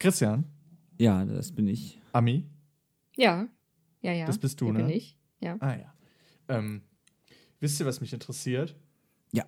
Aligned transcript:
Christian, 0.00 0.44
Ja, 0.98 1.24
das 1.24 1.52
bin 1.52 1.68
ich. 1.68 2.00
Ami, 2.12 2.44
Ja. 3.16 3.46
Ja, 4.02 4.12
ja. 4.12 4.26
Das 4.26 4.38
bist 4.38 4.60
du, 4.60 4.64
Hier 4.66 4.72
ne? 4.74 4.78
Bin 4.80 4.88
ich. 4.90 5.16
Ja. 5.40 5.56
ah 5.60 5.76
ja. 5.76 5.94
Ähm, 6.48 6.80
wisst 7.60 7.78
ihr, 7.80 7.86
was 7.86 8.00
mich 8.00 8.12
interessiert? 8.14 8.74
Ja. 9.32 9.44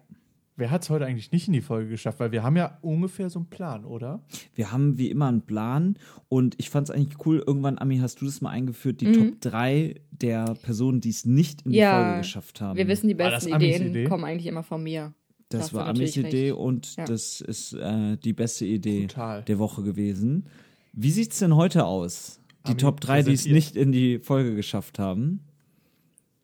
Wer 0.57 0.71
hat 0.71 0.83
es 0.83 0.91
heute 0.91 1.07
eigentlich 1.07 1.33
nicht 1.33 1.47
in 1.47 1.55
die 1.55 1.63
Folge 1.63 1.89
geschafft? 1.89 2.21
Weil 2.21 2.33
wir 2.33 2.43
haben 2.43 2.57
ja 2.57 2.79
ungefähr 2.83 3.31
so 3.31 3.39
einen 3.39 3.49
Plan, 3.49 3.87
oder? 3.87 4.23
Wir 4.55 4.71
haben 4.71 4.99
wie 4.99 5.11
immer 5.11 5.29
einen 5.29 5.41
Plan 5.43 5.97
und 6.29 6.55
ich 6.59 6.69
fand 6.69 6.89
es 6.89 6.95
eigentlich 6.95 7.25
cool. 7.27 7.43
Irgendwann, 7.47 7.79
Ami, 7.79 7.99
hast 7.99 8.21
du 8.21 8.27
das 8.27 8.43
mal 8.43 8.51
eingeführt, 8.51 9.01
die 9.01 9.07
Mhm. 9.07 9.15
Top 9.15 9.41
3 9.41 10.01
der 10.11 10.55
Personen, 10.63 11.01
die 11.01 11.09
es 11.09 11.25
nicht 11.25 11.63
in 11.63 11.73
die 11.73 11.79
Ja, 11.79 12.03
Folge 12.05 12.19
geschafft 12.19 12.61
haben. 12.61 12.77
Wir 12.77 12.87
wissen, 12.89 13.09
die 13.09 13.15
besten 13.15 13.55
Ideen 13.55 13.89
Idee? 13.89 14.05
kommen 14.05 14.25
eigentlich 14.25 14.47
immer 14.47 14.63
von 14.63 14.83
mir. 14.83 15.15
Da 15.53 15.59
Das 15.59 15.75
war 15.75 15.87
Amis 15.87 16.17
Idee 16.17 16.51
recht. 16.51 16.59
und 16.61 16.97
Ja. 16.97 17.05
das 17.05 17.41
ist 17.41 17.73
äh, 17.75 18.17
die 18.17 18.33
beste 18.33 18.65
Idee 18.67 19.07
Total. 19.07 19.43
der 19.43 19.59
Woche 19.59 19.83
gewesen. 19.83 20.47
Wie 20.93 21.11
sieht's 21.11 21.39
denn 21.39 21.57
heute 21.57 21.85
aus? 21.87 22.41
Die 22.67 22.73
Ami, 22.73 22.77
Top 22.81 23.01
3, 23.01 23.23
die 23.23 23.33
es 23.33 23.47
nicht 23.47 23.77
in 23.77 23.93
die 23.93 24.19
Folge 24.19 24.55
geschafft 24.55 24.99
haben. 24.99 25.41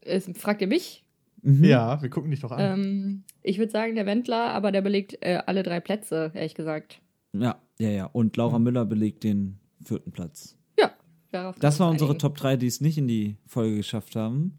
Es, 0.01 0.29
fragt 0.35 0.61
ihr 0.63 0.67
mich? 0.67 1.05
Mhm. 1.43 1.65
Ja, 1.65 2.01
wir 2.03 2.09
gucken 2.11 2.31
dich 2.31 2.41
doch 2.41 2.51
an. 2.51 2.81
Ähm, 2.81 3.23
ich 3.43 3.59
würde 3.59 3.71
sagen, 3.71 3.95
der 3.95 4.07
Wendler, 4.07 4.53
aber 4.53 4.73
der 4.73 4.83
belegt 4.83 5.19
äh, 5.21 5.41
alle 5.47 5.63
drei 5.63 5.81
Plätze, 5.81 6.33
ehrlich 6.35 6.55
gesagt. 6.55 7.01
Ja, 7.33 7.61
ja, 7.79 7.91
ja. 7.91 8.05
Und 8.07 8.37
Laura 8.37 8.59
Müller 8.59 8.85
belegt 8.85 9.23
den 9.23 9.59
vierten 9.85 10.11
Platz. 10.11 10.57
Ja. 10.79 10.91
Darauf 11.31 11.57
Das 11.59 11.79
war 11.79 11.89
uns 11.89 11.95
unsere 11.97 12.11
einigen. 12.11 12.21
Top 12.21 12.37
3, 12.39 12.57
die 12.57 12.67
es 12.67 12.81
nicht 12.81 12.99
in 12.99 13.07
die 13.07 13.37
Folge 13.47 13.77
geschafft 13.77 14.17
haben. 14.17 14.55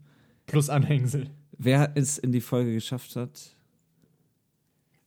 Plus 0.46 0.70
Anhängsel. 0.70 1.26
Wer 1.58 1.92
es 1.96 2.16
in 2.16 2.32
die 2.32 2.40
Folge 2.40 2.72
geschafft 2.72 3.16
hat, 3.16 3.54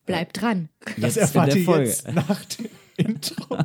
Bleibt 0.06 0.42
dran. 0.42 0.70
Das 0.98 1.16
jetzt 1.16 1.18
erfahrt 1.18 1.50
der 1.54 1.58
ihr 1.60 1.66
Folge. 1.66 1.86
jetzt 1.90 2.12
nach 2.12 2.46
dem 2.46 2.70
Intro. 2.98 3.58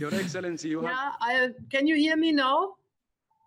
Your 0.00 0.12
Excellency, 0.12 0.68
you 0.70 0.82
have. 0.82 0.90
Yeah, 0.90 1.46
I, 1.48 1.52
can 1.70 1.86
you 1.86 1.96
hear 1.96 2.16
me 2.16 2.32
now? 2.32 2.76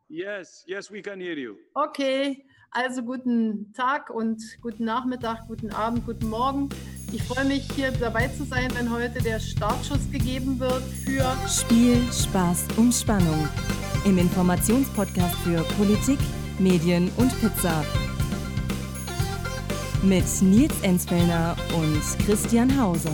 Yes, 0.09 0.63
yes, 0.67 0.89
we 0.91 1.01
can 1.01 1.19
hear 1.19 1.37
you. 1.37 1.55
Okay, 1.75 2.43
also 2.71 3.03
guten 3.03 3.71
Tag 3.73 4.09
und 4.09 4.41
guten 4.61 4.85
Nachmittag, 4.85 5.47
guten 5.47 5.71
Abend, 5.71 6.05
guten 6.05 6.29
Morgen. 6.29 6.69
Ich 7.11 7.23
freue 7.23 7.45
mich, 7.45 7.67
hier 7.75 7.91
dabei 7.91 8.27
zu 8.29 8.43
sein, 8.43 8.69
wenn 8.75 8.91
heute 8.91 9.19
der 9.21 9.39
Startschuss 9.39 10.09
gegeben 10.11 10.59
wird 10.59 10.83
für 10.83 11.25
Spiel, 11.47 12.01
Spaß 12.11 12.67
und 12.77 12.93
Spannung. 12.93 13.47
Im 14.05 14.17
Informationspodcast 14.17 15.35
für 15.37 15.63
Politik, 15.77 16.19
Medien 16.59 17.11
und 17.17 17.29
Pizza. 17.41 17.83
Mit 20.03 20.23
Nils 20.41 20.73
Enzfellner 20.81 21.55
und 21.75 22.01
Christian 22.25 22.79
Hauser. 22.79 23.11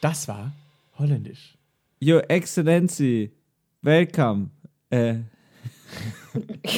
Das 0.00 0.28
war 0.28 0.52
holländisch. 0.98 1.56
Your 2.02 2.28
Excellency, 2.30 3.32
welcome. 3.82 4.50
Äh. 4.90 5.16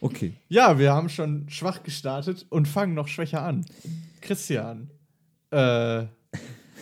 okay. 0.00 0.34
Ja, 0.48 0.78
wir 0.78 0.92
haben 0.92 1.08
schon 1.08 1.48
schwach 1.48 1.82
gestartet 1.82 2.46
und 2.50 2.68
fangen 2.68 2.94
noch 2.94 3.08
schwächer 3.08 3.42
an. 3.42 3.64
Christian, 4.20 4.90
äh, 5.50 6.04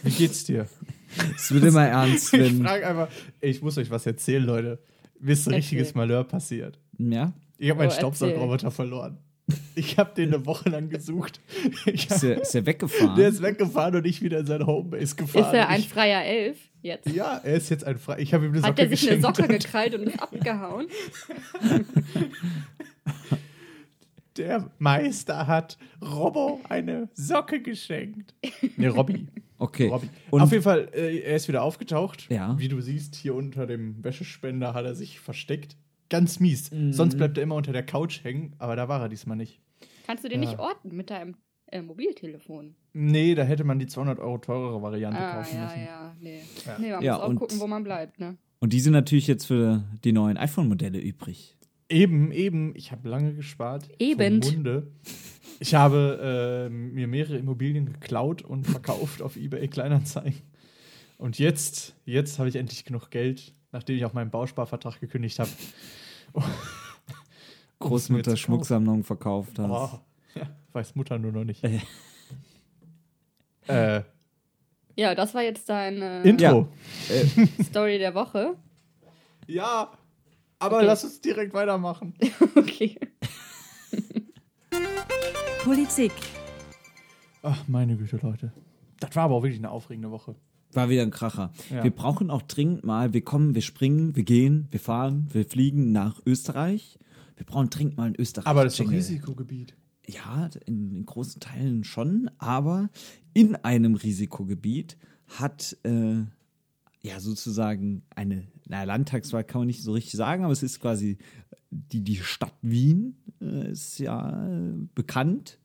wie 0.02 0.11
geht's 0.11 0.44
dir? 0.44 0.69
Es 1.36 1.50
wird 1.52 1.64
immer 1.64 1.86
ernst, 1.86 2.34
Ich 2.34 2.41
wenn. 2.41 2.62
frage 2.64 2.86
einfach, 2.86 3.08
ich 3.41 3.62
muss 3.62 3.78
euch 3.78 3.91
was 3.91 4.05
erzählen, 4.06 4.44
Leute. 4.44 4.78
Mir 5.20 5.33
ist 5.33 5.48
ein 5.48 5.55
richtiges 5.55 5.94
Malheur 5.94 6.24
passiert. 6.24 6.78
Ja? 6.98 7.33
Ich 7.56 7.70
habe 7.70 7.78
meinen 7.78 7.91
Oh. 7.91 7.94
Staubsaugerroboter 7.94 8.70
verloren. 8.70 9.19
Ich 9.79 9.97
habe 9.97 10.12
den 10.15 10.34
eine 10.34 10.45
Woche 10.45 10.69
lang 10.69 10.89
gesucht. 10.89 11.41
Ich 11.87 12.11
Ist 12.11 12.23
er, 12.25 12.43
ist 12.43 12.55
er 12.55 12.67
weggefahren? 12.67 13.17
der 13.17 13.29
ist 13.29 13.41
weggefahren 13.43 13.95
und 13.97 14.05
ich 14.07 14.20
wieder 14.23 14.41
in 14.41 14.47
seine 14.47 14.67
Homebase 14.67 15.15
gefahren. 15.17 15.45
Ist 15.45 15.53
er 15.55 15.69
ein 15.69 15.81
ich, 15.81 15.89
freier 15.89 16.25
Elf 16.25 16.59
jetzt? 16.83 17.09
ja, 17.09 17.39
er 17.39 17.55
ist 17.55 17.69
jetzt 17.70 17.85
ein 17.85 17.98
Frei. 17.98 18.19
Ich 18.19 18.35
habe 18.35 18.47
ihm 18.47 18.53
eine 18.53 18.61
Socke 18.61 18.70
Hat 18.70 18.79
er 18.79 18.89
sich 18.97 19.11
eine. 19.11 19.20
Socke 19.20 19.48
gekrallt 19.48 19.95
und 19.95 20.03
ist 20.05 20.20
abgehauen? 20.20 20.87
Der 24.36 24.70
Meister 24.79 25.47
hat 25.47 25.79
Robbo 26.01 26.61
eine 26.69 27.08
Socke 27.14 27.61
geschenkt. 27.61 28.35
Ne, 28.77 28.89
Robby. 28.89 29.27
okay. 29.58 29.89
Robby. 29.89 30.08
Und 30.31 30.41
Auf 30.42 30.52
jeden 30.52 30.63
Fall, 30.63 30.89
äh, 30.95 31.19
er 31.20 31.36
ist 31.36 31.48
wieder 31.48 31.63
aufgetaucht. 31.63 32.29
Ja. 32.31 32.57
Wie 32.58 32.69
du 32.69 32.81
siehst, 32.81 33.17
hier 33.17 33.35
unter 33.35 33.67
dem 33.67 34.02
Wäschespender 34.05 34.75
hat 34.75 34.85
er 34.85 34.95
sich 34.95 35.19
versteckt. 35.19 35.77
Ganz 36.08 36.39
mies. 36.41 36.70
Mhm. 36.70 36.92
Sonst 36.92 37.17
bleibt 37.17 37.36
er 37.36 37.42
immer 37.42 37.57
unter 37.57 37.73
der 37.73 37.83
Couch 37.83 38.23
hängen, 38.23 38.55
aber 38.58 38.77
da 38.77 38.89
war 38.89 39.01
er 39.02 39.08
diesmal 39.08 39.36
nicht. 39.36 39.61
Kannst 40.08 40.24
du 40.24 40.29
den 40.30 40.42
Ja. 40.42 40.48
nicht 40.48 40.58
orten 40.58 40.96
mit 40.96 41.11
deinem 41.11 41.36
äh, 41.67 41.83
Mobiltelefon? 41.83 42.74
Nee, 42.95 43.35
da 43.35 43.42
hätte 43.42 43.63
man 43.63 43.79
die 43.79 43.86
200 43.86 44.19
Euro 44.20 44.39
teurere 44.39 44.80
Variante 44.80 45.20
Ah, 45.20 45.35
kaufen 45.36 45.57
ja, 45.57 45.64
müssen. 45.64 45.80
ja, 45.85 46.17
nee. 46.19 46.41
Ja. 46.67 46.79
Nee, 46.79 46.91
man 46.92 47.02
Ja, 47.02 47.13
muss 47.14 47.23
auch 47.23 47.29
und- 47.29 47.36
gucken, 47.36 47.61
wo 47.61 47.67
man 47.67 47.85
bleibt, 47.85 48.19
ne? 48.19 48.39
Und 48.58 48.73
die 48.73 48.80
sind 48.80 48.95
natürlich 48.95 49.27
jetzt 49.27 49.45
für 49.45 49.85
die 50.05 50.13
neuen 50.13 50.39
iPhone-Modelle 50.39 50.98
übrig. 50.98 51.57
Eben, 51.91 52.33
eben. 52.33 52.74
Ich 52.74 52.91
habe 52.91 53.07
lange 53.08 53.35
gespart. 53.35 53.89
Eben. 53.98 54.39
Munde. 54.41 54.91
Ich 55.61 55.74
habe 55.74 56.67
äh, 56.67 56.70
mir 56.70 57.07
mehrere 57.07 57.36
Immobilien 57.36 57.92
geklaut 57.92 58.40
und 58.42 58.67
verkauft 58.67 59.20
auf 59.23 59.36
eBay 59.36 59.69
Kleinanzeigen. 59.69 60.40
Und 61.19 61.39
jetzt, 61.39 61.95
jetzt 62.07 62.39
habe 62.39 62.48
ich 62.48 62.57
endlich 62.57 62.85
genug 62.85 63.11
Geld, 63.11 63.52
nachdem 63.73 63.96
ich 63.96 64.05
auch 64.07 64.13
meinen 64.14 64.30
Bausparvertrag 64.30 64.98
gekündigt 65.01 65.39
habe. 65.39 65.51
Großmutter 67.80 68.36
Schmucksammlung 68.36 69.05
verkauft 69.05 69.58
hast. 69.58 69.70
Oh, 69.94 70.00
ja, 70.39 70.46
weiß 70.72 70.94
Mutter 70.96 71.18
nur 71.18 71.33
noch 71.33 71.44
nicht. 71.44 71.62
Äh. 71.64 71.80
Äh, 73.68 74.02
Ja, 74.96 75.14
das 75.14 75.34
war 75.34 75.42
jetzt 75.42 75.68
deine 75.68 76.22
Intro. 76.22 76.68
Story 77.62 77.98
der 77.98 78.14
Woche. 78.14 78.56
Ja, 79.46 79.92
aber 80.58 80.77
Okay. 80.78 80.86
lass 80.86 81.05
uns 81.05 81.20
direkt 81.20 81.52
weitermachen. 81.52 82.14
Okay. 82.56 82.98
Politik, 85.64 86.12
Ach, 87.42 87.68
meine 87.68 87.96
Güte, 87.96 88.18
Leute. 88.22 88.52
Das 89.00 89.14
war 89.14 89.24
aber 89.24 89.34
auch 89.36 89.42
wirklich 89.42 89.60
eine 89.60 89.70
aufregende 89.70 90.10
Woche. 90.10 90.34
War 90.72 90.89
wieder 90.89 91.02
ein 91.02 91.10
Kracher. 91.10 91.52
Ja. 91.70 91.84
Wir 91.84 91.90
brauchen 91.90 92.30
auch 92.30 92.42
dringend 92.42 92.84
mal, 92.84 93.12
wir 93.14 93.22
kommen, 93.22 93.55
wir 93.55 93.62
springen, 93.62 94.16
wir 94.16 94.24
gehen, 94.24 94.66
wir 94.70 94.80
fahren, 94.80 95.28
wir 95.33 95.45
fliegen 95.45 95.92
nach 95.92 96.20
Österreich. 96.27 96.98
Wir 97.39 97.47
brauchen 97.47 97.71
dringend 97.71 97.97
mal 97.97 98.09
ein 98.09 98.17
Österreich. 98.19 98.47
Aber 98.47 98.65
das 98.65 98.75
ist 98.75 98.81
doch. 98.81 98.91
Risikogebiet. 98.91 99.75
Ja, 100.07 100.51
in, 100.67 100.95
in 100.95 101.07
großen 101.07 101.41
Teilen 101.41 101.85
schon, 101.85 102.31
aber 102.39 102.91
in 103.33 103.55
einem 103.57 103.95
Risikogebiet 103.95 104.97
hat 105.39 105.77
äh, 105.85 106.25
ja 107.03 107.21
sozusagen 107.21 108.03
eine, 108.17 108.49
na, 108.67 108.85
Landtagswahl 108.85 109.45
kann 109.45 109.61
man 109.61 109.67
nicht 109.69 109.83
so 109.83 109.93
richtig 109.93 110.15
sagen, 110.15 110.45
aber 110.45 110.53
es 110.53 110.63
ist 110.63 110.81
quasi 110.81 111.19
die, 111.71 112.03
die 112.03 112.17
Stadt 112.17 112.55
Wien 112.63 113.17
äh, 113.41 113.70
ist 113.70 113.99
ja 113.99 114.49
äh, 114.49 114.73
bekannt. 114.95 115.59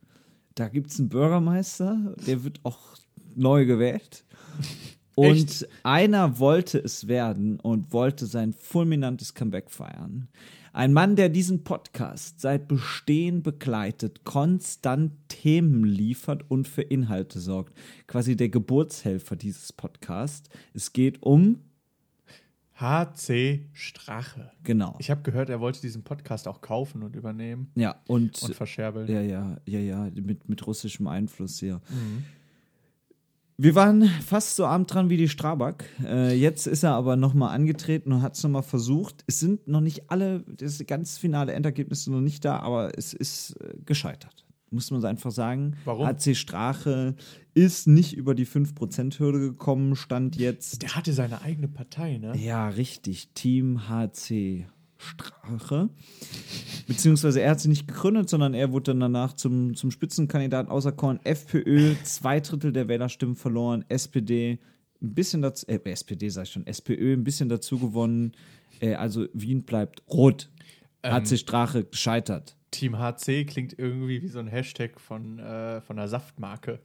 Da 0.55 0.67
gibt 0.67 0.91
es 0.91 0.99
einen 0.99 1.09
Bürgermeister, 1.09 2.15
der 2.27 2.43
wird 2.43 2.59
auch 2.63 2.97
neu 3.35 3.65
gewählt. 3.65 4.25
Und 5.15 5.35
Echt? 5.35 5.67
einer 5.83 6.39
wollte 6.39 6.79
es 6.79 7.07
werden 7.07 7.59
und 7.59 7.93
wollte 7.93 8.25
sein 8.25 8.51
fulminantes 8.51 9.35
Comeback 9.35 9.69
feiern. 9.69 10.27
Ein 10.75 10.91
Mann, 10.91 11.15
der 11.15 11.29
diesen 11.29 11.63
Podcast 11.63 12.41
seit 12.41 12.67
Bestehen 12.67 13.43
begleitet, 13.43 14.23
konstant 14.23 15.11
Themen 15.29 15.83
liefert 15.83 16.49
und 16.49 16.67
für 16.67 16.81
Inhalte 16.81 17.39
sorgt. 17.39 17.77
Quasi 18.07 18.35
der 18.35 18.49
Geburtshelfer 18.49 19.35
dieses 19.35 19.71
Podcasts. 19.71 20.49
Es 20.73 20.91
geht 20.91 21.21
um, 21.21 21.59
HC 22.75 23.67
Strache. 23.71 24.49
genau. 24.63 24.95
Ich 24.97 25.11
habe 25.11 25.21
gehört, 25.21 25.49
er 25.51 25.59
wollte 25.59 25.79
diesen 25.79 26.01
Podcast 26.01 26.47
auch 26.47 26.61
kaufen 26.61 27.03
und 27.03 27.15
übernehmen 27.15 27.69
Ja, 27.75 28.01
und, 28.07 28.41
und 28.41 28.55
verscherbeln. 28.55 29.07
ja, 29.07 29.21
ja, 29.21 29.57
ja, 29.67 29.79
ja, 29.79 30.09
mit, 30.15 30.49
mit 30.49 30.65
russischem 30.65 31.05
Einfluss 31.05 31.59
hier. 31.59 31.81
Wir 33.63 33.75
waren 33.75 34.03
fast 34.03 34.57
so 34.57 34.65
arm 34.65 34.87
dran 34.87 35.09
wie 35.09 35.15
die 35.15 35.29
Strabag. 35.29 35.85
Äh, 36.03 36.35
jetzt 36.35 36.67
ist 36.67 36.83
er 36.83 36.95
aber 36.95 37.15
nochmal 37.15 37.55
angetreten 37.55 38.11
und 38.11 38.21
hat 38.21 38.35
es 38.35 38.43
nochmal 38.43 38.61
versucht. 38.61 39.23
Es 39.25 39.39
sind 39.39 39.69
noch 39.69 39.79
nicht 39.79 40.11
alle, 40.11 40.41
das 40.41 40.85
ganz 40.85 41.17
finale 41.17 41.53
Endergebnis 41.53 42.05
noch 42.07 42.19
nicht 42.19 42.43
da, 42.43 42.59
aber 42.59 42.97
es 42.97 43.13
ist 43.13 43.55
äh, 43.61 43.75
gescheitert. 43.85 44.45
Muss 44.69 44.91
man 44.91 45.05
einfach 45.05 45.31
sagen. 45.31 45.77
Warum? 45.85 46.05
HC 46.05 46.35
Strache 46.35 47.15
ist 47.53 47.87
nicht 47.87 48.17
über 48.17 48.35
die 48.35 48.45
5%-Hürde 48.45 49.39
gekommen, 49.39 49.95
stand 49.95 50.35
jetzt. 50.35 50.81
Der 50.81 50.97
hatte 50.97 51.13
seine 51.13 51.41
eigene 51.41 51.69
Partei, 51.69 52.17
ne? 52.17 52.35
Ja, 52.35 52.67
richtig. 52.67 53.29
Team 53.33 53.87
HC 53.87 54.65
Strache. 55.03 55.89
Beziehungsweise 56.87 57.41
er 57.41 57.51
hat 57.51 57.59
sie 57.59 57.69
nicht 57.69 57.87
gegründet, 57.87 58.29
sondern 58.29 58.53
er 58.53 58.71
wurde 58.71 58.91
dann 58.91 58.99
danach 58.99 59.33
zum, 59.33 59.75
zum 59.75 59.91
Spitzenkandidaten 59.91 60.71
auserkoren. 60.71 61.19
FPÖ, 61.23 61.95
zwei 62.03 62.39
Drittel 62.39 62.71
der 62.71 62.87
Wählerstimmen 62.87 63.35
verloren. 63.35 63.85
SPD, 63.89 64.59
ein 65.01 65.13
bisschen 65.13 65.41
dazu, 65.41 65.67
äh, 65.67 65.79
SPD 65.83 66.29
sag 66.29 66.43
ich 66.43 66.51
schon, 66.51 66.65
SPÖ, 66.65 67.13
ein 67.13 67.23
bisschen 67.23 67.49
dazu 67.49 67.77
gewonnen. 67.77 68.33
Äh, 68.79 68.95
also 68.95 69.27
Wien 69.33 69.63
bleibt 69.63 70.03
rot. 70.09 70.49
HC 71.05 71.37
Strache 71.37 71.83
gescheitert. 71.83 72.55
Team 72.71 72.97
HC 72.97 73.45
klingt 73.45 73.77
irgendwie 73.77 74.21
wie 74.21 74.27
so 74.29 74.39
ein 74.39 74.47
Hashtag 74.47 74.99
von, 74.99 75.37
äh, 75.39 75.81
von 75.81 75.99
einer 75.99 76.07
Saftmarke. 76.07 76.79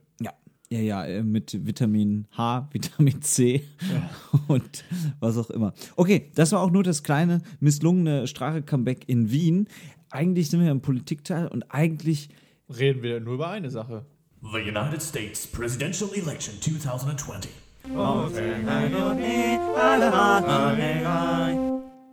Ja. 0.70 0.78
Ja, 0.78 0.80
ja, 0.80 1.04
äh, 1.06 1.22
mit 1.22 1.66
Vitamin 1.66 2.26
H, 2.36 2.68
Vitamin 2.72 3.22
C 3.22 3.62
und 4.48 4.84
was 5.18 5.38
auch 5.38 5.48
immer. 5.50 5.72
Okay, 5.96 6.30
das 6.34 6.52
war 6.52 6.60
auch 6.60 6.70
nur 6.70 6.82
das 6.82 7.02
kleine, 7.02 7.40
misslungene 7.60 8.26
Strache-Comeback 8.26 9.08
in 9.08 9.30
Wien. 9.30 9.68
Eigentlich 10.10 10.50
sind 10.50 10.60
wir 10.60 10.70
im 10.70 10.82
Politikteil 10.82 11.46
und 11.48 11.64
eigentlich, 11.70 12.28
Reden 12.68 13.02
wir 13.02 13.20
nur 13.20 13.34
über 13.34 13.48
eine 13.48 13.70
Sache. 13.70 14.04
The 14.42 14.58
United 14.58 15.02
States 15.02 15.46
presidential 15.46 16.10
election 16.14 16.60
2020. 16.60 17.50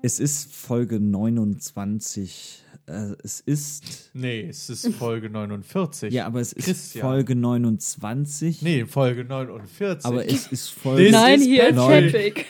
es 0.02 0.20
ist 0.20 0.54
Folge 0.54 1.00
29. 1.00 2.65
Äh, 2.88 3.16
es 3.24 3.40
ist, 3.40 4.12
Nee, 4.14 4.48
es 4.50 4.70
ist 4.70 4.94
Folge 4.96 5.30
49. 5.30 6.14
ja, 6.14 6.28
aber 6.28 6.40
es 6.40 6.54
ist 6.54 6.66
Christian. 6.66 7.02
Folge 7.08 7.36
29. 7.36 8.62
Nee, 8.62 8.86
Folge 8.86 9.26
49. 9.26 10.06
Aber 10.06 10.28
es 10.28 10.48
ist 10.48 10.70
Folge, 10.84 11.10
Nein, 11.12 11.42
hier. 11.42 11.74
Patrick. 11.74 12.46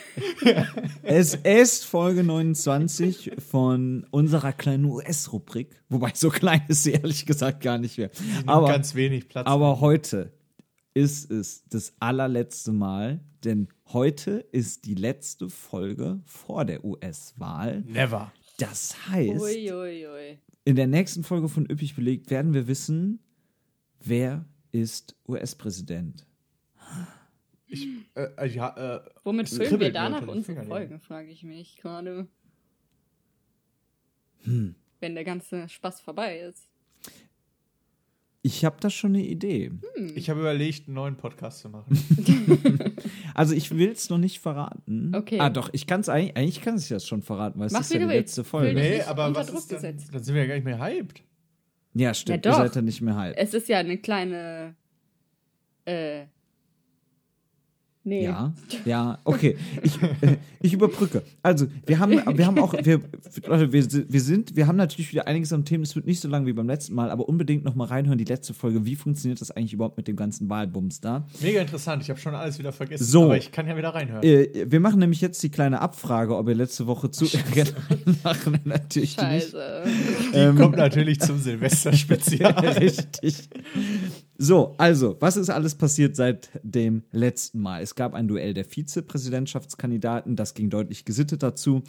es 1.03 1.35
ist 1.35 1.85
Folge 1.85 2.23
29 2.23 3.31
von 3.39 4.05
unserer 4.11 4.51
kleinen 4.51 4.85
US-Rubrik. 4.85 5.81
Wobei, 5.89 6.11
so 6.13 6.29
klein 6.29 6.63
ist 6.67 6.83
sie 6.83 6.91
ehrlich 6.91 7.25
gesagt 7.25 7.61
gar 7.61 7.77
nicht 7.77 7.97
mehr. 7.97 8.11
Aber 8.45 8.67
ganz 8.67 8.95
wenig 8.95 9.29
Platz. 9.29 9.47
Aber 9.47 9.79
heute 9.79 10.33
ist 10.93 11.31
es 11.31 11.63
das 11.69 11.93
allerletzte 11.99 12.71
Mal, 12.73 13.21
denn 13.43 13.67
heute 13.87 14.45
ist 14.51 14.85
die 14.85 14.95
letzte 14.95 15.49
Folge 15.49 16.19
vor 16.25 16.65
der 16.65 16.83
US-Wahl. 16.83 17.83
Never. 17.87 18.31
Das 18.57 19.09
heißt, 19.09 19.41
Ui, 19.41 19.71
ui, 19.71 20.07
ui. 20.07 20.39
in 20.63 20.75
der 20.75 20.87
nächsten 20.87 21.23
Folge 21.23 21.49
von 21.49 21.69
Üppig 21.69 21.95
belegt 21.95 22.29
werden 22.29 22.53
wir 22.53 22.67
wissen, 22.67 23.19
wer 23.99 24.45
ist 24.71 25.15
US-Präsident. 25.27 26.25
Äh, 28.15 28.21
äh, 28.37 28.47
ja, 28.47 28.95
äh, 28.97 29.09
Womit 29.23 29.49
füllen 29.49 29.79
wir 29.79 29.91
danach 29.91 30.27
unsere. 30.27 30.63
Folgen, 30.63 30.99
frage 30.99 31.29
ich 31.29 31.43
mich 31.43 31.77
gerade. 31.77 32.27
Hm. 34.43 34.75
Wenn 34.99 35.15
der 35.15 35.23
ganze 35.23 35.67
Spaß 35.67 36.01
vorbei 36.01 36.39
ist. 36.39 36.69
Ich 38.45 38.63
habe 38.63 38.75
da 38.79 38.91
schon 38.91 39.15
eine 39.15 39.23
Idee. 39.25 39.71
ich 40.13 40.29
habe 40.29 40.41
überlegt, 40.41 40.87
einen 40.87 40.93
neuen 40.93 41.15
Podcast 41.15 41.61
zu 41.61 41.69
machen. 41.69 41.97
Also 43.33 43.55
ich 43.55 43.75
will 43.75 43.89
es 43.89 44.09
noch 44.11 44.19
nicht 44.19 44.39
verraten. 44.39 45.13
Okay. 45.15 45.39
Ah 45.39 45.49
doch, 45.49 45.69
ich 45.73 45.87
kann 45.87 46.01
es 46.01 46.09
eigentlich, 46.09 46.37
eigentlich 46.37 46.61
kann 46.61 46.77
ich 46.77 46.87
das 46.87 47.05
schon 47.07 47.23
verraten, 47.23 47.59
weil 47.59 47.67
es 47.67 47.73
ist 47.73 47.89
wie 47.89 47.93
ja 47.95 47.99
die 47.99 48.05
du 48.05 48.09
willst. 48.11 48.19
letzte 48.37 48.43
Folge. 48.43 48.73
nee, 48.75 48.97
nicht 48.97 49.07
aber 49.07 49.33
was 49.35 49.47
Druck 49.47 49.57
ist 49.57 49.71
dann? 49.71 49.77
gesetzt. 49.81 50.13
Dann 50.13 50.23
sind 50.23 50.35
wir 50.35 50.43
ja 50.43 50.47
gar 50.47 50.55
nicht 50.55 50.63
mehr 50.63 50.79
hyped. 50.79 51.23
Ja, 51.95 52.13
stimmt. 52.13 52.45
Ja, 52.45 52.51
ihr 52.51 52.55
seid 52.57 52.75
ja 52.75 52.81
nicht 52.83 53.01
mehr 53.01 53.15
halb. 53.15 53.35
Es 53.37 53.53
ist 53.55 53.67
ja 53.67 53.79
eine 53.79 53.97
kleine. 53.97 54.75
Äh. 55.85 56.25
Nee. 58.07 58.23
Ja, 58.23 58.53
ja, 58.85 59.17
okay. 59.23 59.57
Ich, 59.81 59.99
äh, 59.99 60.37
ich 60.61 60.73
überbrücke. 60.73 61.23
Also, 61.41 61.65
wir 61.87 61.97
haben, 61.97 62.11
wir 62.37 62.45
haben 62.45 62.59
auch, 62.59 62.73
wir, 62.73 63.01
Leute, 63.47 63.73
wir, 63.73 63.83
wir 64.11 64.21
sind, 64.21 64.55
wir 64.55 64.67
haben 64.67 64.75
natürlich 64.75 65.11
wieder 65.11 65.25
einiges 65.25 65.51
am 65.51 65.65
Thema. 65.65 65.83
Es 65.85 65.95
wird 65.95 66.05
nicht 66.05 66.19
so 66.19 66.27
lang 66.27 66.45
wie 66.45 66.53
beim 66.53 66.67
letzten 66.67 66.93
Mal, 66.93 67.09
aber 67.09 67.27
unbedingt 67.27 67.65
noch 67.65 67.73
mal 67.73 67.85
reinhören, 67.85 68.19
die 68.19 68.25
letzte 68.25 68.53
Folge. 68.53 68.85
Wie 68.85 68.95
funktioniert 68.95 69.41
das 69.41 69.49
eigentlich 69.49 69.73
überhaupt 69.73 69.97
mit 69.97 70.07
dem 70.07 70.15
ganzen 70.15 70.47
Wahlbums 70.51 71.01
da? 71.01 71.25
Mega 71.41 71.59
interessant. 71.61 72.03
Ich 72.03 72.11
habe 72.11 72.19
schon 72.19 72.35
alles 72.35 72.59
wieder 72.59 72.71
vergessen. 72.71 73.03
So. 73.03 73.23
Aber 73.23 73.37
ich 73.37 73.51
kann 73.51 73.67
ja 73.67 73.75
wieder 73.75 73.89
reinhören. 73.89 74.21
Äh, 74.23 74.69
wir 74.69 74.79
machen 74.79 74.99
nämlich 74.99 75.21
jetzt 75.21 75.41
die 75.41 75.49
kleine 75.49 75.81
Abfrage, 75.81 76.37
ob 76.37 76.47
ihr 76.47 76.55
letzte 76.55 76.85
Woche 76.85 77.09
zu. 77.09 77.25
machen 78.23 78.53
wir 78.53 78.59
natürlich 78.65 79.17
nicht. 79.17 79.19
Scheiße. 79.19 79.83
Die 80.31 80.61
kommt 80.61 80.77
natürlich 80.77 81.19
zum 81.21 81.39
Silvester-Spezial. 81.39 82.53
Richtig. 82.79 83.49
So, 84.37 84.75
also, 84.77 85.15
was 85.21 85.37
ist 85.37 85.49
alles 85.49 85.75
passiert 85.75 86.15
seit 86.15 86.49
dem 86.61 87.03
letzten 87.11 87.59
Mal? 87.59 87.81
Es 87.81 87.95
gab 87.95 88.13
ein 88.13 88.27
Duell 88.27 88.53
der 88.53 88.65
Vizepräsidentschaftskandidaten, 88.65 90.35
das 90.35 90.53
ging 90.53 90.69
deutlich 90.69 91.05
gesitteter 91.05 91.55
zu. 91.55 91.83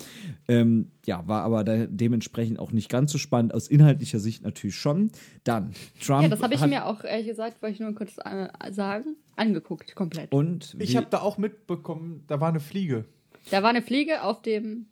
Ähm, 0.46 0.92
ja, 1.06 1.26
war 1.26 1.42
aber 1.42 1.64
da 1.64 1.86
dementsprechend 1.86 2.60
auch 2.60 2.70
nicht 2.70 2.88
ganz 2.88 3.10
so 3.10 3.18
spannend, 3.18 3.52
aus 3.52 3.66
inhaltlicher 3.66 4.20
Sicht 4.20 4.44
natürlich 4.44 4.76
schon. 4.76 5.10
Dann, 5.42 5.72
Trump. 6.00 6.22
Ja, 6.22 6.28
das 6.28 6.42
habe 6.42 6.54
ich 6.54 6.64
mir 6.64 6.86
auch, 6.86 7.02
ehrlich 7.02 7.26
gesagt, 7.26 7.62
wollte 7.62 7.74
ich 7.74 7.80
nur 7.80 7.94
kurz 7.94 8.14
äh, 8.24 8.48
sagen, 8.72 9.16
angeguckt, 9.34 9.94
komplett. 9.96 10.32
Und 10.32 10.76
Ich 10.78 10.96
habe 10.96 11.08
da 11.10 11.20
auch 11.20 11.38
mitbekommen, 11.38 12.22
da 12.28 12.40
war 12.40 12.48
eine 12.48 12.60
Fliege 12.60 13.04
Da 13.50 13.62
war 13.62 13.70
eine 13.70 13.82
Fliege 13.82 14.22
auf 14.22 14.42
dem 14.42 14.86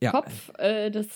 ja, 0.00 0.12
Kopf 0.12 0.52
äh, 0.58 0.90
des 0.90 1.08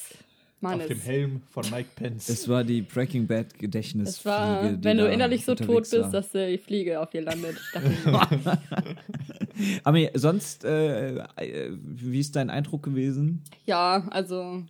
Mannes. 0.60 0.82
auf 0.82 0.88
dem 0.88 1.00
Helm 1.00 1.42
von 1.50 1.64
Mike 1.70 1.90
Pence. 1.96 2.28
Es 2.28 2.48
war 2.48 2.64
die 2.64 2.82
Breaking 2.82 3.26
Bad 3.26 3.58
Gedächtnisfliege. 3.58 4.18
Es 4.18 4.24
war, 4.24 4.68
die 4.68 4.84
wenn 4.84 4.98
du 4.98 5.10
innerlich 5.10 5.44
so 5.44 5.54
tot 5.54 5.82
bist, 5.82 5.98
war. 5.98 6.10
dass 6.10 6.32
die 6.32 6.58
Fliege 6.58 7.00
auf 7.00 7.10
dir 7.10 7.22
landet. 7.22 7.56
Aber 9.84 9.98
sonst, 10.14 10.64
äh, 10.64 11.16
äh, 11.16 11.70
wie 11.80 12.20
ist 12.20 12.36
dein 12.36 12.50
Eindruck 12.50 12.82
gewesen? 12.82 13.42
ja, 13.66 14.06
also 14.10 14.62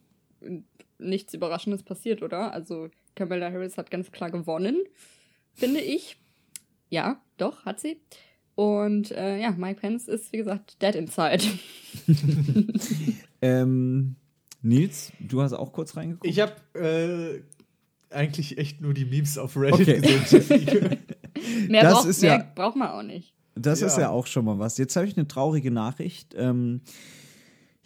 nichts 0.99 1.35
Überraschendes 1.35 1.83
passiert, 1.83 2.23
oder? 2.23 2.53
Also 2.53 2.89
Kamala 3.15 3.51
Harris 3.51 3.77
hat 3.77 3.91
ganz 3.91 4.13
klar 4.13 4.31
gewonnen, 4.31 4.77
finde 5.55 5.81
ich. 5.81 6.17
Ja, 6.89 7.21
doch, 7.37 7.65
hat 7.65 7.81
sie. 7.81 8.01
Und 8.55 9.11
äh, 9.13 9.41
ja, 9.41 9.53
Mike 9.53 9.81
Pence 9.81 10.09
ist, 10.09 10.33
wie 10.33 10.39
gesagt, 10.39 10.81
dead 10.83 10.95
inside. 10.95 11.45
Ähm, 13.43 14.17
Nils, 14.63 15.13
du 15.21 15.43
hast 15.43 15.53
auch 15.53 15.73
kurz 15.73 15.97
reingeguckt. 15.97 16.27
Ich 16.27 16.41
habe 16.41 16.53
äh, 16.75 18.15
eigentlich 18.15 18.59
echt 18.59 18.81
nur 18.81 18.93
die 18.95 19.05
Memes 19.05 19.39
auf 19.39 19.57
Reddit 19.57 19.81
Okay. 19.81 20.01
gesehen. 20.01 20.99
Mehr, 21.69 21.83
Das 21.83 21.93
braucht, 21.95 22.07
ist 22.09 22.23
mehr 22.23 22.33
ja- 22.39 22.53
braucht 22.55 22.77
man 22.77 22.89
auch 22.91 23.03
nicht. 23.03 23.33
Das 23.55 23.81
Ja. 23.81 23.87
ist 23.87 23.99
ja 23.99 24.11
auch 24.11 24.27
schon 24.27 24.45
mal 24.45 24.59
was. 24.59 24.79
Jetzt 24.79 24.95
habe 24.97 25.07
ich 25.07 25.17
eine 25.17 25.27
traurige 25.29 25.71
Nachricht. 25.71 26.35
Ähm, 26.37 26.81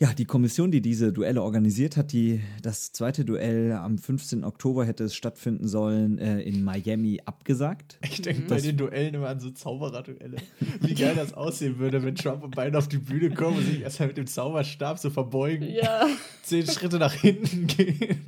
ja, 0.00 0.12
die 0.12 0.25
Kommission, 0.25 0.73
die 0.73 0.81
diese 0.81 1.12
Duelle 1.12 1.41
organisiert 1.41 1.96
hat, 1.96 2.11
die 2.12 2.41
das 2.62 2.91
zweite 2.91 3.25
Duell 3.25 3.73
am 3.73 3.96
15. 3.96 4.43
Oktober 4.43 4.85
hätte 4.85 5.05
es 5.05 5.14
stattfinden 5.14 5.69
sollen, 5.69 6.19
äh, 6.19 6.41
in 6.41 6.64
Miami 6.64 7.20
abgesagt. 7.25 7.99
Ich 8.02 8.20
denke 8.20 8.43
bei 8.49 8.61
den 8.61 8.76
Duellen 8.76 9.14
immer 9.14 9.29
an 9.29 9.38
so 9.38 9.50
Zaubererduelle. 9.50 10.38
Wie 10.81 10.94
geil 10.94 11.14
das 11.17 11.32
aussehen 11.35 11.79
würde, 11.79 12.02
wenn 12.02 12.17
Trump 12.17 12.43
und 12.43 12.56
Biden 12.56 12.75
auf 12.75 12.88
die 12.88 12.99
Bühne 12.99 13.31
kommen 13.31 13.58
und 13.58 13.64
sich 13.67 13.82
erstmal 13.82 14.08
mit 14.08 14.17
dem 14.17 14.26
Zauberstab 14.26 14.99
so 14.99 15.11
verbeugen, 15.11 15.69
Ja. 15.70 16.08
zehn 16.43 16.67
Schritte 16.67 16.99
nach 16.99 17.12
hinten 17.14 17.67
gehen 17.69 18.19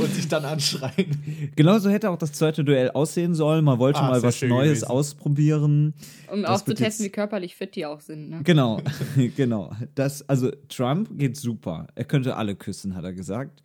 und 0.00 0.14
sich 0.14 0.26
dann 0.28 0.46
anschreien. 0.46 1.50
Genauso 1.56 1.90
hätte 1.90 2.08
auch 2.10 2.16
das 2.18 2.32
zweite 2.32 2.64
Duell 2.64 2.90
aussehen 2.90 3.34
sollen. 3.34 3.64
Man 3.66 3.78
wollte 3.78 4.00
Ah, 4.00 4.08
mal 4.12 4.22
was 4.22 4.40
Neues 4.40 4.80
gewesen. 4.80 4.84
ausprobieren. 4.86 5.94
Um 6.32 6.42
Das 6.42 6.50
auch 6.62 6.64
zu 6.64 6.72
testen, 6.74 6.84
jetzt- 6.84 7.00
wie 7.04 7.10
körperlich 7.10 7.54
fit 7.54 7.76
die 7.76 7.84
auch 7.84 8.00
sind. 8.00 8.30
Ne? 8.30 8.40
Genau, 8.42 8.80
genau. 9.36 9.70
Das, 9.94 10.26
also 10.28 10.50
Trump 10.68 10.85
geht 10.94 11.36
super. 11.36 11.86
Er 11.94 12.04
könnte 12.04 12.36
alle 12.36 12.54
küssen, 12.56 12.94
hat 12.94 13.04
er 13.04 13.12
gesagt. 13.12 13.62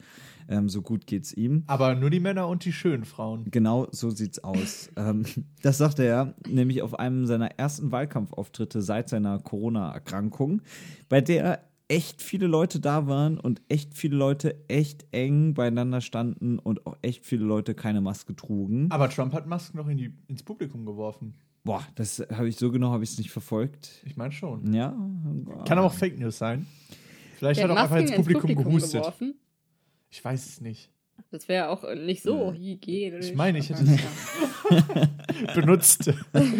Ähm, 0.47 0.69
so 0.69 0.81
gut 0.81 1.07
geht's 1.07 1.33
ihm. 1.33 1.63
Aber 1.67 1.95
nur 1.95 2.09
die 2.09 2.19
Männer 2.19 2.47
und 2.47 2.65
die 2.65 2.73
schönen 2.73 3.05
Frauen. 3.05 3.45
Genau 3.51 3.87
so 3.91 4.09
sieht's 4.09 4.43
aus. 4.43 4.89
ähm, 4.97 5.25
das 5.61 5.77
sagte 5.77 6.03
er 6.03 6.35
nämlich 6.47 6.81
auf 6.81 6.99
einem 6.99 7.25
seiner 7.25 7.59
ersten 7.59 7.91
Wahlkampfauftritte 7.91 8.81
seit 8.81 9.09
seiner 9.09 9.39
Corona-Erkrankung, 9.39 10.61
bei 11.09 11.21
der 11.21 11.63
echt 11.87 12.21
viele 12.21 12.47
Leute 12.47 12.79
da 12.79 13.07
waren 13.07 13.37
und 13.37 13.61
echt 13.67 13.93
viele 13.93 14.15
Leute 14.15 14.55
echt 14.69 15.05
eng 15.11 15.53
beieinander 15.53 15.99
standen 15.99 16.57
und 16.57 16.87
auch 16.87 16.97
echt 17.01 17.25
viele 17.25 17.43
Leute 17.43 17.75
keine 17.75 17.99
Maske 17.99 18.35
trugen. 18.35 18.89
Aber 18.91 19.09
Trump 19.09 19.33
hat 19.33 19.45
Masken 19.45 19.77
noch 19.77 19.89
in 19.89 19.97
die, 19.97 20.13
ins 20.27 20.41
Publikum 20.41 20.85
geworfen. 20.85 21.33
Boah, 21.63 21.83
das 21.95 22.25
habe 22.31 22.47
ich 22.47 22.55
so 22.55 22.71
genau 22.71 22.91
habe 22.91 23.03
ich 23.03 23.11
es 23.11 23.17
nicht 23.17 23.29
verfolgt. 23.29 24.01
Ich 24.05 24.17
meine 24.17 24.31
schon. 24.31 24.73
Ja, 24.73 24.95
Kann 25.65 25.77
aber 25.77 25.87
auch 25.87 25.93
Fake 25.93 26.17
News 26.17 26.37
sein. 26.37 26.65
Vielleicht 27.41 27.59
Der 27.59 27.69
hat 27.69 27.71
er 27.71 27.73
auch 27.75 27.83
einfach 27.85 27.95
Masken 27.95 28.07
ins 28.13 28.15
Publikum, 28.27 28.55
gehustet. 28.55 29.01
geworfen. 29.01 29.33
Ich 30.11 30.23
weiß 30.23 30.45
es 30.47 30.61
nicht. 30.61 30.91
Das 31.31 31.47
wäre 31.47 31.69
auch 31.69 31.83
nicht 31.95 32.21
so 32.21 32.53
hygienisch. 32.53 33.29
Ich 33.29 33.35
meine, 33.35 33.57
ich 33.57 33.69
hätte 33.69 33.81
aber- 33.81 35.09
Benutzt. 35.55 36.11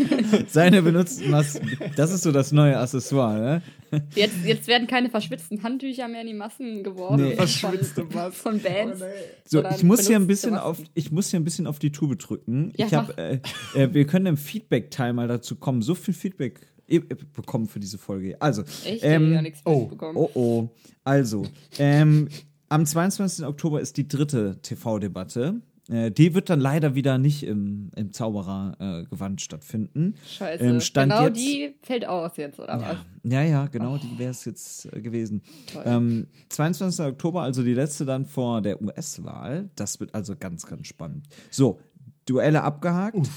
seine 0.48 0.82
benutzten 0.82 1.30
Masken. 1.30 1.78
Das 1.96 2.12
ist 2.12 2.24
so 2.24 2.32
das 2.32 2.52
neue 2.52 2.78
Accessoire, 2.80 3.62
ne? 3.92 4.02
Jetzt, 4.16 4.36
jetzt 4.44 4.68
werden 4.68 4.88
keine 4.88 5.10
verschwitzten 5.10 5.62
Handtücher 5.64 6.08
mehr 6.08 6.22
in 6.22 6.28
die 6.28 6.34
Massen 6.34 6.84
geworfen. 6.84 7.22
Nee. 7.24 7.36
Verschwitzte 7.36 8.06
von, 8.06 8.16
Masken. 8.16 8.34
von 8.34 8.60
Bands. 8.62 9.00
So, 9.00 9.06
sondern 9.46 9.76
ich 9.76 9.84
muss 9.84 10.08
hier 10.08 10.16
ein 10.16 10.28
bisschen 10.28 10.52
Masken. 10.52 10.66
auf, 10.66 10.82
ich 10.94 11.12
muss 11.12 11.30
hier 11.30 11.40
ein 11.40 11.44
bisschen 11.44 11.68
auf 11.68 11.78
die 11.80 11.92
Tube 11.92 12.18
drücken. 12.18 12.74
Ja, 12.78 12.86
ich 12.88 12.94
habe, 12.94 13.18
äh, 13.18 13.40
äh, 13.76 13.94
wir 13.94 14.06
können 14.08 14.26
im 14.26 14.38
Feedback-Teil 14.38 15.14
mal 15.14 15.28
dazu 15.28 15.56
kommen. 15.58 15.82
So 15.82 15.96
viel 15.96 16.14
Feedback 16.14 16.62
äh, 16.62 16.71
bekommen 17.00 17.68
für 17.68 17.80
diese 17.80 17.98
Folge. 17.98 18.42
Also, 18.42 18.64
Echt? 18.86 19.04
ähm, 19.04 19.34
ja, 19.34 19.42
nichts 19.42 19.62
oh, 19.66 19.86
bekommen. 19.86 20.18
oh 20.18 20.30
oh. 20.34 20.70
Also, 21.04 21.46
ähm, 21.80 22.28
am 22.70 22.86
22. 22.86 23.46
Oktober 23.46 23.82
ist 23.82 23.98
die 23.98 24.08
dritte 24.08 24.62
TV-Debatte. 24.62 25.62
Äh, 25.90 26.12
die 26.12 26.34
wird 26.34 26.50
dann 26.50 26.60
leider 26.60 26.96
wieder 26.96 27.18
nicht 27.18 27.44
im, 27.44 27.92
im 27.96 28.14
Zauberergewand 28.14 29.42
stattfinden. 29.42 30.16
Scheiße. 30.26 30.64
ähm, 30.64 30.80
Stand 30.80 31.12
genau 31.12 31.26
jetzt- 31.26 31.38
die 31.38 31.76
fällt 31.82 32.08
aus 32.08 32.38
jetzt, 32.38 32.60
oder 32.60 32.80
was? 32.80 32.98
Ja, 33.24 33.42
ja, 33.44 33.68
genau, 33.68 33.98
die 33.98 34.18
wäre 34.18 34.32
es 34.32 34.46
jetzt 34.46 34.86
äh, 34.94 35.02
gewesen. 35.02 35.42
Ähm, 35.84 36.28
22. 36.50 37.06
Oktober, 37.06 37.42
also 37.42 37.64
die 37.64 37.74
letzte 37.74 38.06
dann 38.06 38.26
vor 38.26 38.62
der 38.62 38.82
US-Wahl. 38.82 39.70
Das 39.76 40.00
wird 40.00 40.16
also 40.16 40.36
ganz, 40.36 40.66
ganz 40.66 40.88
spannend. 40.88 41.28
So, 41.50 41.80
Duelle 42.26 42.64
abgehakt. 42.64 43.28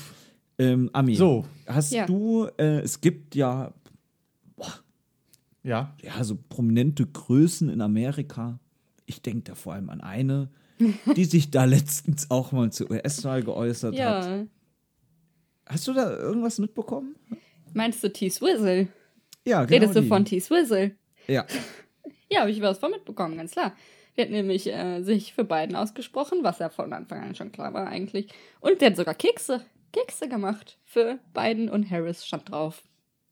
Ähm, 0.59 0.91
Ami, 0.93 1.15
So. 1.17 1.45
hast 1.67 1.93
Ja. 1.93 2.07
du, 2.07 2.47
äh, 2.59 2.81
es 2.81 3.01
gibt 3.01 3.35
ja, 3.35 3.73
Ja. 5.63 5.95
ja 6.03 6.25
so 6.25 6.37
prominente 6.49 7.07
Größen 7.07 7.69
in 7.69 7.81
Amerika. 7.81 8.59
Ich 9.07 9.23
denke 9.23 9.43
da 9.43 9.55
vor 9.55 9.73
allem 9.75 9.91
an 9.91 10.01
eine, 10.01 10.49
die 11.17 11.25
sich 11.25 11.51
da 11.51 11.65
letztens 11.65 12.31
auch 12.31 12.53
mal 12.53 12.71
zur 12.71 12.91
US-Wahl 12.91 13.43
geäußert 13.43 13.95
hat. 13.99 14.25
Ja. 14.27 14.45
Hast 15.67 15.89
du 15.89 15.93
da 15.95 16.11
irgendwas 16.17 16.59
mitbekommen? 16.59 17.15
Meinst 17.73 18.05
du 18.05 18.13
T-Swizzle? 18.13 18.89
Ja, 19.47 19.65
genau. 19.65 19.75
Redest 19.81 19.97
du 19.97 20.03
die. 20.03 20.09
von 20.09 20.25
T-Swizzle? 20.25 20.95
Ja. 21.27 21.47
Ja, 22.31 22.41
habe 22.41 22.51
ich 22.51 22.61
was 22.63 22.79
von 22.79 22.91
mitbekommen, 22.91 23.37
ganz 23.37 23.53
klar. 23.53 23.77
Die 24.17 24.23
hat 24.23 24.31
nämlich 24.31 24.67
äh, 24.67 25.03
sich 25.03 25.35
für 25.35 25.45
Biden 25.45 25.77
ausgesprochen, 25.77 26.39
was 26.43 26.59
ja 26.59 26.69
von 26.69 26.93
Anfang 26.93 27.23
an 27.23 27.35
schon 27.37 27.53
klar 27.53 27.73
war 27.75 27.87
eigentlich. 27.87 28.29
Und 28.61 28.81
der 28.81 28.91
hat 28.91 28.97
sogar 28.97 29.15
Kekse, 29.15 29.61
Kekse 29.95 30.29
gemacht 30.29 30.79
für 30.85 31.19
Biden 31.33 31.69
und 31.69 31.89
Harris 31.91 32.27
stand 32.27 32.51
drauf. 32.51 32.83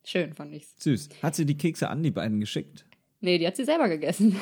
Schön 0.05 0.33
fand 0.33 0.53
ich's. 0.55 0.75
Süß. 0.79 1.09
Hat 1.23 1.35
sie 1.35 1.47
die 1.47 1.57
Kekse 1.57 1.89
an 1.89 2.03
die 2.03 2.11
beiden 2.11 2.41
geschickt? 2.41 2.87
Nee, 3.21 3.39
die 3.39 3.47
hat 3.47 3.55
sie 3.57 3.65
selber 3.65 3.89
gegessen. 3.89 4.37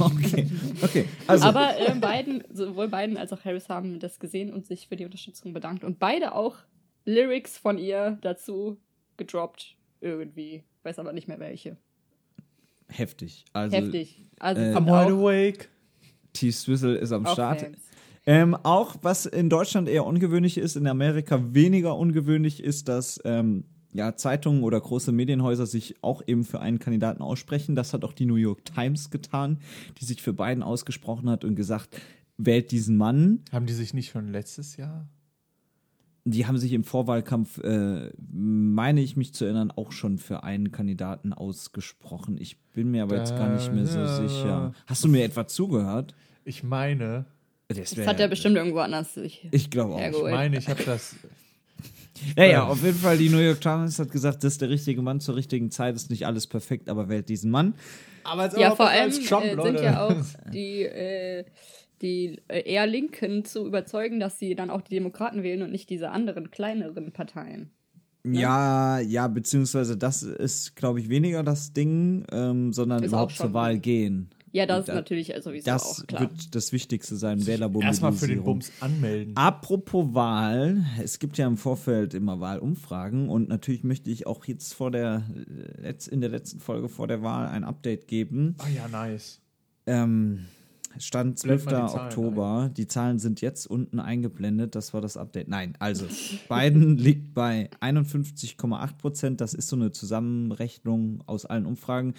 okay. 0.00 0.48
Okay. 0.82 1.04
Also, 1.28 1.44
Aber 1.46 1.78
äh, 1.78 1.94
Biden, 1.94 2.42
sowohl 2.52 2.88
Biden 2.88 3.16
als 3.16 3.32
auch 3.32 3.44
Harris 3.44 3.68
haben 3.68 4.00
das 4.00 4.18
gesehen 4.18 4.52
und 4.52 4.66
sich 4.66 4.88
für 4.88 4.96
die 4.96 5.04
Unterstützung 5.04 5.52
bedankt. 5.52 5.84
Und 5.84 6.00
beide 6.00 6.34
auch 6.34 6.56
Lyrics 7.04 7.56
von 7.56 7.78
ihr 7.78 8.18
dazu 8.22 8.78
gedroppt. 9.16 9.76
Irgendwie. 10.00 10.64
Weiß 10.82 10.98
aber 10.98 11.12
nicht 11.12 11.28
mehr 11.28 11.38
welche. 11.38 11.76
heftig. 12.88 13.44
Also, 13.52 13.76
Heftig. 13.76 14.24
Also 14.40 14.60
äh, 14.60 14.74
I'm 14.74 14.86
wide 14.86 15.12
awake. 15.12 15.68
T-Swizzle 16.32 16.96
ist 16.96 17.12
am 17.12 17.26
auch 17.26 17.32
Start. 17.32 17.60
Fans. 17.60 17.78
Ähm, 18.26 18.54
auch 18.56 18.96
was 19.02 19.24
in 19.26 19.48
Deutschland 19.48 19.88
eher 19.88 20.04
ungewöhnlich 20.04 20.58
ist, 20.58 20.76
in 20.76 20.86
Amerika 20.88 21.40
weniger 21.54 21.96
ungewöhnlich 21.96 22.62
ist, 22.62 22.88
dass 22.88 23.20
ähm, 23.24 23.64
ja, 23.92 24.16
Zeitungen 24.16 24.62
oder 24.64 24.80
große 24.80 25.12
Medienhäuser 25.12 25.64
sich 25.66 25.94
auch 26.02 26.22
eben 26.26 26.44
für 26.44 26.60
einen 26.60 26.78
Kandidaten 26.80 27.22
aussprechen. 27.22 27.76
Das 27.76 27.92
hat 27.94 28.04
auch 28.04 28.12
die 28.12 28.26
New 28.26 28.34
York 28.34 28.64
Times 28.64 29.10
getan, 29.10 29.58
die 30.00 30.04
sich 30.04 30.22
für 30.22 30.32
Biden 30.32 30.62
ausgesprochen 30.64 31.30
hat 31.30 31.44
und 31.44 31.54
gesagt, 31.54 32.00
wählt 32.36 32.72
diesen 32.72 32.96
Mann. 32.96 33.42
Haben 33.52 33.66
die 33.66 33.72
sich 33.72 33.94
nicht 33.94 34.10
schon 34.10 34.28
letztes 34.28 34.76
Jahr? 34.76 35.08
Die 36.24 36.44
haben 36.46 36.58
sich 36.58 36.72
im 36.72 36.82
Vorwahlkampf, 36.82 37.58
äh, 37.58 38.10
meine 38.18 39.00
ich 39.00 39.16
mich 39.16 39.32
zu 39.32 39.44
erinnern, 39.44 39.70
auch 39.70 39.92
schon 39.92 40.18
für 40.18 40.42
einen 40.42 40.72
Kandidaten 40.72 41.32
ausgesprochen. 41.32 42.36
Ich 42.40 42.58
bin 42.74 42.90
mir 42.90 43.04
aber 43.04 43.16
jetzt 43.16 43.36
gar 43.36 43.48
nicht 43.54 43.72
mehr 43.72 43.86
so 43.86 44.00
Da- 44.00 44.28
sicher. 44.28 44.72
Hast 44.86 45.04
du 45.04 45.08
mir 45.08 45.22
etwa 45.22 45.46
zugehört? 45.46 46.16
Ich 46.44 46.64
meine, 46.64 47.26
Das, 47.68 47.90
Das 47.94 48.06
hat 48.06 48.20
er 48.20 48.28
bestimmt 48.28 48.56
irgendwo 48.56 48.78
anders 48.78 49.14
sich 49.14 49.48
Ich 49.50 49.70
glaube 49.70 49.94
auch. 49.94 50.00
hergeholt. 50.00 50.28
ich 50.30 50.34
meine, 50.36 50.58
ich 50.58 50.68
habe 50.68 50.82
das. 50.84 51.16
Naja, 52.34 52.64
auf 52.66 52.82
jeden 52.82 52.96
Fall, 52.96 53.18
die 53.18 53.28
New 53.28 53.40
York 53.40 53.60
Times 53.60 53.98
hat 53.98 54.10
gesagt, 54.10 54.42
das 54.42 54.54
ist 54.54 54.62
der 54.62 54.70
richtige 54.70 55.02
Mann 55.02 55.20
zur 55.20 55.36
richtigen 55.36 55.70
Zeit, 55.70 55.94
ist 55.96 56.08
nicht 56.08 56.26
alles 56.26 56.46
perfekt, 56.46 56.88
aber 56.88 57.10
wählt 57.10 57.28
diesen 57.28 57.50
Mann. 57.50 57.74
Aber 58.24 58.58
Ja, 58.58 58.74
vor 58.74 58.88
allem 58.88 59.10
äh, 59.10 59.12
sind 59.12 59.80
ja 59.80 60.06
auch 60.06 60.14
die, 60.52 60.82
äh, 60.84 61.44
die 62.00 62.40
äh, 62.48 62.62
eher 62.72 62.86
Linken 62.86 63.44
zu 63.44 63.66
überzeugen, 63.66 64.18
dass 64.18 64.38
sie 64.38 64.54
dann 64.54 64.70
auch 64.70 64.80
die 64.80 64.94
Demokraten 64.94 65.42
wählen 65.42 65.62
und 65.62 65.70
nicht 65.72 65.90
diese 65.90 66.10
anderen 66.10 66.50
kleineren 66.50 67.12
Parteien. 67.12 67.70
Ja, 68.24 68.98
ja, 68.98 69.28
beziehungsweise 69.28 69.96
das 69.96 70.22
ist, 70.22 70.74
glaube 70.74 71.00
ich, 71.00 71.08
weniger 71.08 71.42
das 71.44 71.72
Ding, 71.72 72.26
ähm, 72.32 72.72
sondern 72.72 73.02
Ist 73.04 73.10
überhaupt 73.10 73.36
zur 73.36 73.52
Wahl 73.52 73.78
gehen. 73.78 74.30
Ja, 74.52 74.64
das 74.64 74.76
Und 74.76 74.80
ist 74.82 74.88
da- 74.88 74.94
natürlich 74.94 75.34
sowieso 75.42 75.66
Das 75.66 75.82
auch 76.00 76.06
klar. 76.06 76.22
wird 76.22 76.54
das 76.54 76.72
Wichtigste 76.72 77.16
sein, 77.16 77.46
Wählermobilisierung. 77.46 77.82
Erstmal 77.88 78.12
für 78.12 78.26
den 78.28 78.42
Bums 78.44 78.72
anmelden. 78.80 79.36
Apropos 79.36 80.14
Wahl, 80.14 80.84
es 81.02 81.18
gibt 81.18 81.36
ja 81.36 81.46
im 81.46 81.56
Vorfeld 81.58 82.14
immer 82.14 82.40
Wahlumfragen 82.40 83.28
und 83.28 83.48
natürlich 83.48 83.84
möchte 83.84 84.10
ich 84.10 84.26
auch 84.26 84.44
jetzt 84.46 84.72
vor 84.74 84.90
der 84.90 85.24
in 86.10 86.20
der 86.20 86.30
letzten 86.30 86.60
Folge 86.60 86.88
vor 86.88 87.06
der 87.06 87.22
Wahl 87.22 87.48
ein 87.48 87.64
Update 87.64 88.08
geben. 88.08 88.54
Ah 88.58 88.68
ja, 88.68 88.88
nice. 88.88 89.40
Ähm, 89.86 90.46
Stand 90.98 91.42
Blend 91.42 91.60
12. 91.60 91.64
mal 91.66 91.86
die 91.88 91.94
Oktober. 91.98 92.70
Die 92.74 92.86
Zahlen 92.86 93.18
sind 93.18 93.42
jetzt 93.42 93.66
unten 93.66 94.00
eingeblendet. 94.00 94.74
Das 94.74 94.94
war 94.94 95.02
das 95.02 95.18
Update. 95.18 95.48
Nein, 95.48 95.74
also 95.78 96.06
Biden 96.48 96.96
liegt 96.96 97.34
bei 97.34 97.68
51,8 97.80 98.96
Prozent. 98.96 99.40
Das 99.42 99.52
ist 99.52 99.68
so 99.68 99.76
eine 99.76 99.90
Zusammenrechnung 99.92 101.22
aus 101.26 101.44
allen 101.44 101.66
Umfragen. 101.66 102.14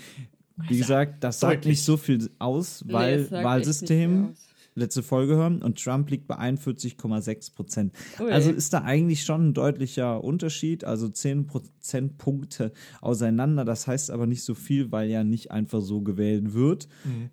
Wie 0.67 0.77
gesagt, 0.77 1.23
das 1.23 1.39
sagt 1.39 1.57
deutlich. 1.57 1.71
nicht 1.73 1.83
so 1.83 1.97
viel 1.97 2.29
aus, 2.39 2.83
Nee, 2.85 2.93
weil 2.93 3.19
echt 3.21 3.31
Wahlsystem, 3.31 4.29
aus. 4.31 4.47
letzte 4.75 5.03
Folge 5.03 5.35
hören, 5.35 5.61
und 5.61 5.81
Trump 5.83 6.09
liegt 6.09 6.27
bei 6.27 6.37
41,6 6.37 7.53
Prozent. 7.55 7.93
Ui. 8.19 8.31
Also 8.31 8.51
ist 8.51 8.73
da 8.73 8.81
eigentlich 8.83 9.23
schon 9.23 9.49
ein 9.49 9.53
deutlicher 9.53 10.23
Unterschied, 10.23 10.83
also 10.83 11.09
10 11.09 11.47
Prozentpunkte 11.47 12.71
auseinander. 13.01 13.65
Das 13.65 13.87
heißt 13.87 14.11
aber 14.11 14.27
nicht 14.27 14.43
so 14.43 14.53
viel, 14.55 14.91
weil 14.91 15.09
ja 15.09 15.23
nicht 15.23 15.51
einfach 15.51 15.81
so 15.81 16.01
gewählt 16.01 16.53
wird. 16.53 16.87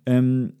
Ähm, 0.05 0.53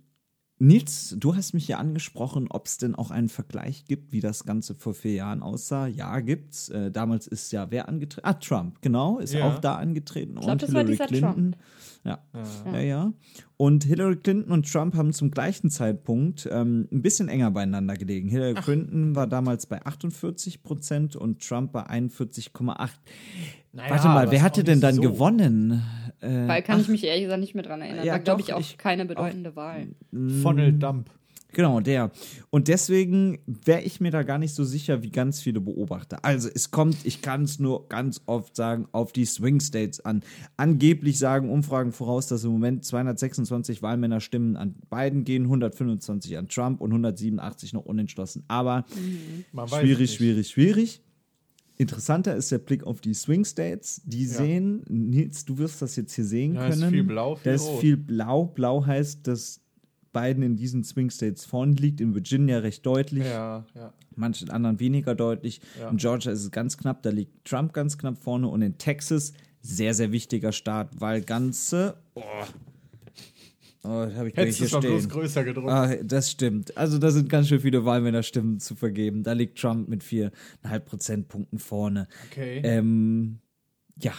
Nils, 0.57 1.15
du 1.19 1.35
hast 1.35 1.53
mich 1.53 1.67
ja 1.67 1.79
angesprochen, 1.79 2.47
ob 2.49 2.67
es 2.67 2.77
denn 2.77 2.95
auch 2.95 3.11
einen 3.11 3.27
Vergleich 3.27 3.83
gibt, 3.85 4.13
wie 4.13 4.21
das 4.21 4.45
Ganze 4.45 4.73
vor 4.73 4.93
vier 4.93 5.13
Jahren 5.13 5.43
aussah. 5.43 5.87
Ja, 5.87 6.21
gibt's. 6.21 6.69
Äh, 6.69 6.91
damals 6.91 7.27
ist 7.27 7.51
ja 7.51 7.71
wer 7.71 7.89
angetreten? 7.89 8.25
Ah, 8.25 8.33
Trump, 8.35 8.81
genau, 8.81 9.19
ist 9.19 9.33
Ja. 9.33 9.45
auch 9.49 9.59
da 9.59 9.75
angetreten. 9.75 10.35
glaub, 10.35 10.49
und 10.51 10.63
das 10.63 10.73
war 10.73 10.81
Hillary 10.85 10.93
dieser 10.93 11.07
Clinton. 11.07 11.55
Ja. 12.05 12.19
ja, 12.71 12.79
ja. 12.79 13.13
Und 13.57 13.83
Hillary 13.83 14.15
Clinton 14.17 14.51
und 14.51 14.71
Trump 14.71 14.95
haben 14.95 15.11
zum 15.11 15.31
gleichen 15.31 15.69
Zeitpunkt 15.71 16.47
ähm, 16.51 16.87
ein 16.91 17.01
bisschen 17.01 17.27
enger 17.29 17.51
beieinander 17.51 17.95
gelegen. 17.95 18.29
Hillary 18.29 18.53
Clinton 18.53 19.15
war 19.15 19.27
damals 19.27 19.65
bei 19.65 19.83
48 19.85 20.61
Prozent 20.63 21.15
und 21.15 21.41
Trump 21.45 21.71
bei 21.73 21.81
41,8. 21.89 22.89
Naja, 23.73 23.89
Warte 23.89 24.07
mal, 24.07 24.31
wer 24.31 24.41
hatte 24.41 24.63
denn 24.63 24.79
dann 24.81 24.95
so. 24.95 25.01
gewonnen? 25.01 25.81
Äh, 26.25 26.47
Weil 26.47 26.61
kann 26.63 26.79
ich 26.79 26.85
ach, 26.87 26.91
mich 26.91 27.03
ehrlich 27.03 27.23
gesagt 27.23 27.39
nicht 27.41 27.55
mehr 27.55 27.63
dran 27.63 27.81
erinnern. 27.81 28.05
Ja, 28.05 28.13
war, 28.13 28.19
glaube 28.19 28.41
ich, 28.41 28.53
auch 28.53 28.59
ich- 28.59 28.77
keine 28.77 29.05
bedeutende 29.05 29.55
Wahl. 29.55 29.87
Funnel 30.41 30.73
Dump. 30.73 31.09
Genau, 31.53 31.79
der. 31.79 32.11
Und 32.49 32.67
deswegen 32.67 33.39
wäre 33.47 33.81
ich 33.81 34.01
mir 34.01 34.11
da 34.11 34.23
gar 34.23 34.37
nicht 34.37 34.53
so 34.53 34.65
sicher 34.65 35.03
wie 35.03 35.09
ganz 35.09 35.39
viele 35.39 35.61
Beobachter. 35.61 36.19
Also 36.23 36.49
es 36.53 36.69
kommt, 36.69 36.97
ich 37.05 37.21
kann 37.21 37.43
es 37.43 37.59
nur 37.59 37.87
ganz 37.87 38.21
oft 38.25 38.57
sagen, 38.57 38.89
auf 38.91 39.13
die 39.13 39.23
Swing 39.23 39.61
States 39.61 40.03
an. 40.03 40.21
Angeblich 40.57 41.17
sagen 41.17 41.49
Umfragen 41.49 41.93
voraus, 41.93 42.27
dass 42.27 42.43
im 42.43 42.51
Moment 42.51 42.83
226 42.83 43.81
Wahlmänner 43.81 44.19
stimmen 44.19 44.57
an 44.57 44.75
Biden 44.89 45.23
gehen, 45.23 45.43
125 45.43 46.37
an 46.37 46.49
Trump 46.49 46.81
und 46.81 46.91
187 46.91 47.71
noch 47.71 47.85
unentschlossen. 47.85 48.43
Aber 48.49 48.83
weiß 49.53 49.79
schwierig, 49.79 49.99
nicht. 49.99 50.15
schwierig, 50.15 50.49
schwierig. 50.49 51.01
Interessanter 51.77 52.35
ist 52.35 52.51
der 52.51 52.59
Blick 52.59 52.83
auf 52.83 53.01
die 53.01 53.13
Swing 53.13 53.43
States. 53.45 54.01
Die 54.05 54.25
sehen, 54.25 54.83
Nils, 54.87 55.43
du 55.45 55.57
wirst 55.57 55.81
das 55.81 55.95
jetzt 55.95 56.13
hier 56.13 56.23
sehen 56.25 56.53
Ja, 56.55 56.67
ist 56.67 56.79
können. 56.79 56.91
viel 56.91 57.03
blau, 57.03 57.35
viel 57.35 57.43
da 57.43 57.51
ist 57.55 57.69
viel 57.79 57.97
blau. 57.97 58.45
Blau 58.45 58.85
heißt, 58.85 59.27
dass 59.27 59.59
Biden 60.13 60.43
in 60.43 60.55
diesen 60.55 60.83
Swing 60.85 61.09
States 61.09 61.43
vorn 61.45 61.73
liegt. 61.73 61.99
In 61.99 62.15
Virginia 62.15 62.59
recht 62.59 62.85
deutlich, 62.85 63.25
Ja, 63.25 63.65
ja. 63.75 63.93
manchen 64.15 64.49
anderen 64.49 64.79
weniger 64.79 65.13
deutlich. 65.15 65.59
Ja. 65.79 65.89
In 65.89 65.97
Georgia 65.97 66.31
ist 66.31 66.41
es 66.43 66.51
ganz 66.51 66.77
knapp, 66.77 67.03
da 67.03 67.09
liegt 67.09 67.43
Trump 67.45 67.73
ganz 67.73 67.97
knapp 67.97 68.17
vorne. 68.23 68.47
Und 68.47 68.61
in 68.61 68.77
Texas, 68.77 69.33
sehr, 69.61 69.93
sehr 69.93 70.13
wichtiger 70.13 70.53
Start, 70.53 70.89
weil 71.01 71.21
ganze. 71.21 71.97
Oh, 72.13 72.21
oh 73.85 74.05
das 74.05 74.15
habe 74.15 74.29
ich 74.29 74.35
Hättest 74.35 74.57
hier 74.59 74.67
du 74.67 74.77
es 74.77 74.83
mal 74.83 74.89
bloß 74.89 75.09
größer 75.09 75.43
gedruckt. 75.43 75.69
Ah, 75.69 75.95
das 76.03 76.31
stimmt. 76.31 76.75
Also 76.77 76.97
da 76.97 77.11
sind 77.11 77.29
ganz 77.29 77.47
schön 77.47 77.59
viele 77.59 77.85
Wahlmännerstimmen 77.85 78.59
zu 78.59 78.75
vergeben. 78.75 79.23
Da 79.23 79.33
liegt 79.33 79.59
Trump 79.59 79.87
mit 79.87 80.03
4,5 80.03 80.79
Prozentpunkten 80.79 81.59
vorne. 81.59 82.07
Okay. 82.29 82.61
Ähm, 82.63 83.39
ja, 83.97 84.13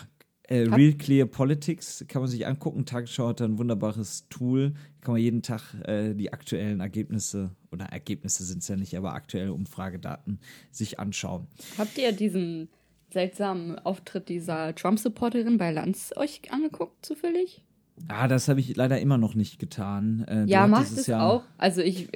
äh, 0.49 0.63
Real 0.63 0.93
Clear 0.93 1.27
Politics 1.27 2.05
kann 2.09 2.23
man 2.23 2.31
sich 2.31 2.47
angucken. 2.47 2.85
Tagesschau 2.85 3.29
hat 3.29 3.41
da 3.41 3.45
ein 3.45 3.59
wunderbares 3.59 4.29
Tool. 4.29 4.75
Kann 5.01 5.15
man 5.15 5.21
jeden 5.21 5.43
Tag 5.43 5.75
äh, 5.85 6.15
die 6.15 6.33
aktuellen 6.33 6.81
Ergebnisse, 6.81 7.51
oder 7.73 7.87
Ergebnisse 7.87 8.45
sind 8.45 8.63
es 8.63 8.69
ja 8.69 8.77
nicht, 8.77 8.97
aber 8.97 9.15
aktuelle 9.15 9.53
Umfragedaten 9.53 10.39
sich 10.71 11.01
anschauen. 11.01 11.49
Habt 11.79 11.99
ihr 11.99 12.13
diesen 12.13 12.69
seltsamen 13.13 13.79
Auftritt 13.81 14.29
dieser 14.29 14.75
Trump-Supporterin 14.75 15.59
bei 15.59 15.73
Lanz 15.73 16.13
euch 16.17 16.53
angeguckt, 16.53 17.05
zufällig? 17.05 17.63
Ah, 18.09 18.29
das 18.29 18.49
habe 18.49 18.61
ich 18.61 18.77
leider 18.77 19.01
immer 19.01 19.19
noch 19.19 19.35
nicht 19.35 19.59
getan. 19.59 20.25
Äh, 20.29 20.45
du 20.45 20.51
Ja, 20.51 20.67
macht 20.67 20.93
es 20.93 21.11
auch. 21.11 21.43
Also 21.59 21.81
ich 21.81 22.09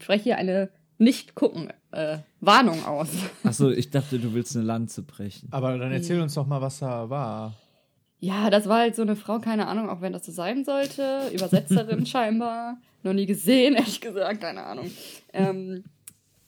spreche 0.00 0.22
hier 0.24 0.36
eine 0.38 0.68
Nicht-Gucken-Warnung 0.98 2.84
aus. 2.84 3.08
Achso, 3.42 3.70
ich 3.70 3.90
dachte, 3.90 4.18
du 4.18 4.34
willst 4.34 4.56
eine 4.56 4.64
Lanze 4.64 5.02
brechen. 5.02 5.48
Aber 5.50 5.76
dann 5.78 5.92
erzähl 5.92 6.20
uns 6.20 6.34
doch 6.34 6.46
mal, 6.46 6.60
was 6.60 6.78
da 6.78 7.08
war. 7.10 7.54
Ja, 8.20 8.48
das 8.48 8.68
war 8.68 8.78
halt 8.78 8.96
so 8.96 9.02
eine 9.02 9.16
Frau, 9.16 9.38
keine 9.38 9.66
Ahnung, 9.66 9.90
auch 9.90 10.00
wenn 10.00 10.12
das 10.12 10.24
so 10.24 10.32
sein 10.32 10.64
sollte. 10.64 11.30
Übersetzerin 11.32 12.06
scheinbar. 12.06 12.78
Noch 13.02 13.12
nie 13.12 13.26
gesehen, 13.26 13.74
ehrlich 13.76 14.00
gesagt, 14.00 14.40
keine 14.40 14.64
Ahnung. 14.64 14.90
Ähm, 15.32 15.84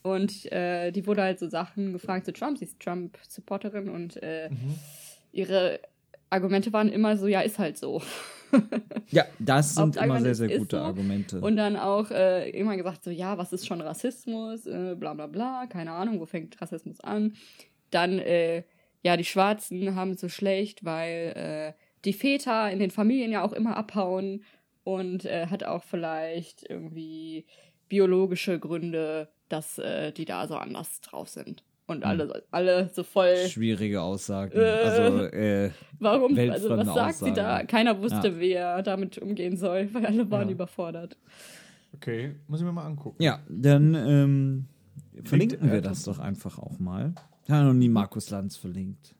und 0.02 0.50
äh, 0.52 0.90
die 0.92 1.06
wurde 1.06 1.22
halt 1.22 1.38
so 1.38 1.48
Sachen 1.48 1.92
gefragt 1.92 2.24
zu 2.26 2.32
Trump. 2.32 2.58
Sie 2.58 2.64
ist 2.64 2.80
Trump-Supporterin 2.80 3.88
und 3.88 4.22
äh, 4.22 4.48
ihre 5.32 5.80
Argumente 6.30 6.72
waren 6.72 6.88
immer 6.88 7.16
so, 7.16 7.26
ja, 7.26 7.40
ist 7.40 7.58
halt 7.58 7.78
so. 7.78 8.02
Ja, 9.10 9.24
das 9.38 9.74
sind 9.74 9.96
immer 9.96 10.20
sehr, 10.20 10.34
sehr 10.34 10.58
gute 10.58 10.76
so. 10.76 10.82
Argumente. 10.82 11.40
Und 11.40 11.56
dann 11.56 11.76
auch 11.76 12.10
äh, 12.10 12.48
immer 12.50 12.76
gesagt, 12.76 13.04
so, 13.04 13.10
ja, 13.10 13.36
was 13.38 13.52
ist 13.52 13.66
schon 13.66 13.80
Rassismus? 13.80 14.66
Äh, 14.66 14.94
bla 14.98 15.14
bla 15.14 15.26
bla, 15.26 15.66
keine 15.66 15.92
Ahnung, 15.92 16.20
wo 16.20 16.26
fängt 16.26 16.60
Rassismus 16.60 17.00
an? 17.00 17.34
dann, 17.90 18.18
äh, 18.18 18.64
ja, 19.02 19.16
die 19.16 19.24
Schwarzen 19.24 19.94
haben 19.94 20.12
es 20.12 20.20
so 20.20 20.28
schlecht, 20.28 20.84
weil 20.84 21.32
äh, 21.36 21.72
die 22.04 22.12
Väter 22.12 22.70
in 22.70 22.78
den 22.78 22.90
Familien 22.90 23.32
ja 23.32 23.42
auch 23.42 23.52
immer 23.52 23.76
abhauen 23.76 24.44
und 24.84 25.24
äh, 25.24 25.46
hat 25.46 25.64
auch 25.64 25.82
vielleicht 25.82 26.68
irgendwie 26.68 27.46
biologische 27.88 28.58
Gründe, 28.58 29.28
dass 29.48 29.78
äh, 29.78 30.12
die 30.12 30.24
da 30.24 30.46
so 30.48 30.56
anders 30.56 31.00
drauf 31.00 31.28
sind. 31.28 31.62
Und 31.88 32.04
alle, 32.04 32.42
alle 32.50 32.90
so 32.92 33.04
voll. 33.04 33.36
Schwierige 33.48 34.02
Aussagen. 34.02 34.52
Äh. 34.58 34.64
also, 34.64 35.18
äh, 35.26 35.70
Warum? 36.00 36.36
Also, 36.36 36.70
was 36.70 36.86
sagt 36.86 37.14
sie 37.16 37.32
da? 37.32 37.52
Aussagen. 37.54 37.66
Keiner 37.68 38.02
wusste, 38.02 38.28
Ja. 38.28 38.40
wie 38.40 38.52
er 38.52 38.82
damit 38.82 39.18
umgehen 39.18 39.56
soll, 39.56 39.88
weil 39.92 40.04
alle 40.06 40.30
waren 40.30 40.48
Ja. 40.48 40.54
überfordert. 40.54 41.16
Okay, 41.94 42.34
muss 42.48 42.60
ich 42.60 42.66
mir 42.66 42.72
mal 42.72 42.84
angucken. 42.84 43.22
ja, 43.22 43.38
dann 43.48 43.94
ähm, 43.94 44.64
verlinken 45.24 45.68
äh, 45.68 45.72
wir 45.74 45.80
das 45.80 46.02
doch 46.02 46.18
einfach 46.18 46.58
auch 46.58 46.78
mal. 46.78 47.14
Ich 47.44 47.50
habe 47.50 47.64
noch 47.66 47.72
nie 47.74 47.88
Markus 47.88 48.28
Lanz 48.30 48.56
verlinkt. 48.56 49.14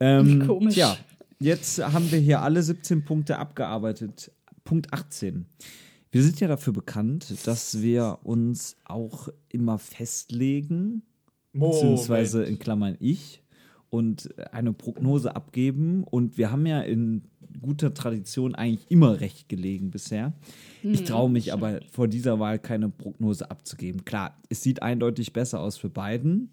Ähm, 0.00 0.44
Komisch. 0.46 0.74
Tja, 0.74 0.96
jetzt 1.38 1.78
haben 1.82 2.10
wir 2.10 2.18
hier 2.18 2.42
alle 2.42 2.62
17 2.62 3.04
Punkte 3.04 3.38
abgearbeitet. 3.38 4.32
Punkt 4.64 4.92
18. 4.92 5.46
Wir 6.10 6.22
sind 6.22 6.40
ja 6.40 6.48
dafür 6.48 6.72
bekannt, 6.72 7.46
dass 7.46 7.80
wir 7.80 8.18
uns 8.24 8.76
auch 8.84 9.28
immer 9.48 9.78
festlegen, 9.78 11.02
beziehungsweise 11.52 12.44
in 12.44 12.58
Klammern 12.58 12.96
ich, 13.00 13.42
und 13.90 14.28
eine 14.52 14.72
Prognose 14.72 15.34
abgeben. 15.34 16.04
Und 16.04 16.36
wir 16.36 16.50
haben 16.50 16.66
ja 16.66 16.80
in 16.80 17.22
guter 17.60 17.94
Tradition 17.94 18.54
eigentlich 18.54 18.90
immer 18.90 19.20
recht 19.20 19.48
gelegen 19.48 19.90
bisher. 19.90 20.34
Ich 20.82 21.04
traue 21.04 21.30
mich 21.30 21.52
aber 21.52 21.80
vor 21.90 22.06
dieser 22.06 22.38
Wahl 22.38 22.58
keine 22.58 22.88
Prognose 22.88 23.50
abzugeben. 23.50 24.04
Klar, 24.04 24.36
es 24.48 24.62
sieht 24.62 24.82
eindeutig 24.82 25.32
besser 25.32 25.60
aus 25.60 25.76
für 25.76 25.88
Biden, 25.88 26.50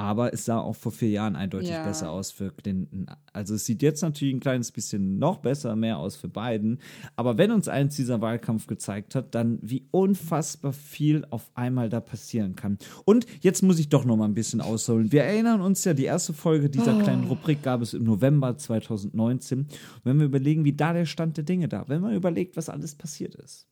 aber 0.00 0.32
es 0.32 0.46
sah 0.46 0.58
auch 0.58 0.76
vor 0.76 0.92
vier 0.92 1.10
Jahren 1.10 1.36
eindeutig 1.36 1.68
Ja. 1.68 1.84
besser 1.84 2.10
aus 2.10 2.30
für 2.32 2.50
Clinton. 2.50 3.04
Also 3.34 3.54
es 3.54 3.66
sieht 3.66 3.82
jetzt 3.82 4.00
natürlich 4.00 4.34
ein 4.34 4.40
kleines 4.40 4.72
bisschen 4.72 5.18
noch 5.18 5.40
besser, 5.40 5.76
mehr 5.76 5.98
aus 5.98 6.16
für 6.16 6.28
Biden. 6.28 6.78
Aber 7.16 7.36
wenn 7.36 7.50
uns 7.50 7.68
eins 7.68 7.96
dieser 7.96 8.22
Wahlkampf 8.22 8.66
gezeigt 8.66 9.14
hat, 9.14 9.34
dann 9.34 9.58
wie 9.60 9.84
unfassbar 9.90 10.72
viel 10.72 11.26
auf 11.28 11.50
einmal 11.54 11.90
da 11.90 12.00
passieren 12.00 12.56
kann. 12.56 12.78
Und 13.04 13.26
jetzt 13.42 13.62
muss 13.62 13.78
ich 13.78 13.90
doch 13.90 14.06
noch 14.06 14.16
mal 14.16 14.24
ein 14.24 14.32
bisschen 14.32 14.62
ausholen. 14.62 15.12
Wir 15.12 15.24
erinnern 15.24 15.60
uns 15.60 15.84
ja, 15.84 15.92
die 15.92 16.04
erste 16.04 16.32
Folge 16.32 16.70
dieser 16.70 16.98
kleinen 17.02 17.24
Rubrik 17.24 17.62
gab 17.62 17.82
es 17.82 17.92
im 17.92 18.04
November 18.04 18.56
2019. 18.56 19.58
Und 19.60 19.68
wenn 20.04 20.18
wir 20.18 20.24
überlegen, 20.24 20.64
wie 20.64 20.72
da 20.72 20.94
der 20.94 21.04
Stand 21.04 21.36
der 21.36 21.44
Dinge 21.44 21.68
da, 21.68 21.84
wenn 21.88 22.00
man 22.00 22.14
überlegt, 22.14 22.56
was 22.56 22.70
alles 22.70 22.94
passiert 22.94 23.34
ist. 23.34 23.66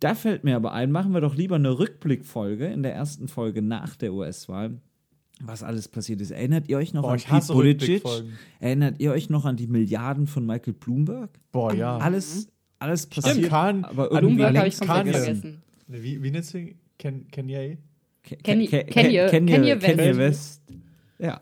Da 0.00 0.14
fällt 0.14 0.44
mir 0.44 0.56
aber 0.56 0.72
ein, 0.72 0.90
machen 0.92 1.14
wir 1.14 1.22
doch 1.22 1.34
lieber 1.34 1.54
eine 1.54 1.78
Rückblickfolge 1.78 2.66
in 2.66 2.82
der 2.82 2.94
ersten 2.94 3.26
Folge 3.28 3.62
nach 3.62 3.96
der 3.96 4.12
US-Wahl, 4.12 4.82
was 5.42 5.62
alles 5.62 5.88
passiert 5.88 6.20
ist. 6.20 6.30
Erinnert 6.30 6.68
ihr 6.68 6.78
euch 6.78 6.94
noch 6.94 7.02
Boah, 7.02 7.12
an 7.12 7.16
ich 7.18 7.26
Pete 7.26 7.52
Buttigieg? 7.52 8.02
Erinnert 8.60 8.98
ihr 9.00 9.12
euch 9.12 9.28
noch 9.30 9.44
an 9.44 9.56
die 9.56 9.66
Milliarden 9.66 10.26
von 10.26 10.46
Michael 10.46 10.72
Bloomberg? 10.74 11.30
Boah, 11.52 11.74
ja. 11.74 11.98
Alles, 11.98 12.48
alles 12.78 13.06
passiert, 13.06 13.48
Kahn- 13.50 13.84
aber 13.84 14.10
irgendwie 14.10 14.36
Bloomberg 14.36 14.56
habe 14.56 14.68
ich 14.68 14.78
komplett 14.78 14.96
Kanye. 15.04 15.12
vergessen. 15.12 15.62
Wie, 15.88 16.22
wie 16.22 16.30
nennst 16.30 16.54
du 16.54 16.58
ihn? 16.58 16.78
Ken, 16.98 17.26
Kanye? 17.30 17.78
Ke- 18.22 18.36
Kanye- 18.42 18.68
Kanye- 18.88 19.28
Kanye- 19.30 19.76
Kanye 19.78 20.16
West. 20.16 20.62
Ja. 21.18 21.40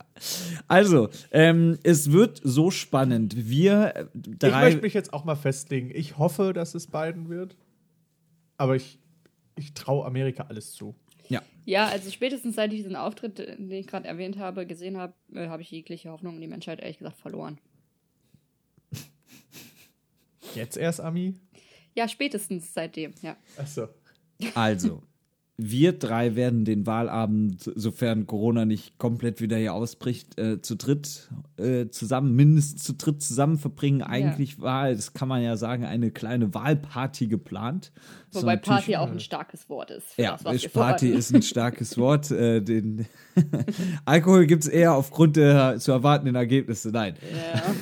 Also, 0.68 1.08
ähm, 1.32 1.78
es 1.82 2.12
wird 2.12 2.40
so 2.44 2.70
spannend. 2.70 3.48
Wir 3.48 3.92
äh, 3.96 4.04
Ich 4.14 4.38
drei. 4.38 4.64
möchte 4.66 4.82
mich 4.82 4.94
jetzt 4.94 5.12
auch 5.12 5.24
mal 5.24 5.34
festlegen. 5.34 5.90
Ich 5.92 6.18
hoffe, 6.18 6.52
dass 6.52 6.74
es 6.74 6.86
Biden 6.86 7.28
wird. 7.28 7.56
Aber 8.56 8.76
ich, 8.76 8.98
ich 9.56 9.74
traue 9.74 10.04
Amerika 10.04 10.44
alles 10.48 10.72
zu. 10.72 10.94
Ja. 11.28 11.42
Ja, 11.66 11.86
also 11.86 12.10
spätestens 12.10 12.56
seit 12.56 12.72
ich 12.72 12.80
diesen 12.80 12.96
Auftritt, 12.96 13.38
den 13.38 13.70
ich 13.70 13.86
gerade 13.86 14.06
erwähnt 14.06 14.38
habe, 14.38 14.66
gesehen 14.66 14.98
habe, 14.98 15.14
äh, 15.32 15.48
habe 15.48 15.62
ich 15.62 15.70
jegliche 15.70 16.10
Hoffnung 16.10 16.34
in 16.34 16.40
die 16.42 16.46
Menschheit 16.46 16.80
ehrlich 16.80 16.98
gesagt 16.98 17.16
verloren. 17.16 17.58
Jetzt 20.54 20.76
erst, 20.76 21.00
Ami? 21.00 21.34
Ja, 21.94 22.06
spätestens 22.08 22.72
seitdem, 22.74 23.14
ja. 23.22 23.36
Achso. 23.56 23.88
Also, 24.54 25.02
wir 25.56 25.92
drei 25.92 26.34
werden 26.34 26.64
den 26.64 26.84
Wahlabend, 26.84 27.70
sofern 27.76 28.26
Corona 28.26 28.64
nicht 28.64 28.98
komplett 28.98 29.40
wieder 29.40 29.56
hier 29.56 29.72
ausbricht, 29.72 30.36
äh, 30.36 30.60
zu 30.60 30.74
dritt 30.74 31.30
äh, 31.58 31.86
zusammen, 31.90 32.34
mindestens 32.34 32.82
zu 32.82 32.94
dritt 32.94 33.22
zusammen 33.22 33.58
verbringen. 33.58 34.02
Eigentlich 34.02 34.60
war, 34.60 34.90
das 34.90 35.12
kann 35.12 35.28
man 35.28 35.42
ja 35.42 35.56
sagen, 35.56 35.84
eine 35.84 36.10
kleine 36.10 36.54
Wahlparty 36.54 37.28
geplant. 37.28 37.92
So 38.30 38.42
Wobei 38.42 38.56
natürlich- 38.56 38.86
Party 38.86 38.96
auch 38.96 39.10
ein 39.10 39.20
starkes 39.20 39.68
Wort 39.68 39.92
ist. 39.92 40.16
Ja, 40.16 40.36
das, 40.42 40.68
Party 40.68 41.10
ist 41.10 41.32
ein 41.32 41.42
starkes 41.42 41.96
Wort. 41.98 42.32
Äh, 42.32 42.60
den 42.60 43.06
Alkohol 44.04 44.46
gibt 44.46 44.64
es 44.64 44.68
eher 44.68 44.94
aufgrund 44.94 45.36
der 45.36 45.78
zu 45.78 45.92
erwartenden 45.92 46.34
Ergebnisse. 46.34 46.90
Nein. 46.90 47.14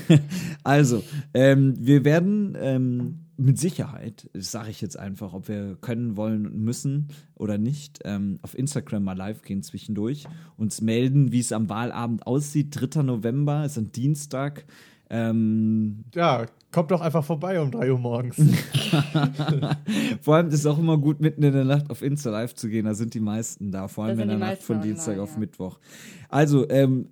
Ja. 0.08 0.18
Also, 0.64 1.02
ähm, 1.35 1.74
wir 1.78 2.04
werden 2.04 2.56
ähm, 2.61 3.24
mit 3.44 3.59
Sicherheit, 3.59 4.28
das 4.33 4.50
sage 4.50 4.70
ich 4.70 4.81
jetzt 4.81 4.98
einfach, 4.98 5.33
ob 5.33 5.48
wir 5.48 5.76
können, 5.81 6.16
wollen 6.16 6.46
und 6.46 6.59
müssen 6.59 7.09
oder 7.35 7.59
nicht, 7.59 8.00
ähm, 8.05 8.38
auf 8.42 8.57
Instagram 8.57 9.05
mal 9.05 9.16
live 9.16 9.42
gehen 9.42 9.62
zwischendurch, 9.62 10.26
uns 10.57 10.81
melden, 10.81 11.33
wie 11.33 11.40
es 11.40 11.52
am 11.52 11.68
Wahlabend 11.68 12.26
aussieht. 12.26 12.68
3. 12.70 13.02
November 13.02 13.64
ist 13.64 13.78
ein 13.78 13.92
Dienstag. 13.92 14.64
Ähm, 15.11 16.05
Ja, 16.14 16.46
kommt 16.72 16.90
doch 16.90 17.02
einfach 17.02 17.24
vorbei 17.24 17.61
um 17.61 17.70
3 17.70 17.92
Uhr 17.92 17.98
morgens. 17.98 18.37
vor 20.22 20.37
allem 20.37 20.48
ist 20.48 20.55
es 20.55 20.66
auch 20.66 20.78
immer 20.78 20.96
gut, 20.96 21.20
mitten 21.20 21.42
in 21.42 21.52
der 21.52 21.64
Nacht 21.64 21.90
auf 21.90 22.02
Insta 22.02 22.31
live 22.31 22.55
zu 22.55 22.68
gehen. 22.68 22.87
Da 22.87 22.94
sind 22.94 23.14
die 23.14 23.20
meisten 23.20 23.70
da, 23.70 23.88
vor 23.88 24.05
allem 24.05 24.18
in 24.20 24.28
der 24.28 24.38
Nacht 24.38 24.62
von 24.62 24.81
Dienstag 24.81 25.12
online, 25.12 25.22
auf 25.22 25.33
ja. 25.35 25.38
Mittwoch. 25.38 25.78
Also, 26.28 26.68
ähm, 26.70 27.09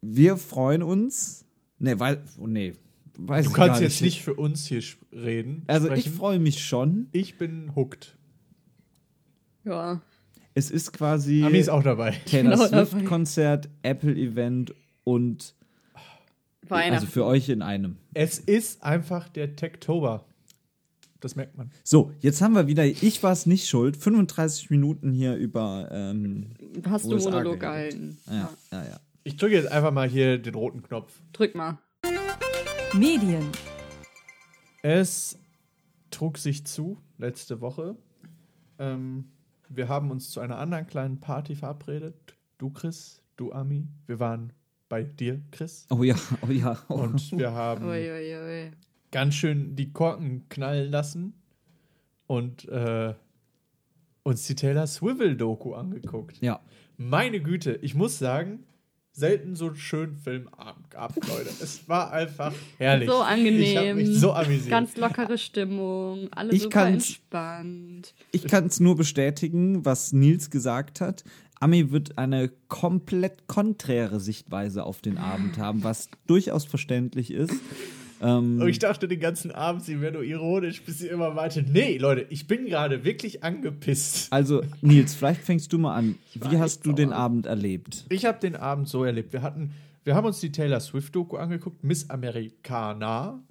wir 0.00 0.36
freuen 0.36 0.82
uns. 0.82 1.44
Ne, 1.78 1.98
weil, 1.98 2.22
oh 2.38 2.46
nee, 2.46 2.74
weiß 3.18 3.44
Du 3.46 3.50
ich 3.50 3.56
kannst 3.56 3.74
gar 3.74 3.82
jetzt 3.82 4.00
nicht 4.02 4.22
für 4.22 4.34
uns 4.34 4.66
hier 4.66 4.82
reden. 5.12 5.64
Also, 5.66 5.86
ich 5.92 6.00
sprechen. 6.02 6.12
freue 6.16 6.38
mich 6.38 6.64
schon. 6.64 7.08
Ich 7.12 7.38
bin 7.38 7.74
hooked. 7.74 8.16
ja. 9.64 10.00
Es 10.52 10.70
ist 10.72 10.92
quasi 10.92 11.44
Ami 11.44 11.58
ist 11.58 11.68
auch 11.70 11.82
dabei. 11.84 12.10
Taylor 12.26 12.50
Genau 12.56 12.66
dabei. 12.66 12.84
Swift-Konzert, 12.84 13.68
Apple-Event 13.82 14.74
und 15.04 15.54
Weihnachten. 16.68 16.94
also 16.94 17.06
für 17.06 17.24
euch 17.24 17.48
in 17.48 17.62
einem. 17.62 17.96
Es 18.14 18.40
ist 18.40 18.82
einfach 18.82 19.28
der 19.28 19.54
Techtober. 19.54 20.24
Das 21.20 21.36
merkt 21.36 21.56
man. 21.56 21.70
So, 21.84 22.12
jetzt 22.18 22.42
haben 22.42 22.54
wir 22.54 22.66
wieder, 22.66 22.84
ich 22.84 23.22
war 23.22 23.30
es 23.32 23.46
nicht 23.46 23.68
schuld, 23.68 23.96
35 23.96 24.70
Minuten 24.70 25.12
hier 25.12 25.36
über 25.36 25.88
ähm, 25.92 26.50
Hast 26.84 27.04
du 27.04 27.12
USA 27.12 27.30
Monolog 27.30 27.60
geredet. 27.60 27.60
gehalten. 27.60 28.18
ja, 28.26 28.50
ja, 28.72 28.84
ja. 28.90 29.00
Ich 29.22 29.36
drücke 29.36 29.54
jetzt 29.54 29.70
einfach 29.70 29.92
mal 29.92 30.08
hier 30.08 30.36
den 30.38 30.54
roten 30.56 30.82
Knopf. 30.82 31.12
Drück 31.32 31.54
mal. 31.54 31.78
Medien, 32.94 33.50
Es 34.82 35.38
trug 36.10 36.38
sich 36.38 36.66
zu 36.66 36.98
letzte 37.18 37.60
Woche. 37.60 37.96
Ähm, 38.78 39.30
wir 39.68 39.88
haben 39.88 40.10
uns 40.10 40.30
zu 40.30 40.40
einer 40.40 40.58
anderen 40.58 40.86
kleinen 40.86 41.20
Party 41.20 41.54
verabredet. 41.54 42.36
Du, 42.58 42.70
Chris, 42.70 43.22
du, 43.36 43.52
Ami. 43.52 43.86
Wir 44.06 44.18
waren 44.18 44.52
bei 44.88 45.04
dir, 45.04 45.40
Chris. 45.52 45.86
Oh 45.90 46.02
ja, 46.02 46.16
oh 46.46 46.50
ja. 46.50 46.78
Oh. 46.88 46.94
Und 46.94 47.38
wir 47.38 47.52
haben 47.52 47.84
Ui, 47.86 48.10
ui, 48.10 48.34
ui. 48.36 48.70
ganz 49.12 49.34
schön 49.34 49.76
die 49.76 49.92
Korken 49.92 50.48
knallen 50.48 50.90
lassen 50.90 51.34
und 52.26 52.66
äh, 52.68 53.14
uns 54.24 54.46
die 54.46 54.54
Taylor 54.56 54.86
Swivel-Doku 54.86 55.74
angeguckt. 55.74 56.40
ja. 56.42 56.60
Meine 56.96 57.40
Güte, 57.40 57.76
ich 57.80 57.94
muss 57.94 58.18
sagen, 58.18 58.64
selten 59.12 59.56
so 59.56 59.66
einen 59.66 59.76
schönen 59.76 60.16
Filmabend 60.16 60.90
gehabt, 60.90 61.16
Leute. 61.28 61.50
Es 61.60 61.88
war 61.88 62.12
einfach 62.12 62.52
herrlich. 62.78 63.08
So 63.08 63.18
angenehm. 63.18 63.60
Ich 63.62 63.76
habe 63.76 63.94
mich 63.94 64.18
so 64.18 64.32
amüsiert. 64.32 64.70
Ganz 64.70 64.96
lockere 64.96 65.36
Stimmung. 65.38 66.28
Alle 66.32 66.52
Ich 66.52 66.62
super 66.62 66.80
kann's- 66.84 67.06
entspannt. 67.08 68.14
Ich 68.32 68.46
kann 68.46 68.66
es 68.66 68.80
nur 68.80 68.96
bestätigen, 68.96 69.84
was 69.84 70.12
Nils 70.12 70.50
gesagt 70.50 71.00
hat. 71.00 71.24
Ami 71.58 71.90
wird 71.90 72.16
eine 72.16 72.50
komplett 72.68 73.46
konträre 73.46 74.18
Sichtweise 74.20 74.84
auf 74.84 75.02
den 75.02 75.18
Abend 75.18 75.58
haben, 75.58 75.84
was 75.84 76.08
durchaus 76.26 76.64
verständlich 76.64 77.30
ist. 77.32 77.52
Ähm, 78.20 78.60
Und 78.60 78.68
ich 78.68 78.78
dachte 78.78 79.08
den 79.08 79.20
ganzen 79.20 79.50
Abend, 79.50 79.82
sie 79.82 80.00
wäre 80.00 80.12
nur 80.12 80.22
ironisch, 80.22 80.82
bis 80.82 80.98
sie 80.98 81.08
immer 81.08 81.30
meinte, 81.30 81.62
nee, 81.62 81.96
Leute, 81.96 82.26
ich 82.28 82.46
bin 82.46 82.66
gerade 82.66 83.04
wirklich 83.04 83.42
angepisst. 83.42 84.32
also, 84.32 84.62
Nils, 84.82 85.14
vielleicht 85.14 85.40
fängst 85.42 85.72
du 85.72 85.78
mal 85.78 85.94
an. 85.94 86.16
Wie 86.34 86.58
hast 86.58 86.84
du 86.84 86.92
den 86.92 87.12
Abend 87.12 87.46
erlebt? 87.46 88.04
Ich 88.10 88.26
habe 88.26 88.38
den 88.38 88.56
Abend 88.56 88.88
so 88.88 89.04
erlebt. 89.04 89.32
Wir 89.32 89.42
hatten, 89.42 89.72
wir 90.04 90.14
haben 90.14 90.26
uns 90.26 90.40
die 90.40 90.52
Taylor 90.52 90.80
Swift-Doku 90.80 91.36
angeguckt, 91.36 91.82
Miss 91.82 92.10
Americana. 92.10 93.42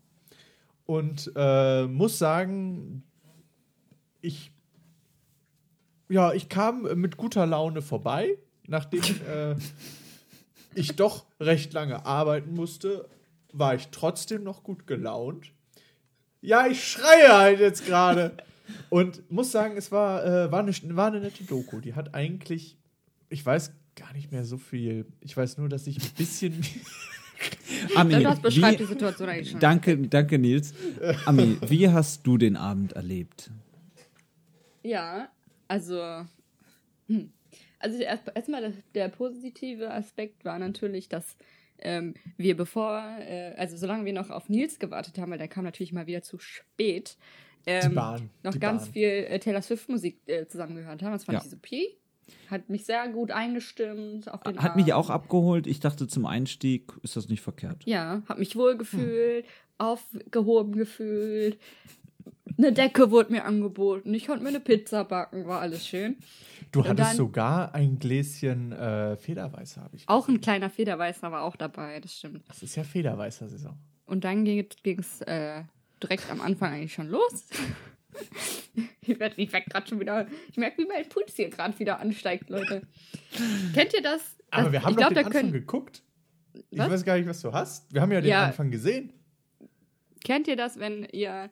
Und 0.86 1.32
äh, 1.36 1.86
muss 1.86 2.18
sagen, 2.20 3.04
ich, 4.22 4.52
ja, 6.10 6.34
ich 6.34 6.50
kam 6.50 6.88
mit 6.96 7.18
guter 7.18 7.46
Laune 7.46 7.82
vorbei, 7.82 8.38
nachdem 8.68 9.02
äh, 9.02 9.56
ich 10.76 10.96
doch 10.96 11.26
recht 11.40 11.74
lange 11.74 12.06
arbeiten 12.06 12.54
musste, 12.54 13.08
war 13.54 13.76
ich 13.76 13.88
trotzdem 13.90 14.44
noch 14.44 14.64
gut 14.64 14.88
gelaunt. 14.88 15.52
Ja, 16.42 16.68
ich 16.68 16.84
schreie 16.88 17.38
halt 17.38 17.60
jetzt 17.60 17.86
gerade. 17.86 18.38
Und 18.90 19.30
muss 19.32 19.52
sagen, 19.52 19.76
es 19.78 19.92
war, 19.92 20.24
äh, 20.24 20.52
war, 20.52 20.60
eine, 20.60 20.72
war 20.96 21.08
eine 21.08 21.20
nette 21.22 21.44
Doku. 21.44 21.80
Die 21.80 21.96
hat 21.96 22.14
eigentlich, 22.14 22.78
ich 23.30 23.44
weiß 23.44 23.72
gar 23.96 24.14
nicht 24.14 24.32
mehr 24.32 24.46
so 24.46 24.58
viel. 24.58 25.08
Ich 25.22 25.36
weiß 25.36 25.58
nur, 25.58 25.70
dass 25.70 25.88
ich 25.88 25.98
ein 25.98 26.12
bisschen. 26.16 26.64
Ami, 27.96 28.22
Das 28.22 28.40
beschreibt 28.42 28.80
die 28.80 28.84
wie, 28.84 28.88
Situation 28.88 29.30
eigentlich 29.30 29.52
schon. 29.52 29.60
danke, 29.60 29.98
danke 29.98 30.38
Nils. 30.38 30.74
Ami, 31.26 31.58
wie 31.68 31.90
hast 31.90 32.28
du 32.28 32.38
den 32.38 32.56
Abend 32.58 32.94
erlebt? 32.94 33.50
Ja, 34.84 35.30
also. 35.68 36.26
Hm. 37.08 37.32
Also 37.80 37.98
erst- 38.00 38.32
erstmal 38.36 38.62
der, 38.62 38.74
der 38.94 39.10
positive 39.10 39.90
Aspekt 39.92 40.44
war 40.46 40.60
natürlich, 40.60 41.08
dass 41.10 41.38
ähm, 41.82 42.14
wir 42.38 42.56
bevor, 42.58 43.02
äh, 43.20 43.54
also 43.58 43.78
solange 43.78 44.06
wir 44.06 44.14
noch 44.14 44.30
auf 44.30 44.50
Nils 44.50 44.80
gewartet 44.80 45.18
haben, 45.18 45.32
weil 45.32 45.38
der 45.38 45.48
kam 45.48 45.64
natürlich 45.64 45.94
mal 45.94 46.08
wieder 46.08 46.22
zu 46.22 46.38
spät, 46.40 47.18
ähm, 47.66 47.94
Bahn, 47.96 48.30
noch 48.44 48.58
ganz 48.60 48.86
Bahn. 48.86 48.94
viel 48.94 49.08
äh, 49.08 49.40
Taylor 49.40 49.62
Swift 49.62 49.90
Musik 49.90 50.20
äh, 50.28 50.46
zusammengehört 50.48 51.02
haben. 51.04 51.12
Das 51.12 51.26
fand 51.26 51.38
Ja. 51.38 51.44
ich 51.44 51.50
super. 51.50 51.76
Hat 52.52 52.70
mich 52.70 52.86
sehr 52.86 53.08
gut 53.10 53.32
eingestimmt 53.32 54.32
auf 54.32 54.42
den 54.44 54.62
Hat 54.62 54.76
mich 54.76 54.94
Abend. 54.94 55.06
auch 55.06 55.10
abgeholt. 55.10 55.66
Ich 55.66 55.80
dachte, 55.80 56.08
zum 56.08 56.26
Einstieg 56.28 56.92
ist 57.02 57.16
das 57.16 57.28
nicht 57.28 57.42
verkehrt. 57.42 57.84
Ja, 57.86 58.22
hab 58.30 58.38
mich 58.38 58.56
wohl 58.56 58.78
gefühlt, 58.78 59.46
aufgehoben 59.80 60.74
gefühlt. 60.74 61.58
Eine 62.60 62.74
Decke 62.74 63.10
wurde 63.10 63.32
mir 63.32 63.46
angeboten. 63.46 64.14
Ich 64.14 64.28
konnte 64.28 64.44
mir 64.44 64.50
eine 64.50 64.60
Pizza 64.60 65.06
backen, 65.06 65.48
war 65.48 65.62
alles 65.62 65.88
schön. 65.88 66.18
Du 66.74 66.80
Und 66.82 66.90
hattest 66.90 67.12
dann- 67.12 67.16
sogar 67.18 67.74
ein 67.74 68.00
Gläschen 68.00 68.74
äh, 68.74 69.16
Federweißer, 69.16 69.82
habe 69.82 69.96
ich. 69.96 70.04
Auch 70.10 70.28
ein 70.28 70.42
kleiner 70.42 70.70
Federweißer 70.70 71.32
war 71.32 71.44
auch 71.44 71.56
dabei, 71.56 72.02
das 72.02 72.18
stimmt. 72.18 72.44
Das 72.50 72.62
ist 72.62 72.76
ja 72.76 72.84
Federweißer-Saison. 72.84 73.78
Und 74.06 74.24
dann 74.26 74.44
ging 74.44 74.68
es 75.00 75.22
äh, 75.22 75.64
direkt 76.04 76.30
am 76.30 76.42
Anfang 76.42 76.74
eigentlich 76.74 76.94
schon 76.94 77.08
los. 77.08 77.48
ich 79.02 79.20
werd- 79.20 79.38
ich 79.38 79.52
merke 79.52 79.70
gerade 79.70 79.88
schon 79.88 80.00
wieder, 80.00 80.28
ich 80.52 80.58
merke, 80.58 80.82
wie 80.82 80.88
mein 80.88 81.08
Puls 81.08 81.36
hier 81.36 81.50
gerade 81.50 81.78
wieder 81.80 82.00
ansteigt, 82.00 82.50
Leute. 82.50 82.82
Kennt 83.74 83.94
ihr 83.94 84.02
das? 84.02 84.36
Aber 84.52 84.64
Das- 84.64 84.72
wir 84.74 84.84
haben 84.84 84.90
ich 84.92 84.96
doch 84.98 85.02
glaub, 85.04 85.10
den 85.14 85.18
Anfang 85.26 85.32
können, 85.32 85.54
geguckt. 85.54 86.04
Ich 86.72 86.78
Was? 86.80 86.90
weiß 86.90 87.06
gar 87.06 87.18
nicht, 87.18 87.28
was 87.30 87.40
du 87.42 87.54
hast. 87.54 87.94
Wir 87.94 88.02
haben 88.02 88.12
ja 88.12 88.20
den 88.22 88.32
Ja. 88.32 88.46
Anfang 88.48 88.70
gesehen. 88.70 89.14
Kennt 90.26 90.48
ihr 90.50 90.58
das, 90.58 90.78
wenn 90.78 91.06
ihr 91.06 91.50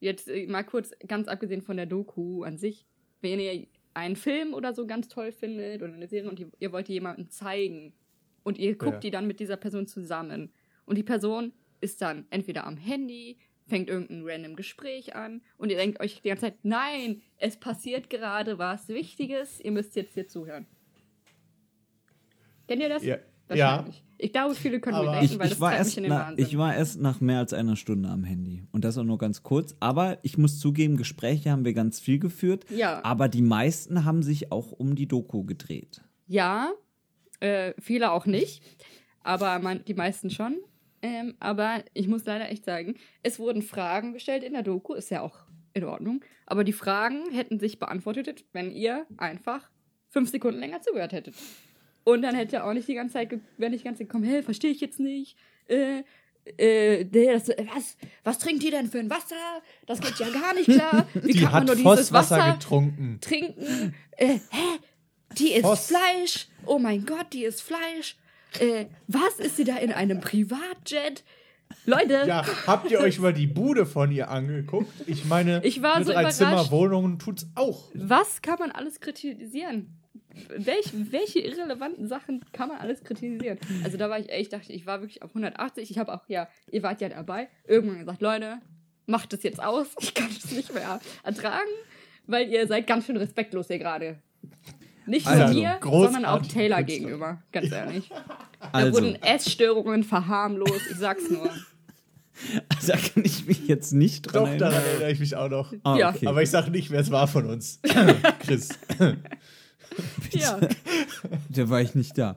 jetzt 0.00 0.28
äh, 0.28 0.46
mal 0.46 0.62
kurz, 0.64 0.92
ganz 1.06 1.28
abgesehen 1.28 1.62
von 1.62 1.76
der 1.76 1.86
Doku 1.86 2.42
an 2.44 2.58
sich, 2.58 2.86
wenn 3.20 3.40
ihr 3.40 3.66
einen 3.94 4.16
Film 4.16 4.52
oder 4.54 4.74
so 4.74 4.86
ganz 4.86 5.08
toll 5.08 5.32
findet 5.32 5.82
oder 5.82 5.94
eine 5.94 6.06
Serie 6.08 6.28
und 6.28 6.38
ihr, 6.38 6.50
ihr 6.58 6.72
wollt 6.72 6.88
die 6.88 6.92
jemandem 6.94 7.30
zeigen 7.30 7.94
und 8.44 8.58
ihr 8.58 8.76
guckt 8.76 8.94
Ja. 8.94 9.00
die 9.00 9.10
dann 9.10 9.26
mit 9.26 9.40
dieser 9.40 9.56
Person 9.56 9.86
zusammen 9.86 10.52
und 10.84 10.96
die 10.98 11.02
Person 11.02 11.52
ist 11.80 12.00
dann 12.02 12.26
entweder 12.30 12.66
am 12.66 12.76
Handy, 12.76 13.38
fängt 13.66 13.88
irgendein 13.88 14.22
random 14.24 14.54
Gespräch 14.56 15.14
an 15.16 15.42
und 15.56 15.70
ihr 15.70 15.76
denkt 15.76 16.00
euch 16.00 16.20
die 16.20 16.28
ganze 16.28 16.42
Zeit, 16.42 16.58
nein, 16.62 17.22
es 17.38 17.56
passiert 17.56 18.10
gerade 18.10 18.58
was 18.58 18.88
Wichtiges, 18.88 19.60
ihr 19.60 19.72
müsst 19.72 19.96
jetzt 19.96 20.14
hier 20.14 20.28
zuhören. 20.28 20.66
Kennt 22.68 22.82
ihr 22.82 22.88
das? 22.88 23.04
Ja. 23.04 23.18
Wahrscheinlich. 23.48 24.02
Ich 24.18 24.32
glaube, 24.32 24.54
viele 24.54 24.80
können 24.80 24.96
Aber- 24.96 25.08
relaten, 25.08 25.24
Ich, 25.26 25.38
weil 25.38 25.46
ich, 25.46 25.52
das 25.52 25.60
war 25.60 25.70
treibt 25.72 25.84
mich 25.84 25.88
erst 25.88 25.96
in 25.98 26.02
den 26.04 26.12
na, 26.12 26.18
Wahnsinn. 26.28 26.46
ich 26.46 26.56
war 26.58 26.74
erst 26.74 27.00
nach 27.00 27.20
mehr 27.20 27.38
als 27.38 27.52
einer 27.52 27.76
Stunde 27.76 28.08
am 28.08 28.24
Handy. 28.24 28.64
Und 28.72 28.84
das 28.84 28.96
auch 28.96 29.04
nur 29.04 29.18
ganz 29.18 29.42
kurz. 29.42 29.76
Aber 29.78 30.18
ich 30.22 30.38
muss 30.38 30.58
zugeben, 30.58 30.96
Gespräche 30.96 31.50
haben 31.50 31.64
wir 31.66 31.74
ganz 31.74 32.00
viel 32.00 32.18
geführt. 32.18 32.64
Ja. 32.70 33.04
Aber 33.04 33.28
die 33.28 33.42
meisten 33.42 34.04
haben 34.06 34.22
sich 34.22 34.50
auch 34.52 34.72
um 34.72 34.94
die 34.94 35.06
Doku 35.06 35.44
gedreht. 35.44 36.00
Ja, 36.26 36.72
äh, 37.40 37.74
viele 37.78 38.10
auch 38.10 38.24
nicht, 38.26 38.62
aber 39.22 39.58
man, 39.58 39.84
die 39.84 39.94
meisten 39.94 40.30
schon. 40.30 40.56
Ähm, 41.02 41.34
aber 41.38 41.84
ich 41.92 42.08
muss 42.08 42.24
leider 42.24 42.48
echt 42.50 42.64
sagen, 42.64 42.94
es 43.22 43.38
wurden 43.38 43.60
Fragen 43.60 44.14
gestellt 44.14 44.42
in 44.42 44.54
der 44.54 44.62
Doku, 44.62 44.94
ist 44.94 45.10
ja 45.10 45.20
auch 45.20 45.40
in 45.74 45.84
Ordnung. 45.84 46.24
Aber 46.46 46.64
die 46.64 46.72
Fragen 46.72 47.30
hätten 47.32 47.60
sich 47.60 47.78
beantwortet, 47.78 48.46
wenn 48.54 48.70
ihr 48.72 49.04
einfach 49.18 49.70
fünf 50.08 50.30
Sekunden 50.30 50.58
länger 50.58 50.80
zugehört 50.80 51.12
hättet. 51.12 51.34
Und 52.06 52.22
dann 52.22 52.36
hätte 52.36 52.62
auch 52.62 52.72
nicht 52.72 52.86
die 52.86 52.94
ganze 52.94 53.14
Zeit, 53.14 53.34
wenn 53.58 53.72
nicht 53.72 53.82
die 53.82 53.88
ganze 53.88 54.04
Zeit 54.04 54.08
kommen, 54.08 54.22
hey, 54.22 54.40
verstehe 54.40 54.70
ich 54.70 54.80
jetzt 54.80 55.00
nicht. 55.00 55.36
Äh, 55.66 56.04
äh, 56.56 57.04
das, 57.04 57.48
was, 57.74 57.96
was 58.22 58.38
trinkt 58.38 58.62
die 58.62 58.70
denn 58.70 58.86
für 58.88 59.00
ein 59.00 59.10
Wasser? 59.10 59.34
Das 59.86 60.00
geht 60.00 60.16
ja 60.20 60.28
gar 60.30 60.54
nicht 60.54 60.70
klar. 60.70 61.08
Wie 61.14 61.32
Die 61.32 61.40
kann 61.40 61.50
man 61.66 61.70
hat 61.70 61.78
nur 61.82 61.94
dieses 61.96 62.12
Wasser 62.12 62.52
getrunken. 62.52 63.18
trinken. 63.20 63.92
Äh, 64.12 64.38
hä? 64.50 64.78
Die 65.36 65.52
ist 65.54 65.64
Voss. 65.64 65.88
Fleisch. 65.88 66.46
Oh 66.64 66.78
mein 66.78 67.04
Gott, 67.04 67.26
die 67.32 67.42
ist 67.42 67.60
Fleisch. 67.60 68.16
Äh, 68.60 68.86
was 69.08 69.40
ist 69.40 69.56
sie 69.56 69.64
da 69.64 69.76
in 69.78 69.90
einem 69.90 70.20
Privatjet? 70.20 71.24
Leute, 71.86 72.22
Ja, 72.28 72.44
habt 72.68 72.88
ihr 72.92 73.00
euch 73.00 73.18
mal 73.18 73.32
die 73.32 73.48
Bude 73.48 73.84
von 73.84 74.12
ihr 74.12 74.30
angeguckt? 74.30 74.92
Ich 75.08 75.24
meine, 75.24 75.60
Ich 75.64 75.82
war 75.82 76.04
so 76.04 76.12
Drei-Zimmer-Wohnungen 76.12 77.18
tut's 77.18 77.48
auch. 77.56 77.90
was 77.94 78.40
kann 78.42 78.60
man 78.60 78.70
alles 78.70 79.00
kritisieren? 79.00 79.95
Welch, 80.56 80.92
welche 81.10 81.40
irrelevanten 81.40 82.06
Sachen 82.08 82.44
kann 82.52 82.68
man 82.68 82.78
alles 82.78 83.02
kritisieren? 83.04 83.58
Also 83.84 83.96
da 83.96 84.08
war 84.10 84.18
ich 84.18 84.28
echt, 84.30 84.52
dachte 84.52 84.72
ich, 84.72 84.80
ich 84.80 84.86
war 84.86 85.00
wirklich 85.00 85.22
auf 85.22 85.30
180. 85.30 85.90
Ich 85.90 85.98
habe 85.98 86.12
auch, 86.14 86.22
ja, 86.28 86.48
ihr 86.70 86.82
wart 86.82 87.00
ja 87.00 87.08
dabei, 87.08 87.48
irgendwann 87.66 87.98
gesagt, 88.00 88.20
Leute, 88.22 88.58
macht 89.06 89.32
das 89.32 89.42
jetzt 89.42 89.62
aus. 89.62 89.86
Ich 90.00 90.14
kann 90.14 90.28
das 90.34 90.50
nicht 90.52 90.72
mehr 90.74 91.00
ertragen, 91.22 91.68
weil 92.26 92.48
ihr 92.48 92.66
seid 92.66 92.86
ganz 92.86 93.06
schön 93.06 93.16
respektlos 93.16 93.68
hier 93.68 93.78
gerade. 93.78 94.18
Nicht 95.06 95.26
nur 95.26 95.34
Also, 95.34 95.54
mir, 95.54 95.78
sondern 95.82 96.24
auch 96.24 96.42
Taylor 96.44 96.78
Künstler. 96.78 96.82
gegenüber, 96.82 97.42
ganz 97.52 97.70
ehrlich. 97.70 98.08
Da 98.08 98.68
Also, 98.72 98.92
wurden 98.94 99.14
Essstörungen 99.22 100.02
verharmlost, 100.02 100.82
ich 100.90 100.96
sag's 100.96 101.30
nur. 101.30 101.48
da 102.86 102.96
kann 102.96 103.24
ich 103.24 103.46
mich 103.46 103.66
jetzt 103.68 103.92
nicht 103.92 104.22
dran 104.22 104.42
Doch, 104.42 104.48
erinnern. 104.50 104.70
daran 104.72 104.84
erinnere 104.84 105.12
ich 105.12 105.20
mich 105.20 105.36
auch 105.36 105.48
noch. 105.48 105.72
Ah, 105.84 106.10
okay. 106.10 106.26
Aber 106.26 106.42
ich 106.42 106.50
sage 106.50 106.70
nicht, 106.70 106.90
wer 106.90 107.00
es 107.00 107.10
war 107.10 107.28
von 107.28 107.46
uns. 107.48 107.80
Chris. 108.40 108.70
Ja. 110.40 110.60
Da 111.48 111.68
war 111.68 111.80
ich 111.80 111.94
nicht 111.94 112.16
da. 112.18 112.36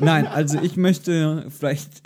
Nein, 0.00 0.26
also 0.26 0.60
ich 0.60 0.76
möchte 0.76 1.46
vielleicht. 1.50 2.02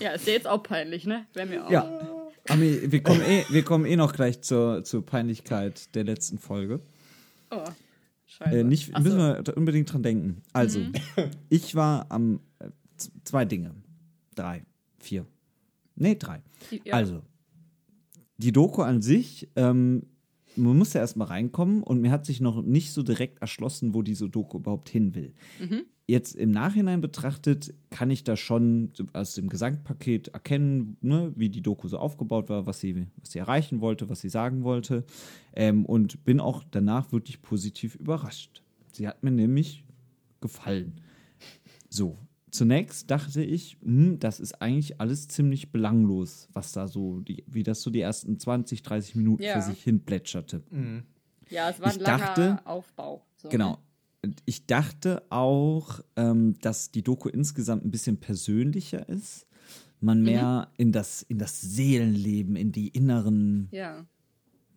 ja, 0.00 0.12
ist 0.12 0.26
ja 0.26 0.32
jetzt 0.32 0.46
auch 0.46 0.62
peinlich, 0.62 1.04
ne? 1.04 1.26
Wäre 1.34 1.46
mir 1.46 1.66
auch. 1.66 1.70
Ja. 1.70 2.00
Ami, 2.48 2.92
wir 2.92 3.02
kommen 3.02 3.22
eh, 3.22 3.44
wir 3.50 3.62
kommen 3.64 3.84
eh 3.86 3.96
noch 3.96 4.12
gleich 4.12 4.40
zur, 4.42 4.84
zur 4.84 5.04
Peinlichkeit 5.04 5.94
der 5.94 6.04
letzten 6.04 6.38
Folge. 6.38 6.80
Oh, 7.50 7.64
scheiße. 8.26 8.60
Äh, 8.60 8.64
nicht, 8.64 8.90
Ach 8.92 8.98
so. 8.98 9.04
müssen 9.04 9.18
wir 9.18 9.42
da 9.42 9.52
unbedingt 9.52 9.92
dran 9.92 10.02
denken. 10.02 10.42
Also, 10.52 10.80
ich 11.48 11.74
war 11.74 12.06
am 12.10 12.40
äh, 12.60 12.68
zwei 13.24 13.44
Dinge. 13.44 13.74
Drei, 14.34 14.64
vier. 14.98 15.26
Nee, 15.96 16.14
drei. 16.14 16.40
Ja. 16.84 16.94
Also, 16.94 17.22
die 18.38 18.52
Doku 18.52 18.82
an 18.82 19.02
sich, 19.02 19.48
ähm, 19.56 20.04
man 20.56 20.76
muss 20.76 20.92
ja 20.92 21.00
erstmal 21.00 21.28
reinkommen 21.28 21.82
und 21.82 22.00
mir 22.00 22.10
hat 22.10 22.26
sich 22.26 22.40
noch 22.40 22.62
nicht 22.62 22.92
so 22.92 23.02
direkt 23.02 23.40
erschlossen, 23.40 23.94
wo 23.94 24.02
diese 24.02 24.28
Doku 24.28 24.58
überhaupt 24.58 24.88
hin 24.88 25.14
will. 25.14 25.34
Mhm. 25.60 25.82
Jetzt 26.08 26.36
im 26.36 26.52
Nachhinein 26.52 27.00
betrachtet, 27.00 27.74
kann 27.90 28.10
ich 28.10 28.22
da 28.22 28.36
schon 28.36 28.92
aus 29.12 29.34
dem 29.34 29.48
Gesamtpaket 29.48 30.28
erkennen, 30.28 30.96
ne, 31.00 31.32
wie 31.34 31.48
die 31.48 31.62
Doku 31.62 31.88
so 31.88 31.98
aufgebaut 31.98 32.48
war, 32.48 32.66
was 32.66 32.78
sie, 32.78 33.08
was 33.16 33.32
sie 33.32 33.40
erreichen 33.40 33.80
wollte, 33.80 34.08
was 34.08 34.20
sie 34.20 34.28
sagen 34.28 34.62
wollte. 34.62 35.04
Ähm, 35.52 35.84
und 35.84 36.24
bin 36.24 36.38
auch 36.38 36.62
danach 36.70 37.10
wirklich 37.10 37.42
positiv 37.42 37.96
überrascht. 37.96 38.62
Sie 38.92 39.08
hat 39.08 39.24
mir 39.24 39.32
nämlich 39.32 39.84
gefallen. 40.40 41.00
So, 41.88 42.18
zunächst 42.56 43.10
dachte 43.10 43.42
ich, 43.42 43.76
hm, 43.82 44.18
das 44.18 44.40
ist 44.40 44.60
eigentlich 44.60 45.00
alles 45.00 45.28
ziemlich 45.28 45.70
belanglos, 45.70 46.48
was 46.52 46.72
da 46.72 46.88
so, 46.88 47.20
die, 47.20 47.44
wie 47.46 47.62
das 47.62 47.82
so 47.82 47.90
die 47.90 48.00
ersten 48.00 48.38
20, 48.38 48.82
30 48.82 49.14
Minuten 49.14 49.42
Ja. 49.42 49.54
für 49.60 49.62
sich 49.70 49.82
hin 49.82 50.00
plätscherte. 50.04 50.62
Ja, 51.50 51.70
es 51.70 51.78
war 51.80 51.88
ein 51.88 51.96
Ich 51.96 52.00
langer 52.02 52.24
dachte- 52.26 52.66
Aufbau. 52.66 53.24
So, 53.36 53.48
Genau. 53.48 53.78
ich 54.44 54.66
dachte 54.66 55.22
auch, 55.30 56.00
ähm, 56.16 56.56
dass 56.60 56.90
die 56.90 57.02
Doku 57.02 57.28
insgesamt 57.28 57.84
ein 57.84 57.90
bisschen 57.92 58.16
persönlicher 58.18 59.08
ist. 59.08 59.46
Man 60.00 60.22
mehr 60.22 60.68
in, 60.76 60.92
das, 60.92 61.22
in 61.22 61.38
das 61.38 61.60
Seelenleben, 61.60 62.56
in 62.56 62.72
die 62.72 62.88
inneren 62.88 63.68
Ja. 63.70 64.04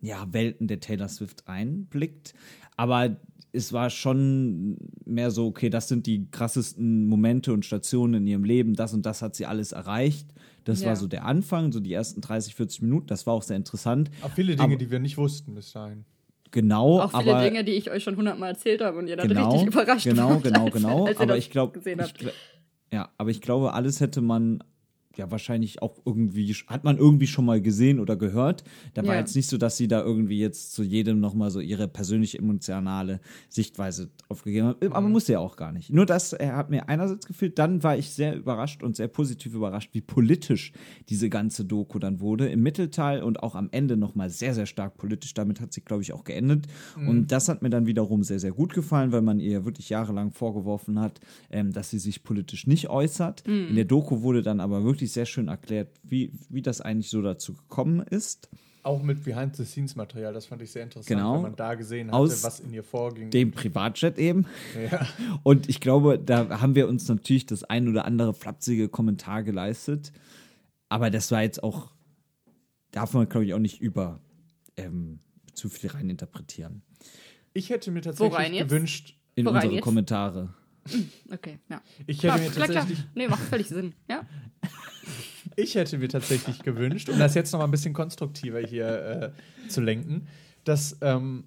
ja, 0.00 0.32
Welten 0.32 0.66
der 0.68 0.80
Taylor 0.80 1.08
Swift 1.08 1.46
einblickt. 1.48 2.32
Aber 2.76 3.16
es 3.52 3.72
war 3.72 3.90
schon 3.90 4.76
mehr 5.04 5.30
so, 5.30 5.46
okay, 5.46 5.70
das 5.70 5.88
sind 5.88 6.06
die 6.06 6.28
krassesten 6.30 7.06
Momente 7.06 7.52
und 7.52 7.64
Stationen 7.64 8.14
in 8.22 8.26
ihrem 8.26 8.44
Leben, 8.44 8.74
das 8.74 8.94
und 8.94 9.04
das 9.06 9.22
hat 9.22 9.34
sie 9.34 9.46
alles 9.46 9.72
erreicht. 9.72 10.28
Das 10.64 10.82
Ja. 10.82 10.88
war 10.88 10.96
so 10.96 11.06
der 11.08 11.24
Anfang, 11.24 11.72
so 11.72 11.80
die 11.80 11.92
ersten 11.92 12.20
30, 12.20 12.54
40 12.54 12.82
Minuten. 12.82 13.06
Das 13.08 13.26
war 13.26 13.34
auch 13.34 13.42
sehr 13.42 13.56
interessant. 13.56 14.10
Auch 14.22 14.30
viele 14.30 14.52
Dinge, 14.52 14.62
Aber- 14.62 14.76
die 14.76 14.90
wir 14.90 14.98
nicht 15.00 15.16
wussten 15.18 15.54
bis 15.54 15.72
dahin. 15.72 16.04
Genau, 16.52 17.00
Auch 17.00 17.10
viele 17.20 17.34
aber 17.36 17.44
Dinge, 17.44 17.62
die 17.64 17.72
ich 17.72 17.90
euch 17.90 18.02
schon 18.02 18.16
hundertmal 18.16 18.50
erzählt 18.50 18.80
habe 18.82 18.98
und 18.98 19.06
ihr 19.06 19.16
dann 19.16 19.28
genau, 19.28 19.52
richtig 19.52 19.68
überrascht 19.72 20.04
genau, 20.04 20.30
wart, 20.30 20.42
genau, 20.42 20.64
als, 20.66 20.74
genau. 20.74 21.04
als 21.06 21.16
ihr 21.16 21.20
aber 21.22 21.26
das 21.34 21.38
ich 21.38 21.50
glaube, 21.50 21.80
habt. 21.98 22.24
ja, 22.92 23.08
aber 23.18 23.30
ich 23.30 23.40
glaube, 23.40 23.72
alles 23.72 24.00
hätte 24.00 24.20
man 24.20 24.62
ja 25.16 25.30
wahrscheinlich 25.30 25.82
auch 25.82 25.96
irgendwie, 26.04 26.54
hat 26.68 26.84
man 26.84 26.96
irgendwie 26.96 27.26
schon 27.26 27.44
mal 27.44 27.60
gesehen 27.60 27.98
oder 28.00 28.16
gehört. 28.16 28.62
Da 28.94 29.04
war 29.06 29.14
Ja. 29.14 29.20
jetzt 29.20 29.34
nicht 29.34 29.48
so, 29.48 29.58
dass 29.58 29.76
sie 29.76 29.88
da 29.88 30.02
irgendwie 30.02 30.38
jetzt 30.38 30.72
zu 30.72 30.82
jedem 30.82 31.18
nochmal 31.20 31.50
so 31.50 31.60
ihre 31.60 31.88
persönliche 31.88 32.38
emotionale 32.38 33.20
Sichtweise 33.48 34.10
aufgegeben 34.28 34.68
hat. 34.68 34.82
Aber 34.84 35.00
Mhm. 35.06 35.12
muss 35.12 35.26
ja 35.28 35.40
auch 35.40 35.56
gar 35.56 35.72
nicht. 35.72 35.90
Nur 35.92 36.06
das 36.06 36.32
er 36.32 36.56
hat 36.56 36.70
mir 36.70 36.88
einerseits 36.88 37.26
gefehlt, 37.26 37.58
dann 37.58 37.82
war 37.82 37.96
ich 37.98 38.10
sehr 38.10 38.36
überrascht 38.36 38.82
und 38.82 38.96
sehr 38.96 39.08
positiv 39.08 39.54
überrascht, 39.54 39.90
wie 39.92 40.00
politisch 40.00 40.72
diese 41.08 41.28
ganze 41.28 41.64
Doku 41.64 41.98
dann 41.98 42.20
wurde. 42.20 42.48
Im 42.48 42.62
Mittelteil 42.62 43.22
und 43.22 43.42
auch 43.42 43.54
am 43.56 43.68
Ende 43.72 43.96
nochmal 43.96 44.30
sehr, 44.30 44.54
sehr 44.54 44.66
stark 44.66 44.96
politisch. 44.96 45.34
Damit 45.34 45.60
hat 45.60 45.72
sie, 45.72 45.80
glaube 45.80 46.02
ich, 46.02 46.12
auch 46.12 46.24
geendet. 46.24 46.66
Mhm. 46.96 47.08
Und 47.08 47.32
das 47.32 47.48
hat 47.48 47.62
mir 47.62 47.70
dann 47.70 47.86
wiederum 47.86 48.22
sehr, 48.22 48.38
sehr 48.38 48.52
gut 48.52 48.72
gefallen, 48.74 49.10
weil 49.12 49.22
man 49.22 49.40
ihr 49.40 49.64
wirklich 49.64 49.88
jahrelang 49.88 50.30
vorgeworfen 50.30 51.00
hat, 51.00 51.20
ähm, 51.50 51.72
dass 51.72 51.90
sie 51.90 51.98
sich 51.98 52.22
politisch 52.22 52.66
nicht 52.66 52.88
äußert. 52.88 53.40
In 53.46 53.74
der 53.74 53.84
Doku 53.84 54.22
wurde 54.22 54.42
dann 54.42 54.60
aber 54.60 54.84
wirklich 54.84 54.99
sehr 55.06 55.26
schön 55.26 55.48
erklärt, 55.48 55.88
wie, 56.02 56.32
wie 56.48 56.62
das 56.62 56.80
eigentlich 56.80 57.08
so 57.10 57.22
dazu 57.22 57.54
gekommen 57.54 58.00
ist. 58.00 58.48
Auch 58.82 59.02
mit 59.02 59.24
Behind-the-Scenes-Material, 59.24 60.32
das 60.32 60.46
fand 60.46 60.62
ich 60.62 60.70
sehr 60.72 60.84
interessant, 60.84 61.08
Genau. 61.08 61.34
wenn 61.34 61.42
man 61.42 61.56
da 61.56 61.74
gesehen 61.74 62.08
hatte, 62.08 62.16
Aus 62.16 62.42
was 62.44 62.60
in 62.60 62.72
ihr 62.72 62.82
vorging. 62.82 63.30
Dem 63.30 63.50
Privatjet 63.52 64.18
eben. 64.18 64.46
ja. 64.90 65.06
Und 65.42 65.68
ich 65.68 65.80
glaube, 65.80 66.18
da 66.18 66.60
haben 66.60 66.74
wir 66.74 66.88
uns 66.88 67.06
natürlich 67.06 67.44
das 67.46 67.62
ein 67.64 67.88
oder 67.88 68.06
andere 68.06 68.32
flapsige 68.32 68.88
Kommentar 68.88 69.42
geleistet. 69.42 70.12
Aber 70.88 71.10
das 71.10 71.30
war 71.30 71.42
jetzt 71.42 71.62
auch, 71.62 71.92
darf 72.90 73.12
man, 73.12 73.28
glaube 73.28 73.44
ich, 73.44 73.52
auch 73.54 73.58
nicht 73.58 73.80
über 73.82 74.20
ähm, 74.78 75.20
zu 75.52 75.68
viel 75.68 75.90
reininterpretieren. 75.90 76.82
Ich 77.52 77.68
hätte 77.68 77.90
mir 77.90 78.00
tatsächlich 78.00 78.58
gewünscht, 78.60 79.14
In 79.34 79.44
Worein 79.44 79.56
unsere 79.56 79.74
jetzt? 79.74 79.84
Kommentare. 79.84 80.54
Okay, 81.30 81.58
ja. 81.68 81.80
ich 82.06 82.18
hätte 82.22 82.26
Klar, 82.28 82.38
mir 82.38 82.50
klar, 82.50 82.66
klar. 82.66 82.78
tatsächlich, 82.80 83.06
Nee, 83.14 83.28
macht 83.28 83.42
völlig 83.42 83.68
Sinn. 83.68 83.94
Ja. 84.08 84.22
ich 85.56 85.74
hätte 85.74 85.98
mir 85.98 86.08
tatsächlich 86.08 86.60
gewünscht, 86.62 87.08
um 87.08 87.18
das 87.18 87.34
jetzt 87.34 87.52
noch 87.52 87.58
mal 87.60 87.66
ein 87.66 87.70
bisschen 87.70 87.92
konstruktiver 87.94 88.60
hier 88.60 89.32
äh, 89.66 89.68
zu 89.68 89.80
lenken, 89.80 90.26
dass 90.64 90.96
ähm, 91.00 91.44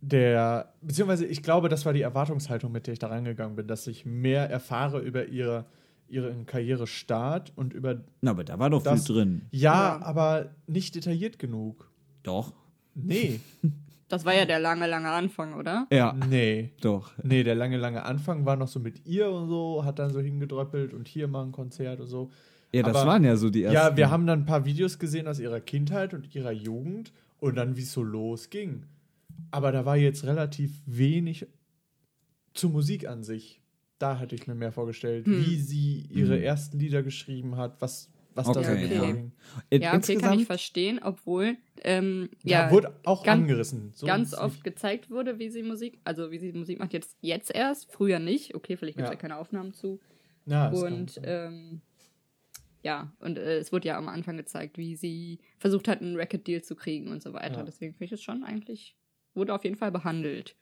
der, 0.00 0.72
beziehungsweise 0.82 1.26
ich 1.26 1.42
glaube, 1.42 1.68
das 1.68 1.86
war 1.86 1.92
die 1.92 2.02
Erwartungshaltung, 2.02 2.72
mit 2.72 2.86
der 2.86 2.94
ich 2.94 2.98
da 2.98 3.06
rangegangen 3.08 3.56
bin, 3.56 3.68
dass 3.68 3.86
ich 3.86 4.04
mehr 4.04 4.50
erfahre 4.50 4.98
über 5.00 5.26
ihre, 5.26 5.64
ihren 6.08 6.44
Karrierestart 6.46 7.52
und 7.56 7.72
über 7.72 8.02
Na, 8.20 8.32
aber 8.32 8.44
da 8.44 8.58
war 8.58 8.70
doch 8.70 8.82
das. 8.82 9.06
viel 9.06 9.14
drin. 9.16 9.42
Ja, 9.52 9.72
Ja. 9.98 10.02
aber 10.02 10.50
nicht 10.66 10.94
detailliert 10.96 11.38
genug. 11.38 11.90
Doch. 12.24 12.52
Nee, 12.94 13.40
Das 14.12 14.26
war 14.26 14.34
ja 14.34 14.44
der 14.44 14.58
lange, 14.58 14.86
lange 14.86 15.08
Anfang, 15.10 15.54
oder? 15.54 15.86
Ja, 15.90 16.14
nee. 16.28 16.68
doch. 16.82 17.12
Nee, 17.22 17.44
der 17.44 17.54
lange, 17.54 17.78
lange 17.78 18.04
Anfang 18.04 18.44
war 18.44 18.56
noch 18.56 18.68
so 18.68 18.78
mit 18.78 19.06
ihr 19.06 19.30
und 19.30 19.48
so, 19.48 19.86
hat 19.86 19.98
dann 19.98 20.12
so 20.12 20.20
hingedröppelt 20.20 20.92
und 20.92 21.08
hier 21.08 21.28
mal 21.28 21.42
ein 21.44 21.50
Konzert 21.52 21.98
und 21.98 22.08
so. 22.08 22.30
Ja, 22.72 22.82
das 22.82 22.94
Aber- 22.94 23.06
waren 23.08 23.24
ja 23.24 23.36
so 23.36 23.48
die 23.48 23.62
ersten. 23.62 23.74
Ja, 23.74 23.96
wir 23.96 24.10
haben 24.10 24.26
dann 24.26 24.40
ein 24.40 24.44
paar 24.44 24.66
Videos 24.66 24.98
gesehen 24.98 25.26
aus 25.28 25.38
ihrer 25.40 25.60
Kindheit 25.60 26.12
und 26.12 26.34
ihrer 26.34 26.52
Jugend 26.52 27.10
und 27.40 27.54
dann, 27.56 27.74
wie 27.78 27.80
es 27.84 27.92
so 27.94 28.02
losging. 28.02 28.84
Aber 29.50 29.72
da 29.72 29.86
war 29.86 29.96
jetzt 29.96 30.24
relativ 30.26 30.82
wenig 30.84 31.46
zur 32.52 32.68
Musik 32.68 33.08
an 33.08 33.22
sich. 33.22 33.62
Da 33.98 34.18
hätte 34.18 34.34
ich 34.34 34.46
mir 34.46 34.54
mehr 34.54 34.72
vorgestellt, 34.72 35.24
Hm. 35.24 35.46
wie 35.46 35.56
sie 35.56 36.06
ihre 36.10 36.38
ersten 36.42 36.78
Lieder 36.78 37.02
geschrieben 37.02 37.56
hat, 37.56 37.80
was, 37.80 38.10
was 38.34 38.46
da 38.46 38.54
so 38.54 38.60
Okay, 38.60 39.30
ja. 39.70 39.78
Ja, 39.78 39.96
okay, 39.96 40.16
kann 40.16 40.38
ich 40.38 40.46
verstehen, 40.46 41.00
obwohl 41.02 41.56
ähm, 41.82 42.30
Ja, 42.42 42.66
ja, 42.66 42.70
wurde 42.70 42.94
auch 43.04 43.22
ganz- 43.24 43.42
angerissen. 43.42 43.92
So 43.94 44.06
ganz 44.06 44.34
oft 44.34 44.54
nicht- 44.54 44.64
gezeigt 44.64 45.10
wurde, 45.10 45.38
wie 45.38 45.48
sie 45.50 45.62
Musik, 45.62 46.00
also 46.04 46.30
wie 46.30 46.38
sie 46.38 46.52
Musik 46.52 46.78
macht, 46.78 46.92
jetzt, 46.92 47.16
jetzt 47.20 47.54
erst, 47.54 47.90
früher 47.92 48.18
nicht. 48.18 48.54
Okay, 48.54 48.76
vielleicht 48.76 48.96
gibt 48.98 49.06
es 49.06 49.10
Ja. 49.10 49.14
ja. 49.16 49.20
keine 49.20 49.36
Aufnahmen 49.36 49.72
zu. 49.74 50.00
Ja, 50.46 50.68
Und 50.70 51.20
ähm, 51.24 51.80
ja, 52.82 53.12
und 53.20 53.38
äh, 53.38 53.58
es 53.58 53.70
wurde 53.72 53.88
ja 53.88 53.96
am 53.98 54.08
Anfang 54.08 54.36
gezeigt, 54.36 54.76
wie 54.78 54.96
sie 54.96 55.38
versucht 55.58 55.86
hat, 55.86 56.00
einen 56.00 56.16
Record-Deal 56.16 56.62
zu 56.62 56.74
kriegen 56.74 57.08
und 57.08 57.22
so 57.22 57.32
weiter. 57.32 57.58
Ja. 57.58 57.62
Deswegen 57.62 57.92
finde 57.92 58.06
ich 58.06 58.12
es 58.12 58.22
schon 58.22 58.42
eigentlich, 58.42 58.96
wurde 59.34 59.54
auf 59.54 59.62
jeden 59.64 59.76
Fall 59.76 59.92
behandelt. 59.92 60.56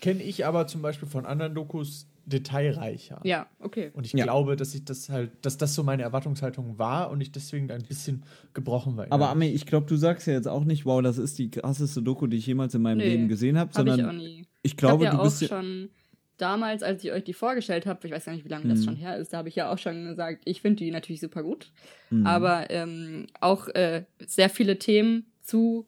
Kenne 0.00 0.22
ich 0.22 0.46
aber 0.46 0.66
zum 0.68 0.80
Beispiel 0.82 1.08
von 1.08 1.26
anderen 1.26 1.54
Dokus 1.54 2.06
detailreicher. 2.28 3.20
Ja, 3.24 3.46
okay. 3.60 3.90
Und 3.94 4.06
ich 4.06 4.12
Ja. 4.12 4.24
glaube, 4.24 4.56
dass 4.56 4.74
ich 4.74 4.84
das 4.84 5.08
halt, 5.08 5.30
dass 5.42 5.56
das 5.58 5.74
so 5.74 5.82
meine 5.82 6.02
Erwartungshaltung 6.02 6.78
war 6.78 7.10
und 7.10 7.20
ich 7.20 7.32
deswegen 7.32 7.70
ein 7.70 7.82
bisschen 7.82 8.22
gebrochen 8.54 8.96
war. 8.96 9.06
Aber. 9.10 9.28
Ami, 9.30 9.46
ich 9.48 9.66
glaube, 9.66 9.86
du 9.86 9.96
sagst 9.96 10.26
ja 10.26 10.34
jetzt 10.34 10.48
auch 10.48 10.64
nicht, 10.64 10.84
wow, 10.86 11.02
das 11.02 11.18
ist 11.18 11.38
die 11.38 11.50
krasseste 11.50 12.02
Doku, 12.02 12.26
die 12.26 12.36
ich 12.36 12.46
jemals 12.46 12.74
in 12.74 12.82
meinem 12.82 12.98
Nee, 12.98 13.08
Leben 13.08 13.28
gesehen 13.28 13.58
habe, 13.58 13.70
Habe 13.74 13.88
ich 13.88 13.92
auch 13.94 13.96
sondern 13.96 14.16
nie. 14.18 14.44
ich 14.62 14.76
glaube, 14.76 15.04
ich 15.04 15.08
hab 15.10 15.14
ja 15.14 15.18
du 15.18 15.24
bist 15.24 15.38
auch 15.38 15.42
ja. 15.42 15.48
schon 15.62 15.88
damals, 16.36 16.82
als 16.84 17.02
ich 17.02 17.10
euch 17.12 17.24
die 17.24 17.32
vorgestellt 17.32 17.84
habe, 17.86 18.06
ich 18.06 18.12
weiß 18.12 18.24
gar 18.26 18.32
nicht, 18.32 18.44
wie 18.44 18.48
lange 18.48 18.68
das 18.68 18.80
Mhm. 18.80 18.84
schon 18.84 18.96
her 18.96 19.16
ist, 19.16 19.32
da 19.32 19.38
habe 19.38 19.48
ich 19.48 19.56
ja 19.56 19.72
auch 19.72 19.78
schon 19.78 20.04
gesagt, 20.04 20.42
ich 20.44 20.60
finde 20.62 20.76
die 20.84 20.90
natürlich 20.90 21.20
super 21.20 21.42
gut. 21.42 21.72
Mhm. 22.10 22.26
Aber 22.26 22.70
ähm, 22.70 23.26
auch 23.40 23.66
äh, 23.68 24.04
sehr 24.24 24.48
viele 24.48 24.78
Themen 24.78 25.26
zu 25.42 25.84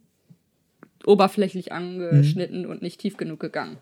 oberflächlich 1.06 1.72
angeschnitten 1.72 2.62
Mhm. 2.64 2.70
und 2.70 2.82
nicht 2.82 3.00
tief 3.00 3.16
genug 3.16 3.40
gegangen. 3.40 3.78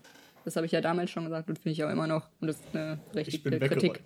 Das 0.49 0.55
habe 0.55 0.65
ich 0.65 0.71
ja 0.71 0.81
damals 0.81 1.11
schon 1.11 1.25
gesagt 1.25 1.47
und 1.47 1.59
finde 1.59 1.73
ich 1.73 1.83
auch 1.83 1.91
immer 1.91 2.07
noch. 2.07 2.27
Und 2.41 2.47
das 2.47 2.55
ist 2.57 2.65
eine 2.75 2.97
ich 3.15 3.43
bin 3.43 3.53
richtige 3.53 3.69
Kritik. 3.75 4.01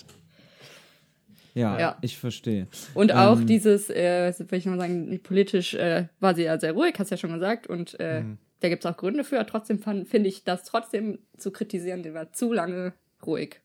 Ja, 1.54 1.80
Ja. 1.80 1.98
ich 2.02 2.18
verstehe. 2.18 2.68
Und 2.96 3.14
auch 3.14 3.40
Ähm, 3.40 3.48
dieses, 3.48 3.90
äh, 3.90 4.28
was 4.28 4.40
will 4.40 4.60
ich 4.60 4.66
noch 4.66 4.78
sagen, 4.78 5.20
politisch 5.24 5.74
äh, 5.76 6.08
war 6.20 6.36
sie 6.36 6.44
ja 6.44 6.60
sehr 6.60 6.74
ruhig, 6.74 6.96
hast 6.98 7.12
ja 7.12 7.18
schon 7.18 7.32
gesagt. 7.34 7.68
Und 7.68 7.98
äh, 8.00 8.22
Mhm. 8.24 8.38
da 8.60 8.70
gibt 8.70 8.84
es 8.84 8.92
auch 8.92 8.98
Gründe 8.98 9.24
für. 9.24 9.46
Trotzdem 9.46 9.80
finde 9.80 10.28
ich 10.30 10.44
das 10.44 10.64
trotzdem 10.66 11.20
zu 11.38 11.52
kritisieren, 11.52 12.04
die 12.04 12.14
war 12.14 12.34
zu 12.34 12.52
lange 12.52 12.94
ruhig. 13.26 13.62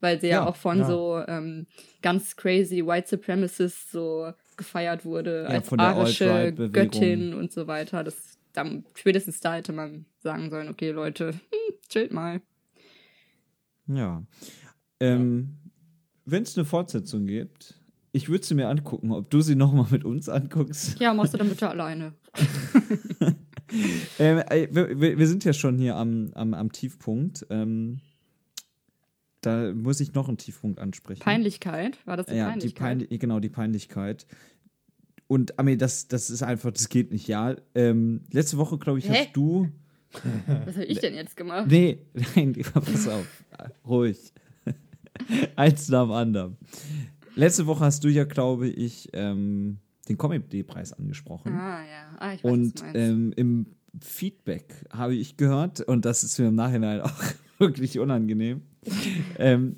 Weil 0.00 0.20
sie 0.20 0.26
ja, 0.28 0.36
Ja, 0.42 0.46
auch 0.46 0.56
von 0.56 0.78
ja. 0.80 0.84
so 0.86 1.22
ähm, 1.28 1.66
ganz 2.02 2.36
crazy 2.36 2.84
White 2.86 3.08
Supremacists 3.08 3.92
so 3.92 4.32
gefeiert 4.56 5.04
wurde, 5.04 5.42
Ja, 5.42 5.48
als 5.56 5.68
von 5.68 5.78
der 5.78 5.86
arische. 5.88 6.52
Göttin 6.72 7.34
und 7.34 7.52
so 7.52 7.66
weiter. 7.66 8.02
Das, 8.02 8.38
da, 8.56 8.64
spätestens 8.94 9.40
da 9.40 9.54
hätte 9.54 9.72
man 9.72 10.06
sagen 10.18 10.50
sollen, 10.50 10.68
okay, 10.68 10.90
Leute, 10.90 11.32
hm, 11.32 11.74
chillt 11.88 12.12
mal. 12.12 12.40
Ja. 13.86 14.24
Ähm, 15.00 15.56
Wenn 16.24 16.42
es 16.42 16.56
eine 16.56 16.64
Fortsetzung 16.64 17.26
gibt, 17.26 17.80
ich 18.12 18.28
würde 18.28 18.44
sie 18.44 18.54
mir 18.54 18.68
angucken, 18.68 19.12
ob 19.12 19.30
du 19.30 19.40
sie 19.42 19.54
nochmal 19.54 19.86
mit 19.90 20.04
uns 20.04 20.28
anguckst. 20.28 20.98
Ja, 20.98 21.12
machst 21.12 21.34
du 21.34 21.38
dann 21.38 21.48
bitte 21.48 21.68
alleine. 21.68 22.14
Ähm, 24.20 24.42
wir, 24.70 25.18
wir 25.18 25.26
sind 25.26 25.44
ja 25.44 25.52
schon 25.52 25.76
hier 25.76 25.96
am, 25.96 26.30
am, 26.34 26.54
am 26.54 26.70
Tiefpunkt. 26.70 27.46
Ähm, 27.50 28.00
da 29.40 29.72
muss 29.74 30.00
ich 30.00 30.14
noch 30.14 30.28
einen 30.28 30.38
Tiefpunkt 30.38 30.78
ansprechen. 30.78 31.20
Peinlichkeit, 31.20 31.98
war 32.06 32.16
das 32.16 32.26
die 32.26 32.34
ja, 32.34 32.44
die 32.44 32.50
Peinlichkeit? 32.50 32.80
Peinlichkeit. 32.80 33.20
Genau, 33.20 33.40
die 33.40 33.48
Peinlichkeit. 33.48 34.26
Und 35.28 35.58
Ami, 35.58 35.76
das, 35.76 36.08
das 36.08 36.30
ist 36.30 36.42
einfach, 36.42 36.70
das 36.70 36.88
geht 36.88 37.10
nicht, 37.10 37.26
ja. 37.26 37.56
Ähm, 37.74 38.22
letzte 38.30 38.58
Woche, 38.58 38.78
glaube 38.78 38.98
ich, 38.98 39.08
Hä? 39.08 39.24
hast 39.26 39.36
du. 39.36 39.68
Was 40.64 40.76
habe 40.76 40.84
ich 40.84 41.00
denn 41.00 41.14
jetzt 41.14 41.36
gemacht? 41.36 41.66
Nee, 41.68 41.98
nein, 42.36 42.52
pass 42.74 43.08
auf. 43.08 43.44
Ruhig. 43.86 44.32
Eins 45.56 45.88
nach 45.88 46.04
dem 46.04 46.12
anderen. 46.12 46.56
Letzte 47.34 47.66
Woche 47.66 47.84
hast 47.84 48.04
du 48.04 48.08
ja, 48.08 48.24
glaube 48.24 48.68
ich, 48.68 49.10
ähm, 49.12 49.78
den 50.08 50.16
Comedy-Preis 50.16 50.92
angesprochen. 50.92 51.52
Ah, 51.52 51.80
ja. 51.82 52.16
Ah, 52.18 52.34
ich 52.34 52.44
weiß, 52.44 52.50
Und 52.52 52.84
ähm, 52.94 53.32
im 53.36 53.66
Feedback 54.00 54.84
habe 54.90 55.14
ich 55.14 55.36
gehört, 55.36 55.80
und 55.80 56.04
das 56.04 56.22
ist 56.22 56.38
mir 56.38 56.48
im 56.48 56.54
Nachhinein 56.54 57.00
auch 57.00 57.22
wirklich 57.58 57.98
unangenehm, 57.98 58.62
ähm, 59.38 59.76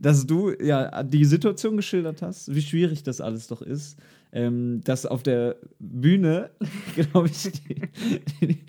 dass 0.00 0.26
du 0.26 0.50
ja 0.60 1.02
die 1.02 1.24
Situation 1.24 1.76
geschildert 1.76 2.20
hast, 2.22 2.54
wie 2.54 2.62
schwierig 2.62 3.02
das 3.02 3.20
alles 3.20 3.46
doch 3.46 3.62
ist, 3.62 3.98
ähm, 4.34 4.80
dass 4.82 5.06
auf 5.06 5.22
der 5.22 5.56
Bühne, 5.78 6.50
glaube 6.96 7.28
ich, 7.28 7.52
die, 7.52 8.64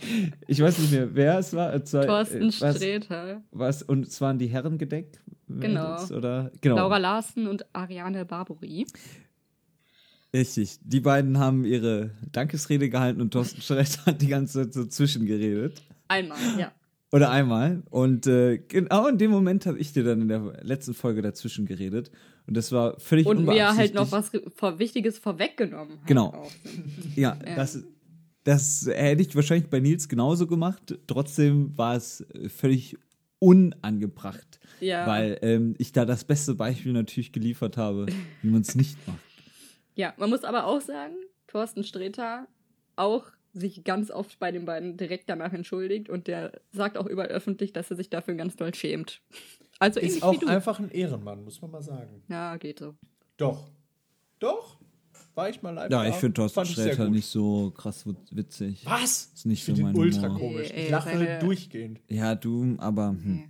ich 0.48 0.62
weiß 0.62 0.78
nicht 0.78 0.92
mehr, 0.92 1.16
wer 1.16 1.40
es 1.40 1.54
war, 1.54 1.74
äh, 1.74 1.84
zwei, 1.84 2.06
Thorsten 2.06 2.50
äh, 2.50 2.62
was, 2.62 2.76
Sträter, 2.78 3.42
was, 3.52 3.82
und 3.82 4.06
es 4.06 4.22
waren 4.22 4.38
die 4.38 4.48
Herren 4.48 4.78
gedeckt? 4.78 5.20
Genau. 5.48 6.02
Oder, 6.12 6.52
genau. 6.62 6.76
Laura 6.76 6.98
Larsen 6.98 7.48
und 7.48 7.66
Ariane 7.74 8.26
Barbary. 8.26 8.86
Richtig. 10.34 10.78
Die 10.84 11.00
beiden 11.00 11.40
haben 11.40 11.66
ihre 11.66 12.12
Dankesrede 12.32 12.90
gehalten 12.90 13.22
und 13.22 13.32
Thorsten 13.32 13.62
Sträter 13.62 14.06
hat 14.06 14.22
die 14.22 14.28
ganze 14.28 14.64
Zeit 14.64 14.74
so 14.74 14.86
zwischengeredet. 14.86 15.82
Einmal, 16.08 16.38
ja. 16.60 16.72
Oder 17.12 17.30
einmal. 17.30 17.84
Und 17.90 18.28
äh, 18.28 18.58
genau 18.58 19.08
in 19.08 19.18
dem 19.18 19.32
Moment 19.32 19.66
habe 19.66 19.80
ich 19.80 19.94
dir 19.94 20.04
dann 20.04 20.22
in 20.22 20.28
der 20.28 20.64
letzten 20.64 20.94
Folge 20.94 21.22
dazwischen 21.22 21.66
geredet. 21.66 22.12
Und 22.48 22.56
das 22.58 22.72
war 22.72 23.00
völlig 23.00 23.26
Und 23.26 23.46
mir 23.46 23.76
halt 23.76 23.94
noch 23.94 24.12
was 24.12 24.34
Wichtiges 24.34 25.18
vorweggenommen. 25.18 25.98
Halt 26.00 26.08
Genau. 26.08 26.48
Ja, 27.16 27.38
Ja. 27.46 27.56
Das, 27.56 27.84
das 28.44 28.88
hätte 28.88 29.22
ich 29.22 29.36
wahrscheinlich 29.36 29.70
bei 29.70 29.80
Nils 29.80 30.10
genauso 30.10 30.46
gemacht. 30.46 30.98
Trotzdem 31.08 31.78
war 31.78 31.96
es 31.96 32.26
völlig 32.48 32.98
unangebracht. 33.40 34.60
Ja. 34.80 35.08
Weil 35.08 35.40
ähm, 35.42 35.76
ich 35.78 35.92
da 35.92 36.06
das 36.06 36.24
beste 36.24 36.56
Beispiel 36.56 36.94
natürlich 36.94 37.32
geliefert 37.32 37.78
habe, 37.78 38.08
wie 38.42 38.50
man 38.50 38.62
es 38.62 38.76
nicht 38.76 38.98
macht. 39.08 39.20
Ja, 39.96 40.14
man 40.18 40.30
muss 40.30 40.44
aber 40.44 40.66
auch 40.66 40.82
sagen, 40.82 41.16
Thorsten 41.48 41.84
Sträter 41.84 42.48
auch 42.96 43.26
sich 43.58 43.84
ganz 43.84 44.12
oft 44.12 44.38
bei 44.40 44.52
den 44.52 44.66
beiden 44.66 44.98
direkt 44.98 45.30
danach 45.30 45.54
entschuldigt 45.54 46.10
und 46.10 46.28
der 46.28 46.52
sagt 46.72 46.98
auch 46.98 47.06
überall 47.08 47.30
öffentlich, 47.30 47.72
dass 47.74 47.90
er 47.90 47.96
sich 47.98 48.10
dafür 48.10 48.36
ganz 48.36 48.56
doll 48.58 48.74
schämt. 48.76 49.22
Also 49.80 50.00
ähnlich 50.00 50.18
Ist 50.18 50.24
auch 50.24 50.34
wie 50.34 50.40
du. 50.46 50.48
einfach 50.48 50.80
ein 50.80 50.92
Ehrenmann, 50.92 51.44
muss 51.44 51.62
man 51.62 51.72
mal 51.72 51.82
sagen. 51.82 52.22
Ja, 52.28 52.56
geht 52.58 52.80
so. 52.80 52.96
Doch. 53.38 53.64
Doch. 54.40 54.78
War 55.34 55.50
ich 55.50 55.62
mal 55.62 55.72
live. 55.72 55.92
Ja, 55.92 56.04
da. 56.04 56.10
ich 56.10 56.16
finde 56.16 56.34
Thorsten 56.36 56.66
Sträter 56.66 57.10
nicht 57.10 57.26
so 57.28 57.72
krass 57.72 58.06
wit- 58.06 58.16
witzig. 58.32 58.86
Was? 58.86 59.32
Ist 59.34 59.46
nicht 59.46 59.68
ich 59.68 59.76
so 59.76 59.82
mein 59.84 59.96
ultra 59.96 60.24
Humor. 60.28 60.40
komisch. 60.40 60.72
Ich 60.74 60.90
lache 60.90 61.10
seine- 61.18 61.40
durchgehend. 61.40 62.00
Ja, 62.10 62.36
du, 62.36 62.76
aber. 62.78 63.10
Hm. 63.10 63.44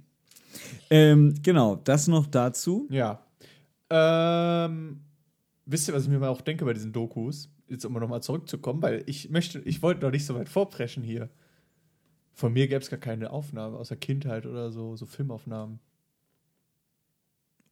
Ähm, 0.90 1.36
genau, 1.44 1.76
das 1.76 2.08
noch 2.08 2.26
dazu. 2.28 2.88
Ja. 2.90 3.22
Ähm, 3.90 5.02
wisst 5.66 5.88
ihr, 5.88 5.94
was 5.94 6.04
ich 6.04 6.10
mir 6.10 6.18
mal 6.20 6.30
auch 6.30 6.42
denke 6.42 6.66
bei 6.66 6.74
diesen 6.74 6.92
Dokus? 6.92 7.50
Jetzt 7.68 7.86
um 7.86 7.94
nochmal 7.94 8.22
zurückzukommen, 8.22 8.82
weil 8.82 9.04
ich 9.08 9.30
möchte, 9.30 9.60
ich 9.60 9.82
wollte 9.82 10.02
noch 10.06 10.12
nicht 10.12 10.26
so 10.26 10.36
weit 10.36 10.50
vorpreschen 10.50 11.04
hier. 11.04 11.30
Von 12.34 12.54
mir 12.54 12.68
gäbe 12.68 12.82
es 12.82 12.90
gar 12.90 13.00
keine 13.00 13.32
Aufnahme 13.32 13.78
aus 13.78 13.88
der 13.88 13.98
Kindheit 13.98 14.46
oder 14.46 14.72
so, 14.72 14.96
so 14.96 15.06
Filmaufnahmen. 15.06 15.80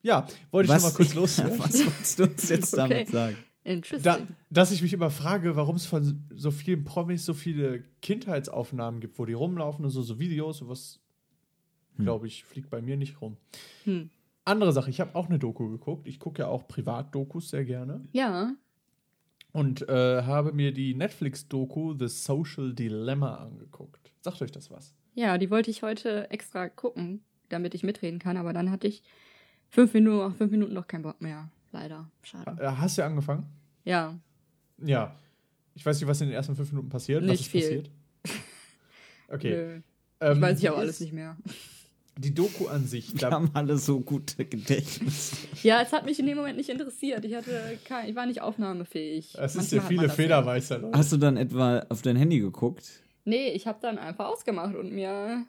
Ja, 0.01 0.27
wollte 0.51 0.71
ich 0.71 0.75
noch 0.75 0.89
mal 0.89 0.95
kurz 0.95 1.13
loswerden. 1.13 1.59
Was 1.59 1.85
wolltest 1.85 2.19
du 2.19 2.23
uns 2.23 2.49
jetzt 2.49 2.73
Okay. 2.77 2.89
damit 2.89 3.07
sagen? 3.09 3.37
Interesting. 3.65 4.03
Da, 4.03 4.19
dass 4.49 4.71
ich 4.71 4.81
mich 4.81 4.91
immer 4.91 5.09
frage, 5.09 5.55
warum 5.55 5.77
es 5.77 5.85
von 5.85 6.27
so 6.35 6.51
vielen 6.51 6.83
Promis 6.83 7.23
so 7.23 7.33
viele 7.33 7.83
Kindheitsaufnahmen 8.01 8.99
gibt, 8.99 9.17
wo 9.19 9.25
die 9.25 9.33
rumlaufen 9.33 9.85
und 9.85 9.91
so, 9.91 10.01
so 10.01 10.19
Videos, 10.19 10.57
sowas, 10.57 10.99
glaube 11.97 12.27
ich, 12.27 12.43
fliegt 12.43 12.69
bei 12.69 12.81
mir 12.81 12.97
nicht 12.97 13.21
rum. 13.21 13.37
Hm. 13.85 14.09
Andere 14.43 14.73
Sache, 14.73 14.89
ich 14.89 14.99
habe 14.99 15.15
auch 15.15 15.29
eine 15.29 15.39
Doku 15.39 15.69
geguckt. 15.69 16.05
Ich 16.07 16.19
gucke 16.19 16.41
ja 16.41 16.47
auch 16.49 16.67
Privatdokus 16.67 17.49
sehr 17.49 17.63
gerne. 17.63 18.01
ja, 18.11 18.53
Und 19.53 19.87
äh, 19.87 20.23
habe 20.23 20.51
mir 20.51 20.73
die 20.73 20.93
Netflix-Doku 20.95 21.95
The 21.97 22.07
Social 22.07 22.73
Dilemma 22.73 23.35
angeguckt. 23.35 24.11
Sagt 24.21 24.41
euch 24.41 24.51
das 24.51 24.69
was? 24.71 24.93
ja, 25.15 25.37
die 25.37 25.49
wollte 25.51 25.69
ich 25.69 25.83
heute 25.83 26.29
extra 26.31 26.69
gucken, 26.69 27.23
damit 27.49 27.75
ich 27.75 27.83
mitreden 27.83 28.17
kann, 28.19 28.35
aber 28.35 28.51
dann 28.51 28.71
hatte 28.71 28.87
ich 28.87 29.03
fünf 29.69 29.93
Minuten, 29.93 30.33
fünf 30.33 30.51
Minuten 30.51 30.73
noch 30.73 30.87
keinen 30.87 31.03
Bock 31.03 31.21
mehr. 31.21 31.49
Leider. 31.71 32.09
Schade. 32.23 32.59
Äh, 32.61 32.67
hast 32.67 32.97
du 32.97 33.01
ja 33.03 33.07
angefangen? 33.07 33.45
Ja. 33.83 34.17
Ja. 34.83 35.15
Ich 35.75 35.85
weiß 35.85 35.99
nicht, 35.99 36.07
was 36.09 36.19
in 36.21 36.27
den 36.29 36.35
ersten 36.35 36.55
fünf 36.55 36.71
Minuten 36.71 36.89
passiert. 36.89 37.21
was 37.23 37.29
Nicht 37.29 37.41
ist 37.41 37.47
viel. 37.51 37.61
passiert? 37.61 37.91
Okay. 39.29 39.49
Nö. 39.51 39.81
Ähm, 40.19 40.35
Ich 40.37 40.41
weiß 40.41 40.59
ich 40.59 40.69
aber 40.69 40.77
alles 40.79 40.99
nicht 40.99 41.13
mehr. 41.13 41.37
Die 42.17 42.33
Doku 42.33 42.67
an 42.67 42.85
sich, 42.85 43.13
Wir 43.13 43.19
da, 43.21 43.31
haben 43.31 43.49
alle 43.53 43.77
so 43.77 43.99
gute 43.99 44.45
Gedächtnis. 44.45 45.31
Ja, 45.63 45.81
es 45.81 45.91
hat 45.91 46.05
mich 46.05 46.19
in 46.19 46.27
dem 46.27 46.37
Moment 46.37 46.57
nicht 46.57 46.69
interessiert. 46.69 47.25
Ich 47.25 47.33
hatte 47.33 47.79
kein, 47.85 48.07
ich 48.09 48.15
war 48.15 48.25
nicht 48.27 48.41
aufnahmefähig. 48.41 49.33
es 49.39 49.55
ist 49.55 49.71
ja 49.71 49.81
viele 49.81 50.09
Federweißer, 50.09 50.77
Leute. 50.77 50.97
Hast 50.97 51.11
du 51.11 51.17
dann 51.17 51.37
etwa 51.37 51.85
auf 51.89 52.01
dein 52.03 52.15
Handy 52.15 52.39
geguckt? 52.39 53.01
Nee, 53.25 53.49
ich 53.49 53.65
habe 53.65 53.79
dann 53.81 53.97
einfach 53.97 54.27
ausgemacht 54.27 54.75
und 54.75 54.91
mir 54.91 55.45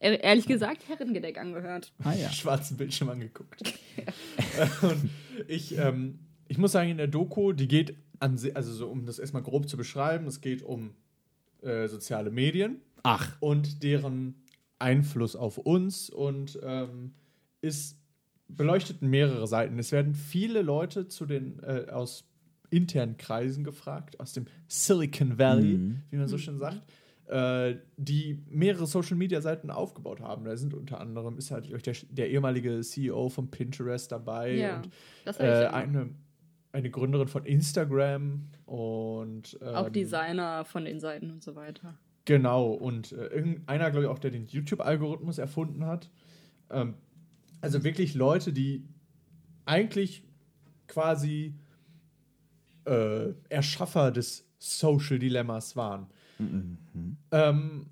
ehr- 0.00 0.22
ehrlich 0.24 0.46
gesagt 0.46 0.88
Herrengedeck 0.88 1.38
angehört. 1.38 1.92
Ah 2.02 2.14
ja. 2.14 2.30
schwarzen 2.30 2.76
Bildschirm 2.76 3.10
angeguckt. 3.10 3.62
und 4.82 5.10
ich, 5.46 5.78
ähm, 5.78 6.18
ich 6.48 6.58
muss 6.58 6.72
sagen, 6.72 6.90
in 6.90 6.96
der 6.96 7.06
Doku, 7.08 7.52
die 7.52 7.68
geht 7.68 7.94
an 8.18 8.38
also 8.54 8.72
so, 8.72 8.88
um 8.88 9.06
das 9.06 9.18
erstmal 9.20 9.42
grob 9.42 9.68
zu 9.68 9.76
beschreiben, 9.76 10.26
es 10.26 10.40
geht 10.40 10.62
um 10.62 10.94
äh, 11.62 11.86
soziale 11.86 12.30
Medien 12.30 12.80
Ach. 13.04 13.36
und 13.40 13.82
deren 13.84 14.34
Einfluss 14.78 15.36
auf 15.36 15.58
uns 15.58 16.10
und 16.10 16.58
ähm, 16.62 17.14
ist 17.60 17.98
beleuchtet 18.48 19.02
mehrere 19.02 19.46
Seiten. 19.46 19.78
Es 19.78 19.92
werden 19.92 20.14
viele 20.14 20.62
Leute 20.62 21.08
zu 21.08 21.26
den 21.26 21.58
äh, 21.62 21.86
aus 21.90 22.24
internen 22.70 23.16
Kreisen 23.16 23.64
gefragt, 23.64 24.20
aus 24.20 24.32
dem 24.32 24.46
Silicon 24.68 25.38
Valley, 25.38 25.76
Mhm. 25.76 26.02
wie 26.10 26.16
man 26.16 26.28
so 26.28 26.38
schön 26.38 26.58
sagt, 26.58 26.80
äh, 27.26 27.76
die 27.96 28.42
mehrere 28.48 28.86
Social 28.86 29.16
Media 29.16 29.40
Seiten 29.40 29.70
aufgebaut 29.70 30.20
haben. 30.20 30.44
Da 30.44 30.56
sind 30.56 30.72
unter 30.74 31.00
anderem 31.00 31.36
ist 31.38 31.50
halt 31.50 31.68
der, 31.86 31.94
der 32.10 32.30
ehemalige 32.30 32.80
CEO 32.80 33.28
von 33.28 33.50
Pinterest 33.50 34.10
dabei 34.12 34.54
Ja, 34.54 34.76
und 34.76 34.88
das 35.26 35.38
äh, 35.40 35.66
eine, 35.70 36.10
eine 36.72 36.90
Gründerin 36.90 37.28
von 37.28 37.44
Instagram 37.44 38.48
und 38.64 39.58
ähm, 39.60 39.74
Auch 39.74 39.88
Designer 39.90 40.64
von 40.64 40.84
den 40.86 41.00
Seiten 41.00 41.30
und 41.30 41.42
so 41.42 41.54
weiter. 41.54 41.98
Genau, 42.28 42.72
und 42.72 43.12
äh, 43.12 43.28
irgendeiner, 43.28 43.90
glaube 43.90 44.04
ich, 44.04 44.10
auch, 44.10 44.18
der 44.18 44.30
den 44.30 44.46
YouTube-Algorithmus 44.48 45.38
erfunden 45.38 45.86
hat. 45.86 46.10
Ähm, 46.68 46.92
also 47.62 47.84
wirklich 47.84 48.14
Leute, 48.14 48.52
die 48.52 48.86
eigentlich 49.64 50.24
quasi 50.88 51.54
äh, 52.84 53.32
Erschaffer 53.48 54.10
des 54.10 54.46
Social 54.58 55.18
Dilemmas 55.18 55.74
waren. 55.74 56.08
Ähm, 57.32 57.86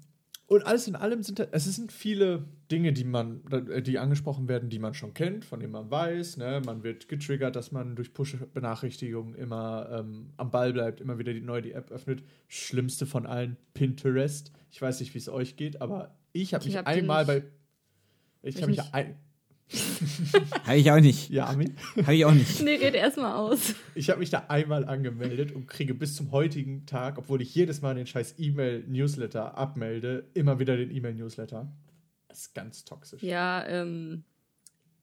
und 0.49 0.65
alles 0.65 0.87
in 0.87 0.95
allem 0.95 1.25
sind 1.25 1.41
da, 1.41 1.47
es 1.51 1.65
sind 1.65 1.91
viele 1.91 2.45
Dinge, 2.71 2.93
die 2.93 3.03
man, 3.03 3.43
die 3.83 3.99
angesprochen 3.99 4.47
werden, 4.47 4.69
die 4.69 4.79
man 4.79 4.95
schon 4.95 5.13
kennt, 5.13 5.45
von 5.45 5.59
denen 5.59 5.73
man 5.73 5.91
weiß. 5.91 6.37
Ne? 6.37 6.63
Man 6.65 6.85
wird 6.85 7.09
getriggert, 7.09 7.57
dass 7.57 7.73
man 7.73 7.97
durch 7.97 8.13
Push-Benachrichtigungen 8.13 9.35
immer 9.35 9.89
ähm, 9.91 10.31
am 10.37 10.53
Ball 10.53 10.73
bleibt, 10.73 11.01
immer 11.01 11.19
wieder 11.19 11.33
die 11.33 11.41
neu 11.41 11.63
die 11.63 11.73
App 11.73 11.91
öffnet. 11.91 12.23
Schlimmste 12.47 13.07
von 13.07 13.27
allen, 13.27 13.57
Pinterest. 13.75 14.53
Ich 14.71 14.81
weiß 14.81 15.01
nicht, 15.01 15.15
wie 15.15 15.19
es 15.19 15.29
euch 15.29 15.57
geht, 15.57 15.81
aber 15.81 16.17
ich 16.33 16.55
habe 16.55 16.63
Ich 16.63 16.69
mich 16.69 16.77
hab 16.77 16.87
einmal 16.87 17.25
bei. 17.25 17.43
Ich 18.43 18.55
Ich 18.57 18.63
habe 18.63 18.71
mich 18.71 18.95
ein, 18.95 19.17
Habe 20.65 20.77
ich 20.77 20.91
auch 20.91 21.01
nicht. 21.01 21.31
ja, 21.31 21.47
Armin. 21.47 21.77
Habe 22.03 22.15
ich 22.15 22.25
auch 22.25 22.33
nicht. 22.33 22.63
Nee, 22.63 22.77
red 22.77 22.95
erstmal 22.95 23.35
aus. 23.37 23.75
Ich 23.95 24.11
habe 24.11 24.21
mich 24.21 24.31
da 24.31 24.45
einmal 24.49 24.85
angemeldet 24.85 25.53
und 25.53 25.67
kriege 25.67 25.95
bis 25.95 26.15
zum 26.15 26.31
heutigen 26.31 26.87
Tag, 26.87 27.19
obwohl 27.19 27.43
ich 27.43 27.55
jedes 27.55 27.83
Mal 27.83 27.95
den 27.95 28.07
scheiß 28.07 28.37
E-Mail-Newsletter 28.39 29.57
abmelde, 29.57 30.29
immer 30.35 30.59
wieder 30.59 30.77
den 30.77 30.91
E-Mail-Newsletter. 30.95 31.71
Das 32.29 32.39
ist 32.43 32.55
ganz 32.55 32.85
toxisch. 32.85 33.23
Ja, 33.23 33.67
ähm, 33.67 34.25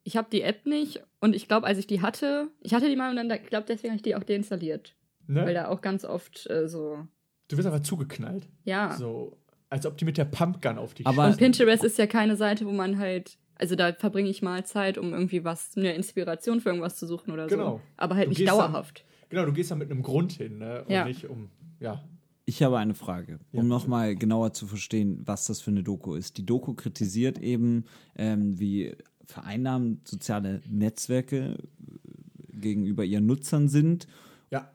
ich 0.04 0.18
habe 0.18 0.28
die 0.32 0.42
App 0.42 0.66
nicht 0.66 1.04
und 1.20 1.36
ich 1.36 1.48
glaube, 1.48 1.66
als 1.68 1.78
ich 1.78 1.88
die 1.88 2.02
hatte, 2.02 2.48
ich 2.62 2.74
hatte 2.74 2.90
die 2.90 2.96
mal 2.96 3.10
und 3.10 3.16
dann, 3.16 3.32
ich 3.42 3.48
glaube, 3.50 3.66
deswegen 3.68 3.92
habe 3.92 3.98
ich 3.98 4.04
die 4.04 4.16
auch 4.16 4.24
deinstalliert. 4.24 4.96
Weil 5.28 5.46
Ne? 5.46 5.54
da 5.54 5.68
auch 5.70 5.82
ganz 5.82 6.04
oft 6.04 6.50
äh, 6.50 6.68
so, 6.68 7.08
Du 7.48 7.58
wirst 7.58 7.66
einfach 7.68 7.82
zugeknallt. 7.84 8.48
ja. 8.66 8.96
So, 8.98 9.38
als 9.70 9.86
ob 9.86 9.98
die 9.98 10.06
mit 10.06 10.18
der 10.18 10.26
Pumpgun 10.26 10.78
auf 10.78 10.94
dich 10.94 11.08
Aber- 11.08 11.26
Und. 11.28 11.38
Pinterest 11.38 11.84
ist 11.84 11.98
ja 11.98 12.08
keine 12.08 12.36
Seite, 12.36 12.66
wo 12.66 12.72
man 12.72 12.98
halt, 13.00 13.38
also 13.56 13.76
da 13.76 13.94
verbringe 13.94 14.30
ich 14.30 14.42
mal 14.42 14.66
Zeit, 14.66 14.98
um 14.98 15.14
irgendwie 15.14 15.44
was, 15.44 15.76
eine 15.78 15.94
Inspiration 15.96 16.62
für 16.62 16.70
irgendwas 16.70 16.96
zu 16.96 17.06
suchen 17.08 17.32
oder 17.32 17.48
Genau. 17.48 17.78
so. 17.78 17.82
Aber 17.98 18.16
halt 18.16 18.28
Du 18.28 18.30
nicht 18.32 18.48
dauerhaft. 18.48 19.06
Genau, 19.30 19.46
du 19.46 19.54
gehst 19.54 19.72
da 19.72 19.76
mit 19.76 19.90
einem 19.90 20.04
Grund 20.04 20.32
hin, 20.34 20.58
ne? 20.60 20.84
Und 20.84 20.92
Ja. 20.92 21.06
nicht 21.06 21.28
um, 21.30 21.50
ja. 21.80 22.04
Ich 22.46 22.62
habe 22.62 22.78
eine 22.78 22.94
Frage, 22.94 23.40
um 23.54 23.60
Ja. 23.60 23.64
nochmal 23.64 24.16
genauer 24.16 24.54
zu 24.54 24.68
verstehen, 24.68 25.22
was 25.26 25.46
das 25.46 25.62
für 25.62 25.72
eine 25.72 25.82
Doku 25.84 26.14
ist. 26.16 26.38
Die 26.38 26.46
Doku 26.46 26.74
kritisiert 26.74 27.40
eben, 27.40 27.86
ähm, 28.16 28.60
wie 28.60 28.96
vereinnahmend 29.26 30.08
soziale 30.08 30.62
Netzwerke 30.70 31.58
äh, 31.58 32.58
gegenüber 32.58 33.06
ihren 33.06 33.26
Nutzern 33.26 33.70
sind 33.70 34.08
Ja, 34.52 34.70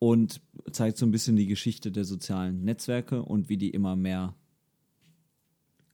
und 0.00 0.40
zeigt 0.72 0.98
so 0.98 1.06
ein 1.06 1.10
bisschen 1.12 1.36
die 1.36 1.46
Geschichte 1.46 1.90
der 1.92 2.04
sozialen 2.04 2.64
Netzwerke 2.64 3.22
und 3.22 3.48
wie 3.48 3.56
die 3.56 3.70
immer 3.70 3.94
mehr 3.96 4.34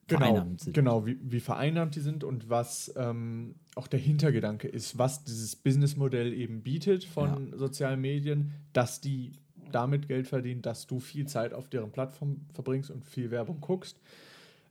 genau. 0.07 0.47
sind. 0.57 0.75
Genau, 0.75 1.07
wie, 1.07 1.19
wie 1.23 1.41
vereinnahmt 1.41 1.95
die 1.95 2.01
sind 2.01 2.25
und 2.25 2.49
was 2.49 2.93
ähm, 2.97 3.55
auch 3.75 3.87
der 3.87 4.01
Hintergedanke 4.01 4.69
ist, 4.69 4.99
was 4.99 5.25
dieses 5.25 5.57
Businessmodell 5.57 6.33
eben 6.33 6.63
bietet 6.63 7.05
von 7.05 7.57
sozialen 7.57 8.01
Medien, 8.01 8.53
dass 8.73 9.01
die 9.01 9.33
damit 9.71 10.09
Geld 10.09 10.29
verdienen, 10.29 10.63
dass 10.63 10.87
du 10.87 11.01
viel 11.01 11.27
Zeit 11.27 11.55
auf 11.55 11.69
deren 11.69 11.93
Plattform 11.93 12.43
verbringst 12.53 12.91
und 12.91 13.05
viel 13.05 13.31
Werbung 13.31 13.61
guckst. 13.61 13.99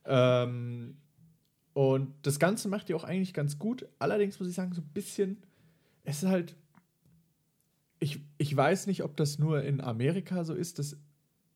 Ähm, 0.06 0.98
und 1.74 2.14
das 2.24 2.40
Ganze 2.40 2.68
macht 2.68 2.90
die 2.90 2.94
auch 2.94 3.04
eigentlich 3.04 3.34
ganz 3.34 3.58
gut. 3.58 3.88
Allerdings 4.00 4.40
muss 4.40 4.50
ich 4.50 4.56
sagen, 4.56 4.74
so 4.74 4.82
ein 4.82 4.90
bisschen, 4.94 5.38
es 6.04 6.24
ist 6.24 6.30
halt, 6.30 6.56
ich, 8.00 8.20
ich 8.38 8.56
weiß 8.56 8.88
nicht, 8.88 9.04
ob 9.04 9.16
das 9.16 9.40
nur 9.40 9.64
in 9.64 9.82
Amerika 9.82 10.44
so 10.44 10.54
ist, 10.54 10.80
dass, 10.80 10.98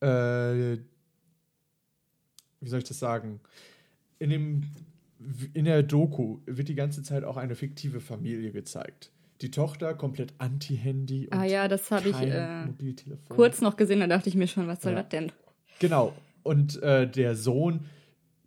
äh, 0.02 0.78
wie 2.62 2.70
soll 2.70 2.80
ich 2.80 2.88
das 2.88 3.00
sagen? 3.00 3.40
In, 4.20 4.30
dem, 4.30 4.64
in 5.54 5.66
der 5.66 5.84
Doku 5.84 6.40
wird 6.46 6.70
die 6.70 6.76
ganze 6.76 7.04
Zeit 7.04 7.24
auch 7.24 7.38
eine 7.38 7.56
fiktive 7.56 8.00
Familie 8.00 8.52
gezeigt. 8.52 9.12
Die 9.42 9.52
Tochter 9.52 9.94
komplett 9.94 10.34
anti-Handy. 10.38 11.28
Ah 11.32 11.44
und 11.44 11.50
ja, 11.50 11.68
das 11.68 11.92
habe 11.92 12.10
ich 12.10 12.16
äh, 12.22 12.66
Mobiltelefon. 12.68 13.36
kurz 13.36 13.62
noch 13.62 13.76
gesehen, 13.76 14.00
da 14.00 14.08
dachte 14.08 14.30
ich 14.30 14.36
mir 14.36 14.48
schon, 14.48 14.68
was 14.68 14.82
soll 14.82 14.94
Ja. 14.94 15.02
das 15.02 15.10
denn? 15.10 15.32
Genau. 15.80 16.14
Und 16.44 16.82
äh, 16.82 17.10
der 17.10 17.36
Sohn 17.36 17.82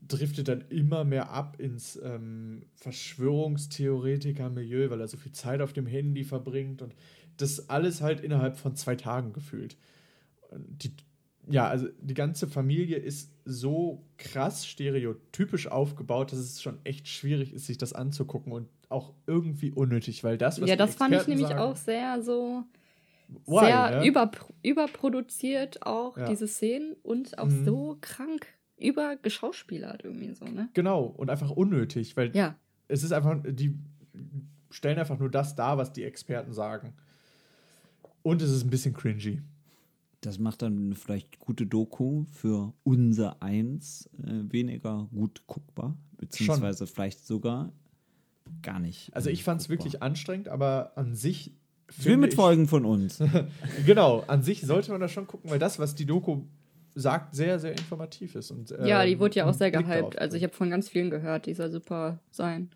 driftet 0.06 0.48
dann 0.48 0.64
immer 0.70 1.04
mehr 1.04 1.30
ab 1.30 1.60
ins 1.60 1.98
ähm, 2.02 2.62
Verschwörungstheoretiker-Milieu, 2.76 4.90
weil 4.90 5.00
er 5.00 5.08
so 5.08 5.16
viel 5.16 5.32
Zeit 5.32 5.60
auf 5.60 5.72
dem 5.72 5.86
Handy 5.86 6.24
verbringt 6.24 6.82
und 6.82 6.94
das 7.36 7.68
alles 7.68 8.00
halt 8.00 8.20
innerhalb 8.20 8.56
von 8.56 8.74
zwei 8.74 8.96
Tagen 8.96 9.32
gefühlt. 9.32 9.76
Die, 10.56 10.92
ja, 11.50 11.68
also 11.68 11.88
die 12.00 12.14
ganze 12.14 12.46
Familie 12.48 12.96
ist 12.98 13.32
so 13.44 14.04
krass 14.16 14.66
stereotypisch 14.66 15.66
aufgebaut, 15.68 16.32
dass 16.32 16.38
es 16.38 16.62
schon 16.62 16.78
echt 16.84 17.08
schwierig 17.08 17.52
ist, 17.52 17.66
sich 17.66 17.78
das 17.78 17.92
anzugucken 17.92 18.52
und 18.52 18.68
auch 18.88 19.12
irgendwie 19.26 19.70
unnötig, 19.72 20.24
weil 20.24 20.38
das, 20.38 20.60
was 20.60 20.68
Ja, 20.68 20.76
das 20.76 20.94
fand 20.94 21.14
ich 21.14 21.26
nämlich 21.26 21.48
sagen, 21.48 21.60
auch 21.60 21.76
sehr 21.76 22.22
so. 22.22 22.64
Why, 23.46 23.66
sehr 23.66 23.90
ne? 24.00 24.06
über, 24.06 24.30
überproduziert 24.62 25.84
auch 25.84 26.16
Ja. 26.16 26.26
diese 26.26 26.48
Szenen 26.48 26.94
und 27.02 27.38
auch 27.38 27.46
Mhm. 27.46 27.64
so 27.64 27.98
krank 28.00 28.46
übergeschauspielert 28.78 30.04
irgendwie 30.04 30.32
so, 30.34 30.46
ne? 30.46 30.68
Genau, 30.74 31.02
und 31.04 31.30
einfach 31.30 31.50
unnötig, 31.50 32.16
weil 32.16 32.34
Ja. 32.34 32.56
es 32.88 33.02
ist 33.02 33.12
einfach, 33.12 33.38
die 33.44 33.74
stellen 34.70 34.98
einfach 34.98 35.18
nur 35.18 35.30
das 35.30 35.54
dar, 35.56 35.78
was 35.78 35.92
die 35.92 36.04
Experten 36.04 36.52
sagen. 36.52 36.94
Und 38.22 38.42
es 38.42 38.50
ist 38.50 38.64
ein 38.64 38.70
bisschen 38.70 38.94
cringy. 38.94 39.42
Das 40.20 40.38
macht 40.38 40.62
dann 40.62 40.94
vielleicht 40.94 41.38
gute 41.38 41.66
Doku 41.66 42.24
für 42.32 42.72
unser 42.82 43.42
Eins 43.42 44.10
äh, 44.24 44.52
weniger 44.52 45.08
gut 45.14 45.46
guckbar, 45.46 45.96
beziehungsweise 46.16 46.86
vielleicht 46.86 47.24
sogar 47.24 47.72
gar 48.62 48.80
nicht. 48.80 49.14
Also 49.14 49.30
ich 49.30 49.44
fand 49.44 49.60
es 49.60 49.68
wirklich 49.68 50.02
anstrengend, 50.02 50.48
aber 50.48 50.92
an 50.96 51.14
sich. 51.14 51.52
Ich 51.96 52.04
will 52.04 52.16
mit 52.16 52.34
Folgen 52.34 52.66
von 52.66 52.84
uns. 52.84 53.22
Genau, 53.86 54.24
an 54.26 54.42
sich 54.42 54.60
sollte 54.62 54.90
man 54.90 55.00
da 55.00 55.08
schon 55.08 55.26
gucken, 55.26 55.50
weil 55.50 55.58
das, 55.58 55.78
was 55.78 55.94
die 55.94 56.04
Doku 56.04 56.42
sagt, 56.94 57.34
sehr, 57.34 57.58
sehr 57.58 57.72
informativ 57.72 58.34
ist. 58.34 58.50
Und, 58.50 58.70
Ja, 58.70 59.04
die 59.04 59.12
ähm, 59.12 59.20
wurde 59.20 59.36
ja 59.36 59.48
auch 59.48 59.54
sehr 59.54 59.70
gehypt. 59.70 60.18
Also 60.18 60.36
ich 60.36 60.42
habe 60.42 60.52
von 60.52 60.68
ganz 60.68 60.88
vielen 60.88 61.10
gehört, 61.10 61.46
die 61.46 61.54
soll 61.54 61.70
super 61.70 62.20
sein. 62.30 62.70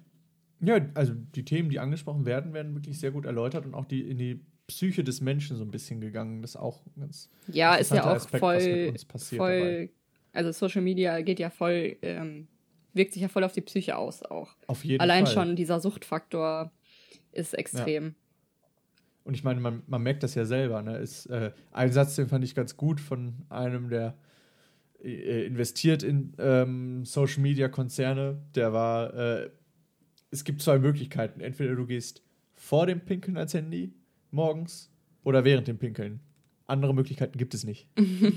Ja, 0.61 0.79
also 0.95 1.13
die 1.35 1.45
Themen, 1.45 1.71
die 1.71 1.81
angesprochen 1.81 2.25
werden, 2.25 2.53
werden 2.53 2.75
wirklich 2.75 3.01
sehr 3.01 3.11
gut 3.11 3.27
erläutert 3.27 3.67
und 3.67 3.75
auch 3.75 3.85
die 3.85 4.09
in 4.09 4.17
die 4.17 4.41
Psyche 4.67 5.05
des 5.05 5.21
Menschen 5.21 5.57
so 5.57 5.65
ein 5.65 5.71
bisschen 5.71 6.01
gegangen. 6.01 6.43
Das 6.43 6.53
ist 6.53 6.57
auch 6.57 6.85
ein 6.87 7.01
ganz 7.01 7.29
Ja, 7.49 7.75
ist 7.75 7.93
ja 7.93 8.05
auch 8.05 8.17
Aspekt, 8.17 8.41
voll, 8.41 8.95
voll, 9.37 9.91
also 10.33 10.53
Social 10.53 10.83
Media 10.83 11.21
geht 11.21 11.39
ja 11.39 11.51
voll, 11.51 11.97
ähm, 12.03 12.49
wirkt 12.95 13.13
sich 13.13 13.23
ja 13.23 13.29
voll 13.29 13.45
auf 13.45 13.53
die 13.53 13.61
Psyche 13.61 13.97
aus 13.97 14.23
auch. 14.23 14.57
Auf 14.67 14.85
jeden 14.85 15.01
Allein 15.01 15.27
Fall. 15.27 15.35
schon 15.35 15.57
dieser 15.57 15.81
Suchtfaktor 15.81 16.73
ist 17.33 17.55
extrem. 17.55 18.15
Und 19.25 19.35
ich 19.35 19.45
meine, 19.45 19.61
man, 19.61 19.83
man 19.87 20.03
merkt 20.03 20.23
das 20.23 20.35
ja 20.35 20.45
selber. 20.45 20.83
Ne? 20.83 20.99
Ist, 20.99 21.27
äh, 21.27 21.53
ein 21.71 21.93
Satz, 21.93 22.17
den 22.17 22.29
fand 22.29 22.45
ich 22.45 22.55
ganz 22.55 22.77
gut 22.77 23.01
von 23.01 23.47
einem, 23.51 23.89
der 23.89 24.17
äh, 25.03 25.47
investiert 25.47 26.03
in 26.03 26.35
ähm, 26.39 27.05
Social 27.05 27.41
Media 27.43 27.69
Konzerne. 27.69 28.43
Der 28.55 28.73
war, 28.73 29.15
äh, 29.15 29.51
es 30.31 30.45
gibt 30.45 30.63
zwei 30.63 30.79
Möglichkeiten. 30.79 31.41
Entweder 31.41 31.77
du 31.77 31.87
gehst 31.87 32.23
vor 32.55 32.87
dem 32.87 33.01
Pinkeln 33.01 33.37
als 33.37 33.55
Handy 33.55 33.95
morgens 34.33 34.91
oder 35.25 35.45
während 35.45 35.69
dem 35.69 35.79
Pinkeln. 35.79 36.21
Andere 36.67 36.95
Möglichkeiten 36.95 37.39
gibt 37.39 37.55
es 37.55 37.65
nicht. 37.65 37.87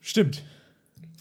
Stimmt. 0.00 0.44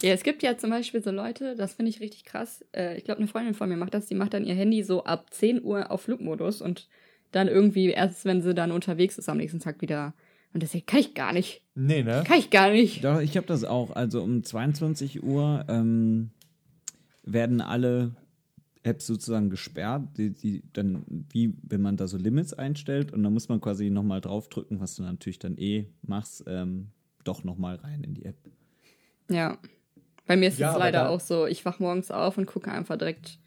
Ja, 0.02 0.12
es 0.12 0.24
gibt 0.24 0.44
ja 0.44 0.58
zum 0.58 0.70
Beispiel 0.70 1.02
so 1.02 1.12
Leute, 1.12 1.56
das 1.56 1.74
finde 1.74 1.90
ich 1.90 2.02
richtig 2.02 2.26
krass. 2.26 2.66
Äh, 2.76 2.98
ich 2.98 3.06
glaube, 3.06 3.20
eine 3.20 3.28
Freundin 3.28 3.54
von 3.54 3.70
mir 3.70 3.78
macht 3.78 3.94
das, 3.94 4.08
die 4.08 4.16
macht 4.16 4.34
dann 4.34 4.46
ihr 4.46 4.56
Handy 4.56 4.84
so 4.84 5.06
ab 5.06 5.28
10 5.32 5.64
Uhr 5.64 5.90
auf 5.90 6.02
Flugmodus 6.02 6.62
und 6.62 6.88
dann 7.32 7.48
irgendwie 7.48 7.90
erst, 7.90 8.26
wenn 8.26 8.42
sie 8.42 8.54
dann 8.54 8.72
unterwegs 8.72 9.18
ist, 9.18 9.30
am 9.30 9.38
nächsten 9.38 9.60
Tag 9.60 9.82
wieder. 9.82 10.14
Und 10.54 10.64
das 10.64 10.72
kann 10.86 11.00
ich 11.00 11.14
gar 11.14 11.34
nicht. 11.34 11.62
Nee, 11.76 12.04
ne? 12.04 12.24
Kann 12.26 12.40
ich 12.40 12.50
gar 12.50 12.70
nicht. 12.72 13.04
Doch, 13.04 13.20
ich 13.20 13.36
habe 13.36 13.48
das 13.48 13.64
auch. 13.64 13.92
Also 13.92 14.22
um 14.22 14.44
22 14.44 15.24
Uhr 15.24 15.66
ähm, 15.68 16.30
werden 17.24 17.60
alle 17.60 18.16
Apps 18.86 19.08
sozusagen 19.08 19.50
gesperrt, 19.50 20.18
die, 20.18 20.32
die 20.34 20.64
dann, 20.74 21.04
wie 21.32 21.56
wenn 21.64 21.82
man 21.82 21.98
da 21.98 22.08
so 22.08 22.18
Limits 22.18 22.54
einstellt 22.54 23.12
und 23.12 23.24
dann 23.24 23.34
muss 23.34 23.50
man 23.50 23.60
quasi 23.60 23.90
nochmal 23.90 24.22
draufdrücken, 24.22 24.80
was 24.80 24.96
du 24.96 25.04
natürlich 25.04 25.40
dann 25.40 25.58
eh 25.58 25.88
machst, 26.04 26.44
ähm, 26.48 26.92
doch 27.24 27.44
nochmal 27.44 27.78
rein 27.78 28.04
in 28.04 28.14
die 28.14 28.26
App. 28.26 28.38
Ja. 29.30 29.58
Bei 30.28 30.36
mir 30.38 30.50
ist 30.50 30.60
Ja, 30.60 30.70
es 30.70 30.76
aber 30.76 30.86
leider 30.86 31.10
auch 31.10 31.20
so, 31.20 31.46
ich 31.46 31.66
wach 31.66 31.80
morgens 31.80 32.12
auf 32.12 32.38
und 32.38 32.46
gucke 32.48 32.72
einfach 32.72 32.98
direkt, 32.98 33.40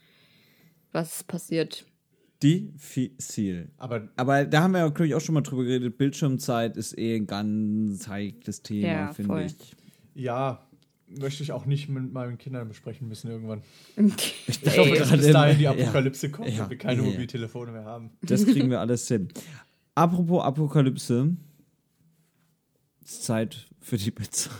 was 0.92 1.24
passiert. 1.24 1.84
Diffizil. 2.42 3.70
Aber 3.78 4.08
Aber 4.16 4.44
da 4.44 4.62
haben 4.62 4.72
wir 4.72 4.78
ja, 4.80 4.88
glaube 4.88 5.08
ich, 5.08 5.14
auch 5.14 5.20
schon 5.20 5.34
mal 5.34 5.40
drüber 5.40 5.64
geredet. 5.64 5.98
Bildschirmzeit 5.98 6.76
ist 6.76 6.96
eh 6.96 7.16
ein 7.16 7.26
ganz 7.26 8.06
heikles 8.08 8.62
Thema, 8.62 8.86
Ja, 8.88 9.12
finde 9.12 9.44
ich. 9.44 9.76
ja, 10.14 10.67
möchte 11.08 11.42
ich 11.42 11.52
auch 11.52 11.64
nicht 11.66 11.88
mit 11.88 12.12
meinen 12.12 12.38
Kindern 12.38 12.68
besprechen 12.68 13.08
müssen 13.08 13.30
irgendwann. 13.30 13.62
Ich 14.46 14.64
Ey, 14.66 14.76
hoffe, 14.78 14.94
dass 14.98 15.10
bis 15.10 15.30
dahin 15.30 15.58
die 15.58 15.64
ja. 15.64 15.70
Apokalypse 15.72 16.30
kommt 16.30 16.48
Ja. 16.50 16.64
und 16.64 16.70
wir 16.70 16.78
keine 16.78 17.02
Ja. 17.02 17.08
Mobiltelefone 17.10 17.72
mehr 17.72 17.84
haben. 17.84 18.10
Das 18.22 18.44
kriegen 18.44 18.70
wir 18.70 18.80
alles 18.80 19.08
hin. 19.08 19.28
Apropos 19.94 20.42
Apokalypse. 20.44 21.36
Es 23.04 23.12
ist 23.12 23.24
Zeit 23.24 23.66
für 23.80 23.96
die 23.96 24.10
Pizza. 24.10 24.50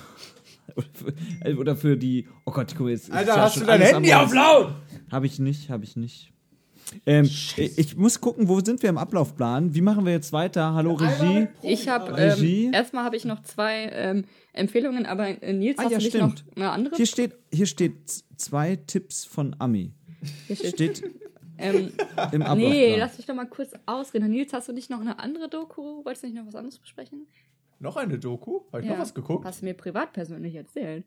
Oder 0.74 0.86
für, 0.94 1.56
oder 1.58 1.76
für 1.76 1.96
die. 1.96 2.26
Oh 2.46 2.50
Gott, 2.52 2.68
guck 2.76 2.86
mal, 2.86 2.90
jetzt. 2.90 3.10
Alter, 3.10 3.30
ist 3.30 3.36
ja 3.36 3.42
hast 3.42 3.54
schon 3.54 3.60
du 3.62 3.66
dein 3.66 3.80
Handy 3.82 4.12
auf 4.14 4.32
laut? 4.32 4.74
Habe 5.10 5.26
ich 5.26 5.38
nicht, 5.38 5.70
habe 5.70 5.84
ich 5.84 5.96
nicht. 5.96 6.32
Ähm, 7.06 7.24
ich, 7.24 7.56
ich 7.58 7.96
muss 7.96 8.20
gucken, 8.20 8.48
wo 8.48 8.60
sind 8.60 8.82
wir 8.82 8.88
im 8.90 8.98
Ablaufplan? 8.98 9.74
Wie 9.74 9.80
machen 9.80 10.04
wir 10.06 10.12
jetzt 10.12 10.32
weiter? 10.32 10.74
Hallo 10.74 10.94
Regie. 10.94 11.48
Ich 11.62 11.88
habe 11.88 12.16
Regie? 12.16 12.66
ähm, 12.66 12.72
erstmal 12.74 13.04
habe 13.04 13.16
ich 13.16 13.24
noch 13.24 13.42
zwei 13.42 13.90
ähm, 13.92 14.24
Empfehlungen, 14.52 15.06
aber 15.06 15.42
äh, 15.42 15.52
Nils, 15.52 15.78
Ah, 15.78 15.84
hast 15.84 15.92
ja, 15.92 15.98
du 15.98 16.04
nicht 16.04 16.14
stimmt. 16.16 16.44
noch 16.48 16.56
eine 16.56 16.70
andere? 16.70 16.96
Hier 16.96 17.06
steht, 17.06 17.34
hier 17.52 17.66
steht 17.66 18.08
zwei 18.36 18.76
Tipps 18.76 19.24
von 19.24 19.54
Ami. 19.58 19.92
Hier 20.46 20.56
steht, 20.56 20.74
Steht 20.98 21.04
ähm, 21.58 21.92
im 22.32 22.42
Ablaufplan. 22.42 22.58
nee, 22.58 22.96
lass 22.96 23.16
dich 23.16 23.26
doch 23.26 23.34
mal 23.34 23.46
kurz 23.46 23.72
ausreden. 23.86 24.30
Nils, 24.30 24.52
hast 24.52 24.68
du 24.68 24.72
nicht 24.72 24.90
noch 24.90 25.00
eine 25.00 25.18
andere 25.18 25.48
Doku? 25.48 26.04
Wolltest 26.04 26.22
du 26.22 26.28
nicht 26.28 26.36
noch 26.36 26.46
was 26.46 26.54
anderes 26.54 26.78
besprechen? 26.78 27.26
Noch 27.80 27.96
eine 27.96 28.18
Doku? 28.18 28.60
Habe 28.72 28.82
ich 28.82 28.88
noch 28.88 28.98
was 28.98 29.14
geguckt? 29.14 29.44
Hast 29.44 29.60
du 29.62 29.66
mir 29.66 29.74
privat 29.74 30.12
persönlich 30.12 30.54
erzählt. 30.54 31.04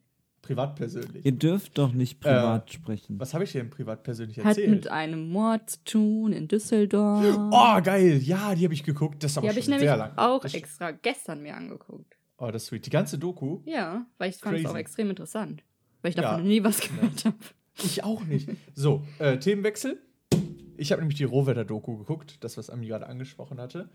Privat 0.51 0.75
persönlich. 0.75 1.25
Ihr 1.25 1.31
dürft 1.31 1.77
doch 1.77 1.93
nicht 1.93 2.19
privat 2.19 2.69
Äh, 2.69 2.73
sprechen. 2.73 3.19
Was 3.19 3.33
habe 3.33 3.43
ich 3.43 3.51
denn 3.53 3.69
privat 3.69 4.03
persönlich 4.03 4.37
Hat 4.39 4.45
erzählt? 4.57 4.69
mit 4.69 4.87
einem 4.89 5.29
Mord 5.29 5.69
zu 5.69 5.83
tun 5.83 6.33
in 6.33 6.47
Düsseldorf. 6.47 7.23
Oh, 7.51 7.81
geil. 7.81 8.17
Ja, 8.23 8.53
die 8.55 8.63
habe 8.65 8.73
ich 8.73 8.83
geguckt. 8.83 9.23
Das 9.23 9.31
ist 9.31 9.37
aber 9.37 9.45
Die 9.45 9.49
habe 9.51 9.59
ich 9.59 9.67
nämlich 9.67 9.87
sehr 9.87 9.97
lang. 9.97 10.11
auch 10.17 10.41
das, 10.41 10.53
extra 10.53 10.91
gestern 10.91 11.41
mir 11.41 11.55
angeguckt. 11.55 12.17
Oh, 12.37 12.47
das 12.51 12.63
ist 12.63 12.67
sweet. 12.69 12.85
Die 12.85 12.89
ganze 12.89 13.17
Doku? 13.17 13.59
Ja, 13.65 14.05
weil 14.17 14.29
ich 14.31 14.37
fand 14.37 14.57
es 14.57 14.65
auch 14.65 14.75
extrem 14.75 15.09
interessant. 15.09 15.63
Weil 16.01 16.09
ich 16.09 16.15
davon 16.15 16.31
Ja. 16.31 16.37
noch 16.39 16.45
nie 16.47 16.63
was 16.63 16.81
gehört 16.81 17.25
habe. 17.25 17.35
Ich 17.83 18.03
auch 18.03 18.23
nicht. 18.25 18.49
So, 18.73 19.03
äh, 19.19 19.37
Themenwechsel. 19.37 20.01
Ich 20.77 20.91
habe 20.91 21.01
nämlich 21.01 21.17
die 21.17 21.23
Rohwetter-Doku 21.23 21.97
geguckt, 21.97 22.43
das, 22.43 22.57
was 22.57 22.69
Ami 22.69 22.87
gerade 22.87 23.07
angesprochen 23.07 23.59
hatte. 23.59 23.89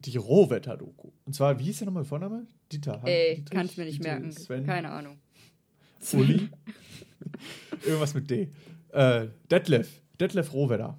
Die 0.00 0.16
Rohwetter-Doku. 0.16 1.10
Und 1.24 1.34
zwar, 1.34 1.58
wie 1.58 1.64
hieß 1.64 1.78
der 1.78 1.86
nochmal 1.86 2.04
Vorname? 2.04 2.46
Dieter. 2.72 3.00
Ey, 3.04 3.36
Dietrich, 3.36 3.50
kann 3.50 3.66
ich 3.66 3.76
mir 3.76 3.84
nicht 3.84 3.98
Dieter, 3.98 4.10
merken. 4.10 4.32
Sven, 4.32 4.64
Keine 4.66 4.90
Ahnung. 4.90 5.18
Uli. 6.12 6.48
Irgendwas 7.84 8.14
mit 8.14 8.30
D. 8.30 8.52
Äh, 8.90 9.28
Detlef. 9.50 10.00
Detlef 10.18 10.52
Rohwetter. 10.52 10.98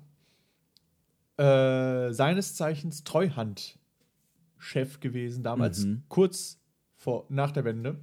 Äh, 1.38 2.12
seines 2.14 2.56
Zeichens 2.56 3.04
Treuhand-Chef 3.04 5.00
gewesen 5.00 5.44
damals, 5.44 5.86
Mhm. 5.86 6.04
kurz 6.08 6.60
vor, 6.96 7.26
nach 7.30 7.52
der 7.52 7.66
Wende. 7.66 8.00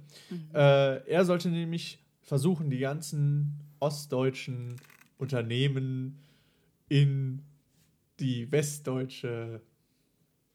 Äh, 0.53 1.07
er 1.09 1.23
sollte 1.25 1.49
nämlich 1.49 2.03
versuchen, 2.21 2.69
die 2.69 2.79
ganzen 2.79 3.59
ostdeutschen 3.79 4.75
Unternehmen 5.17 6.19
in 6.89 7.43
die 8.19 8.51
westdeutsche 8.51 9.61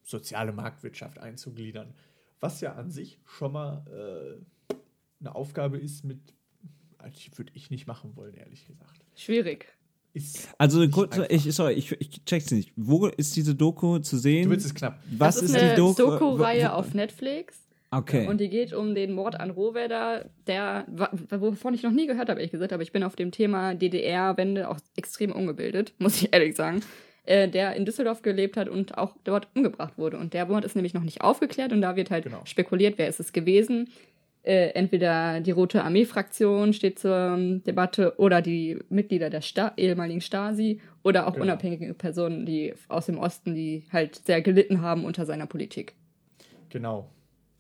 soziale 0.03 0.53
Marktwirtschaft 0.53 1.19
einzugliedern. 1.19 1.95
Was 2.41 2.61
ja 2.61 2.75
an 2.75 2.91
sich 2.91 3.19
schon 3.25 3.53
mal 3.53 3.83
äh, 3.87 4.45
eine 5.27 5.35
Aufgabe 5.35 5.79
ist, 5.79 6.05
mit 6.05 6.19
also 6.99 7.19
die 7.19 7.37
würde 7.39 7.53
ich 7.55 7.71
nicht 7.71 7.87
machen 7.87 8.17
wollen, 8.17 8.35
ehrlich 8.35 8.67
gesagt. 8.67 9.05
Schwierig. 9.15 9.67
Ist 10.15 10.49
Also 10.59 10.89
kurz, 10.89 11.19
ich, 11.29 11.53
sorry, 11.55 11.75
ich, 11.75 11.93
ich 12.01 12.25
check's 12.25 12.51
nicht. 12.51 12.73
Wo 12.77 13.07
ist 13.09 13.37
diese 13.37 13.55
Doku 13.55 13.99
zu 13.99 14.17
sehen? 14.17 14.45
du 14.45 14.51
willst 14.51 14.65
es 14.67 14.75
knapp. 14.75 14.99
Was 15.11 15.35
das 15.37 15.45
ist, 15.45 15.51
ist, 15.51 15.57
eine 15.61 15.71
die 15.71 15.77
Doku? 15.77 16.03
Doku-Reihe 16.03 16.73
auf 16.73 16.95
Netflix. 16.95 17.61
Okay. 17.91 18.27
Und 18.27 18.41
die 18.41 18.49
geht 18.49 18.73
um 18.73 18.95
den 18.95 19.13
Mord 19.13 19.39
an 19.39 19.51
Rohwedder, 19.51 20.29
der, 20.47 20.87
wovon 21.31 21.75
ich 21.75 21.83
noch 21.83 21.93
nie 21.93 22.07
gehört 22.07 22.29
habe, 22.29 22.41
ehrlich 22.41 22.51
gesagt, 22.53 22.73
aber 22.73 22.83
ich 22.83 22.91
bin 22.93 23.03
auf 23.05 23.15
dem 23.17 23.31
Thema 23.31 23.75
DDR-Wende 23.75 24.69
auch 24.69 24.79
extrem 24.97 25.31
ungebildet, 25.33 25.93
muss 25.99 26.21
ich 26.23 26.33
ehrlich 26.33 26.57
sagen, 26.57 26.81
äh, 27.25 27.49
der 27.49 27.75
in 27.77 27.85
Düsseldorf 27.85 28.23
gelebt 28.23 28.57
hat 28.57 28.69
und 28.69 28.97
auch 28.99 29.17
dort 29.25 29.49
umgebracht 29.55 29.97
wurde. 29.99 30.19
Und 30.19 30.33
der 30.35 30.47
Mord 30.47 30.65
ist 30.65 30.75
nämlich 30.75 30.95
noch 30.95 31.03
nicht 31.05 31.21
aufgeklärt 31.21 31.73
und 31.73 31.83
da 31.83 31.95
wird 31.97 32.11
halt 32.11 32.25
Genau. 32.25 32.41
spekuliert, 32.45 32.99
wer 32.99 33.09
ist 33.09 33.21
es 33.21 33.33
gewesen. 33.33 33.89
Äh, 34.45 34.69
entweder 34.75 35.41
die 35.41 35.53
Rote 35.53 35.83
Armee-Fraktion 35.85 36.75
steht 36.75 36.99
zur 36.99 37.17
ähm, 37.17 37.63
Debatte 37.65 38.19
oder 38.19 38.43
die 38.43 38.79
Mitglieder 38.91 39.31
der 39.31 39.41
Sta 39.41 39.73
ehemaligen 39.79 40.21
Stasi 40.21 40.81
oder 41.03 41.27
auch 41.27 41.33
Genau. 41.33 41.45
unabhängige 41.45 41.95
Personen, 41.95 42.45
die 42.45 42.75
aus 42.89 43.07
dem 43.07 43.17
Osten, 43.19 43.55
die 43.55 43.85
halt 43.91 44.17
sehr 44.27 44.43
gelitten 44.43 44.83
haben 44.83 45.07
unter 45.07 45.25
seiner 45.25 45.47
Politik. 45.47 45.95
Genau. 46.69 47.09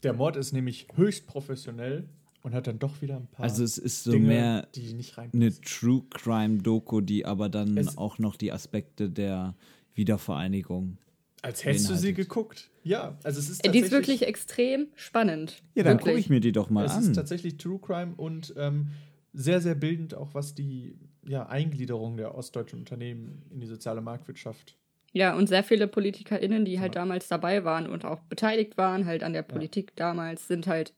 Der 0.02 0.12
Mord 0.12 0.36
ist 0.36 0.52
nämlich 0.52 0.86
höchst 0.94 1.26
professionell 1.26 2.04
und 2.42 2.52
hat 2.52 2.66
dann 2.66 2.78
doch 2.78 3.00
wieder 3.00 3.16
ein 3.16 3.28
paar 3.28 3.44
also 3.44 3.64
es 3.64 3.78
ist 3.78 4.04
so 4.04 4.12
Dinge, 4.12 4.26
mehr 4.26 4.68
die 4.74 4.92
nicht 4.92 5.16
rein. 5.16 5.30
eine 5.32 5.52
True 5.62 6.02
Crime 6.10 6.58
Doku, 6.60 7.00
die 7.00 7.24
aber 7.24 7.48
dann 7.48 7.78
Es- 7.78 7.96
auch 7.96 8.18
noch 8.18 8.36
die 8.36 8.52
Aspekte 8.52 9.08
der 9.08 9.54
Wiedervereinigung. 9.94 10.98
Als 11.44 11.62
hättest 11.64 11.90
du 11.90 11.94
sie 11.94 12.14
geguckt. 12.14 12.70
Ja, 12.84 13.18
also 13.22 13.38
es 13.38 13.50
ist 13.50 13.64
Die 13.66 13.78
ist 13.78 13.90
wirklich 13.92 14.26
extrem 14.26 14.88
spannend. 14.94 15.62
Ja, 15.74 15.82
dann 15.82 15.98
gucke 15.98 16.18
ich 16.18 16.30
mir 16.30 16.40
die 16.40 16.52
doch 16.52 16.70
mal 16.70 16.86
es 16.86 16.92
an. 16.92 17.02
ist 17.02 17.12
tatsächlich 17.14 17.58
True 17.58 17.78
Crime 17.78 18.14
und 18.16 18.54
ähm, 18.56 18.88
sehr, 19.34 19.60
sehr 19.60 19.74
bildend, 19.74 20.14
auch 20.14 20.32
was 20.32 20.54
die 20.54 20.96
ja, 21.26 21.46
Eingliederung 21.46 22.16
der 22.16 22.34
ostdeutschen 22.34 22.78
Unternehmen 22.78 23.42
in 23.50 23.60
die 23.60 23.66
soziale 23.66 24.00
Marktwirtschaft 24.00 24.78
Ja, 25.12 25.34
und 25.36 25.46
sehr 25.48 25.62
viele 25.64 25.86
PolitikerInnen, 25.86 26.64
die 26.64 26.80
halt 26.80 26.96
damals 26.96 27.28
dabei 27.28 27.62
waren 27.64 27.88
und 27.88 28.06
auch 28.06 28.20
beteiligt 28.20 28.78
waren, 28.78 29.04
halt 29.04 29.22
an 29.22 29.34
der 29.34 29.42
Politik 29.42 29.94
damals, 29.96 30.48
sind 30.48 30.66
halt 30.66 30.94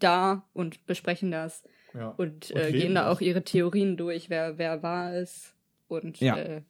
da 0.00 0.44
und 0.54 0.86
besprechen 0.86 1.30
das 1.30 1.62
Ja. 1.94 2.08
und, 2.10 2.50
Und 2.50 2.56
äh, 2.58 2.66
leben 2.70 2.78
gehen 2.78 2.94
da 2.96 3.10
auch 3.10 3.20
ihre 3.20 3.44
Theorien 3.44 3.96
durch, 3.96 4.28
wer, 4.28 4.58
wer 4.58 4.82
war 4.82 5.14
es. 5.14 5.54
Und 5.86 6.20
Ja. 6.20 6.36
äh, 6.36 6.62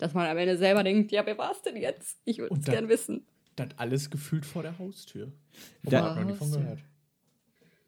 dass 0.00 0.14
man 0.14 0.26
am 0.26 0.36
Ende 0.38 0.56
selber 0.56 0.82
denkt, 0.84 1.12
ja, 1.12 1.24
wer 1.26 1.36
war 1.38 1.52
es 1.52 1.62
denn 1.62 1.76
jetzt? 1.76 2.18
Ich 2.24 2.38
würde 2.38 2.52
Und 2.54 2.60
es 2.60 2.64
dann- 2.66 2.74
gern 2.74 2.88
wissen. 2.88 3.24
Das 3.56 3.68
alles 3.76 4.10
gefühlt 4.10 4.46
vor 4.46 4.62
der 4.62 4.78
Haustür. 4.78 5.32
Da- 5.82 5.90
Da 5.90 6.10
hat 6.14 6.16
noch 6.20 6.24
nie 6.30 6.36
von 6.36 6.50
gehört. 6.50 6.78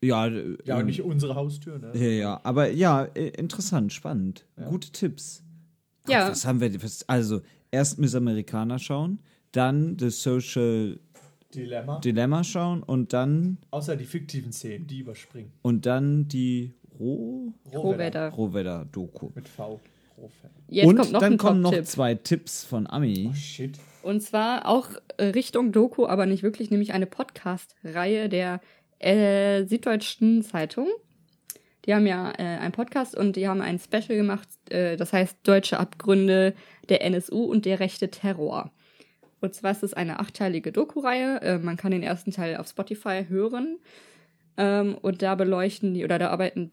Ja, 0.01 0.27
Ja, 0.27 0.75
und 0.75 0.81
ähm, 0.81 0.87
nicht 0.87 1.03
unsere 1.03 1.35
Haustür, 1.37 1.79
ne? 1.79 1.93
Ja, 1.95 2.09
ja, 2.09 2.41
aber 2.43 2.71
ja, 2.71 3.05
äh, 3.15 3.29
interessant, 3.29 3.93
spannend. 3.93 4.45
Gute 4.69 4.91
Tipps. 4.91 5.43
Ja. 6.09 6.25
Ach, 6.27 6.31
was 6.31 6.45
haben 6.45 6.61
wir? 6.61 6.83
Was, 6.83 7.09
also, 7.09 7.41
erst 7.71 7.99
Miss 8.01 8.15
Amerikaner 8.17 8.79
schauen, 8.81 9.21
dann 9.53 9.97
The 9.99 10.11
Social 10.11 10.99
Dilemma. 11.55 12.01
Dilemma 12.01 12.43
schauen 12.43 12.83
und 12.83 13.13
dann 13.13 13.59
Außer 13.71 13.95
die 13.95 14.05
fiktiven 14.07 14.53
Szenen, 14.53 14.87
die 14.89 14.99
überspringen. 14.99 15.53
und 15.63 15.87
dann 15.87 16.27
die 16.27 16.75
Roh. 16.99 17.53
Rohwedder 17.73 18.85
Doku. 18.91 19.31
Mit 19.35 19.49
V. 19.49 19.81
Rohfett. 20.17 20.51
Jetzt 20.69 20.87
und 20.87 20.97
kommt 20.97 21.13
noch 21.13 21.21
dann 21.21 21.33
ein 21.33 21.39
kommen 21.39 21.61
noch 21.61 21.83
zwei 21.83 22.15
Tipps 22.15 22.65
von 22.65 22.87
Ami. 22.87 23.29
Oh, 23.31 23.35
shit. 23.35 23.79
Und 24.03 24.23
zwar 24.23 24.67
auch 24.67 24.89
äh, 25.17 25.27
Richtung 25.27 25.73
Doku, 25.73 26.07
aber 26.07 26.27
nicht 26.27 26.43
wirklich, 26.43 26.71
nämlich 26.71 26.93
eine 26.93 27.07
Podcast-Reihe 27.07 28.29
der 28.29 28.61
äh, 28.99 29.65
Süddeutschen 29.65 30.43
Zeitung. 30.43 30.89
Die 31.85 31.95
haben 31.95 32.07
ja 32.07 32.31
äh, 32.39 32.43
einen 32.43 32.73
Podcast 32.73 33.17
und 33.17 33.37
die 33.37 33.49
haben 33.49 33.61
ein 33.61 33.79
Special 33.79 34.17
gemacht, 34.17 34.49
äh, 34.71 34.97
das 34.97 35.13
heißt 35.13 35.39
Deutsche 35.43 35.79
Abgründe 35.79 36.55
der 36.89 37.05
NSU 37.05 37.45
und 37.45 37.65
der 37.65 37.81
rechte 37.81 38.11
Terror. 38.11 38.71
Und 39.41 39.55
zwar 39.55 39.73
ist 39.73 39.83
es 39.83 39.93
eine 39.93 40.21
achteilige 40.21 40.71
Doku-Reihe. 40.71 41.41
Äh, 41.43 41.59
man 41.59 41.77
kann 41.77 41.91
den 41.91 42.05
ersten 42.05 42.31
Teil 42.31 42.57
auf 42.57 42.69
Spotify 42.69 43.27
hören. 43.29 43.79
Ähm, 44.57 44.97
und 45.01 45.23
da 45.23 45.35
beleuchten 45.35 45.95
die, 45.95 46.05
oder 46.05 46.19
da 46.19 46.31
arbeiten, 46.31 46.71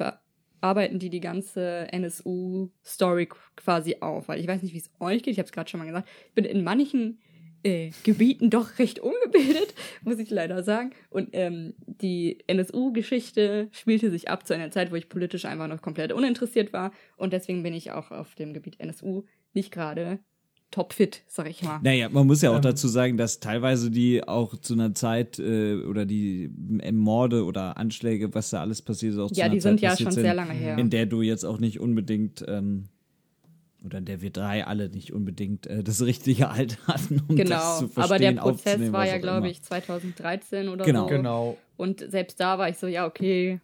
bearbeiten 0.60 1.00
die 1.00 1.10
die 1.10 1.20
ganze 1.20 1.88
NSU-Story 1.92 3.30
quasi 3.56 3.98
auf. 4.02 4.28
Weil 4.28 4.40
ich 4.40 4.48
weiß 4.48 4.62
nicht, 4.62 4.74
wie 4.74 4.80
es 4.80 4.92
euch 5.00 5.24
geht. 5.24 5.34
Ich 5.34 5.40
habe 5.40 5.48
es 5.48 5.52
gerade 5.52 5.70
schon 5.70 5.80
mal 5.80 5.86
gesagt. 5.86 6.08
Ich 6.28 6.34
bin 6.34 6.46
in 6.46 6.64
manchen 6.64 7.20
äh, 7.64 7.92
Gebieten 8.04 8.50
doch 8.50 8.80
recht 8.80 9.00
ungebildet, 9.00 9.74
muss 10.04 10.20
ich 10.20 10.30
leider 10.30 10.64
sagen. 10.64 10.92
Und 11.10 11.30
ähm, 11.34 11.74
die 11.86 12.44
NSU-Geschichte 12.48 13.70
spielte 13.72 14.12
sich 14.12 14.30
ab 14.30 14.48
zu 14.48 14.54
einer 14.54 14.72
Zeit, 14.72 14.92
wo 14.92 14.96
ich 14.96 15.10
politisch 15.10 15.46
einfach 15.46 15.68
noch 15.68 15.82
komplett 15.82 16.14
uninteressiert 16.14 16.74
war. 16.74 16.92
Und 17.18 17.34
deswegen 17.34 17.64
bin 17.64 17.74
ich 17.74 17.92
auch 17.92 18.12
auf 18.12 18.36
dem 18.36 18.54
Gebiet 18.54 18.80
NSU 18.80 19.24
nicht 19.54 19.72
gerade 19.72 20.20
topfit, 20.72 21.22
sag 21.28 21.50
ich 21.50 21.64
mal. 21.64 21.80
Naja, 21.84 22.10
man 22.10 22.28
muss 22.28 22.42
ja 22.42 22.52
auch 22.52 22.56
Ähm. 22.58 22.62
dazu 22.62 22.88
sagen, 22.88 23.18
dass 23.18 23.40
teilweise 23.40 23.90
die 23.92 24.24
auch 24.28 24.56
zu 24.58 24.74
einer 24.74 24.94
Zeit 24.94 25.40
äh, 25.40 25.76
oder 25.84 26.06
die 26.06 26.52
Morde 26.92 27.44
oder 27.46 27.78
Anschläge, 27.78 28.34
was 28.36 28.52
da 28.52 28.62
alles 28.62 28.82
passiert 28.82 29.14
ist, 29.14 29.20
auch 29.20 29.32
zu 29.32 29.40
Ja, 29.40 29.46
einer 29.46 29.56
die 29.56 29.60
Zeit 29.60 29.72
sind 29.72 29.82
ja 29.82 29.90
passiert 29.90 30.14
schon 30.14 30.22
sehr 30.24 30.34
lange 30.34 30.54
her. 30.54 30.78
In 30.78 30.90
der 30.90 31.06
du 31.06 31.22
jetzt 31.22 31.44
auch 31.44 31.60
nicht 31.60 31.80
unbedingt, 31.80 32.44
ähm, 32.48 32.86
oder 33.86 34.00
in 34.00 34.06
der 34.06 34.22
wir 34.22 34.30
drei 34.30 34.66
alle 34.68 34.90
nicht 34.90 35.14
unbedingt 35.14 35.66
äh, 35.68 35.84
das 35.84 36.02
richtige 36.04 36.50
Alter 36.50 36.78
hatten, 36.88 37.22
um 37.28 37.36
das 37.38 37.48
Genau, 37.48 37.80
zu 37.80 37.88
verstehen, 37.88 38.04
aber 38.04 38.20
der 38.20 38.32
Prozess 38.34 38.92
war 38.92 39.08
ja, 39.08 39.18
glaube 39.18 39.50
ich, 39.50 39.62
2013 39.64 40.68
oder 40.70 40.84
Genau. 40.86 41.02
so. 41.04 41.08
Genau. 41.08 41.58
Und 41.78 42.04
selbst 42.12 42.40
da 42.40 42.58
war 42.58 42.68
ich 42.70 42.78
so, 42.78 42.88
ja, 42.88 43.06
okay, 43.08 43.62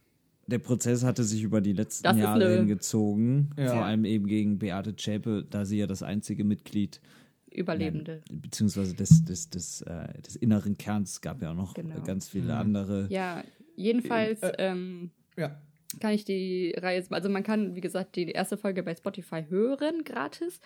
Der 0.48 0.60
Prozess 0.60 1.04
hatte 1.04 1.24
sich 1.24 1.42
über 1.44 1.60
die 1.62 1.74
letzten 1.74 2.04
Das 2.04 2.18
Jahre 2.18 2.46
eine- 2.46 2.58
hingezogen, 2.58 3.50
Ja. 3.58 3.68
vor 3.74 3.86
allem 3.86 4.06
eben 4.06 4.28
gegen 4.28 4.60
Beate 4.60 4.96
Zschäpe, 4.96 5.46
da 5.50 5.66
sie 5.66 5.80
ja 5.80 5.88
das 5.88 6.04
einzige 6.04 6.44
Mitglied 6.44 7.02
Überlebende. 7.52 8.22
beziehungsweise 8.32 8.94
des, 8.96 9.24
des, 9.26 9.50
des, 9.50 9.82
äh, 9.84 10.22
des 10.22 10.36
inneren 10.36 10.78
Kerns 10.78 11.22
gab 11.22 11.42
ja 11.42 11.52
auch 11.52 11.56
noch 11.56 11.74
Genau. 11.74 11.98
äh, 11.98 12.02
ganz 12.02 12.30
viele 12.30 12.54
andere. 12.56 13.08
Ja, 13.10 13.44
jedenfalls 13.76 14.42
Äh, 14.44 14.54
ähm, 14.60 15.12
Ja. 15.38 15.60
kann 16.00 16.14
ich 16.14 16.26
die 16.26 16.76
Reihe, 16.78 17.04
also 17.10 17.30
man 17.30 17.44
kann, 17.44 17.74
wie 17.76 17.82
gesagt, 17.82 18.16
die 18.16 18.30
erste 18.30 18.58
Folge 18.58 18.84
bei 18.84 18.94
Spotify 18.94 19.46
hören, 19.50 20.04
gratis. 20.04 20.60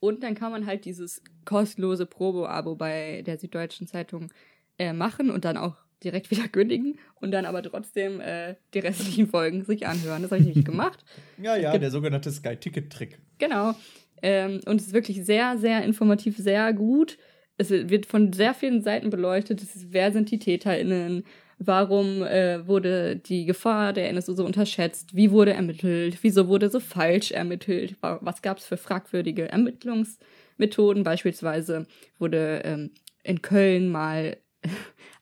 Und 0.00 0.22
dann 0.22 0.34
kann 0.34 0.52
man 0.52 0.66
halt 0.66 0.84
dieses 0.84 1.22
kostenlose 1.46 2.04
Probo-Abo 2.04 2.74
bei 2.76 3.22
der 3.22 3.38
Süddeutschen 3.38 3.86
Zeitung 3.86 4.30
äh, 4.78 4.92
machen 4.92 5.30
und 5.30 5.44
dann 5.44 5.56
auch 5.56 5.76
direkt 6.04 6.30
wieder 6.30 6.46
kündigen 6.48 6.98
und 7.20 7.30
dann 7.32 7.44
aber 7.46 7.62
trotzdem 7.62 8.20
äh, 8.20 8.54
die 8.74 8.78
restlichen 8.80 9.26
Folgen 9.26 9.64
sich 9.64 9.86
anhören. 9.86 10.22
Das 10.22 10.30
habe 10.30 10.40
ich 10.40 10.46
nämlich 10.46 10.64
gemacht. 10.64 11.04
Ja, 11.42 11.56
ja, 11.56 11.76
der 11.76 11.90
sogenannte 11.90 12.30
Sky-Ticket-Trick. 12.30 13.18
Genau. 13.38 13.74
Ähm, 14.22 14.60
und 14.66 14.80
es 14.80 14.88
ist 14.88 14.92
wirklich 14.94 15.24
sehr, 15.24 15.58
sehr 15.58 15.82
informativ, 15.84 16.36
sehr 16.36 16.72
gut. 16.72 17.18
Es 17.56 17.70
wird 17.70 18.06
von 18.06 18.32
sehr 18.32 18.54
vielen 18.54 18.82
Seiten 18.82 19.10
beleuchtet. 19.10 19.62
Ist, 19.62 19.92
wer 19.92 20.12
sind 20.12 20.30
die 20.30 20.38
TäterInnen? 20.38 21.24
Warum 21.58 22.22
äh, 22.22 22.66
wurde 22.66 23.14
die 23.16 23.44
Gefahr 23.46 23.92
der 23.92 24.08
NSU 24.10 24.32
so 24.34 24.44
unterschätzt? 24.44 25.14
Wie 25.14 25.30
wurde 25.30 25.52
ermittelt? 25.54 26.18
Wieso 26.22 26.48
wurde 26.48 26.68
so 26.68 26.80
falsch 26.80 27.30
ermittelt? 27.30 27.94
Wa- 28.00 28.18
Was 28.22 28.42
gab 28.42 28.58
es 28.58 28.66
für 28.66 28.76
fragwürdige 28.76 29.48
Ermittlungsmethoden? 29.48 31.02
Beispielsweise 31.04 31.86
wurde 32.18 32.62
ähm, 32.64 32.90
in 33.22 33.40
Köln 33.42 33.88
mal 33.88 34.36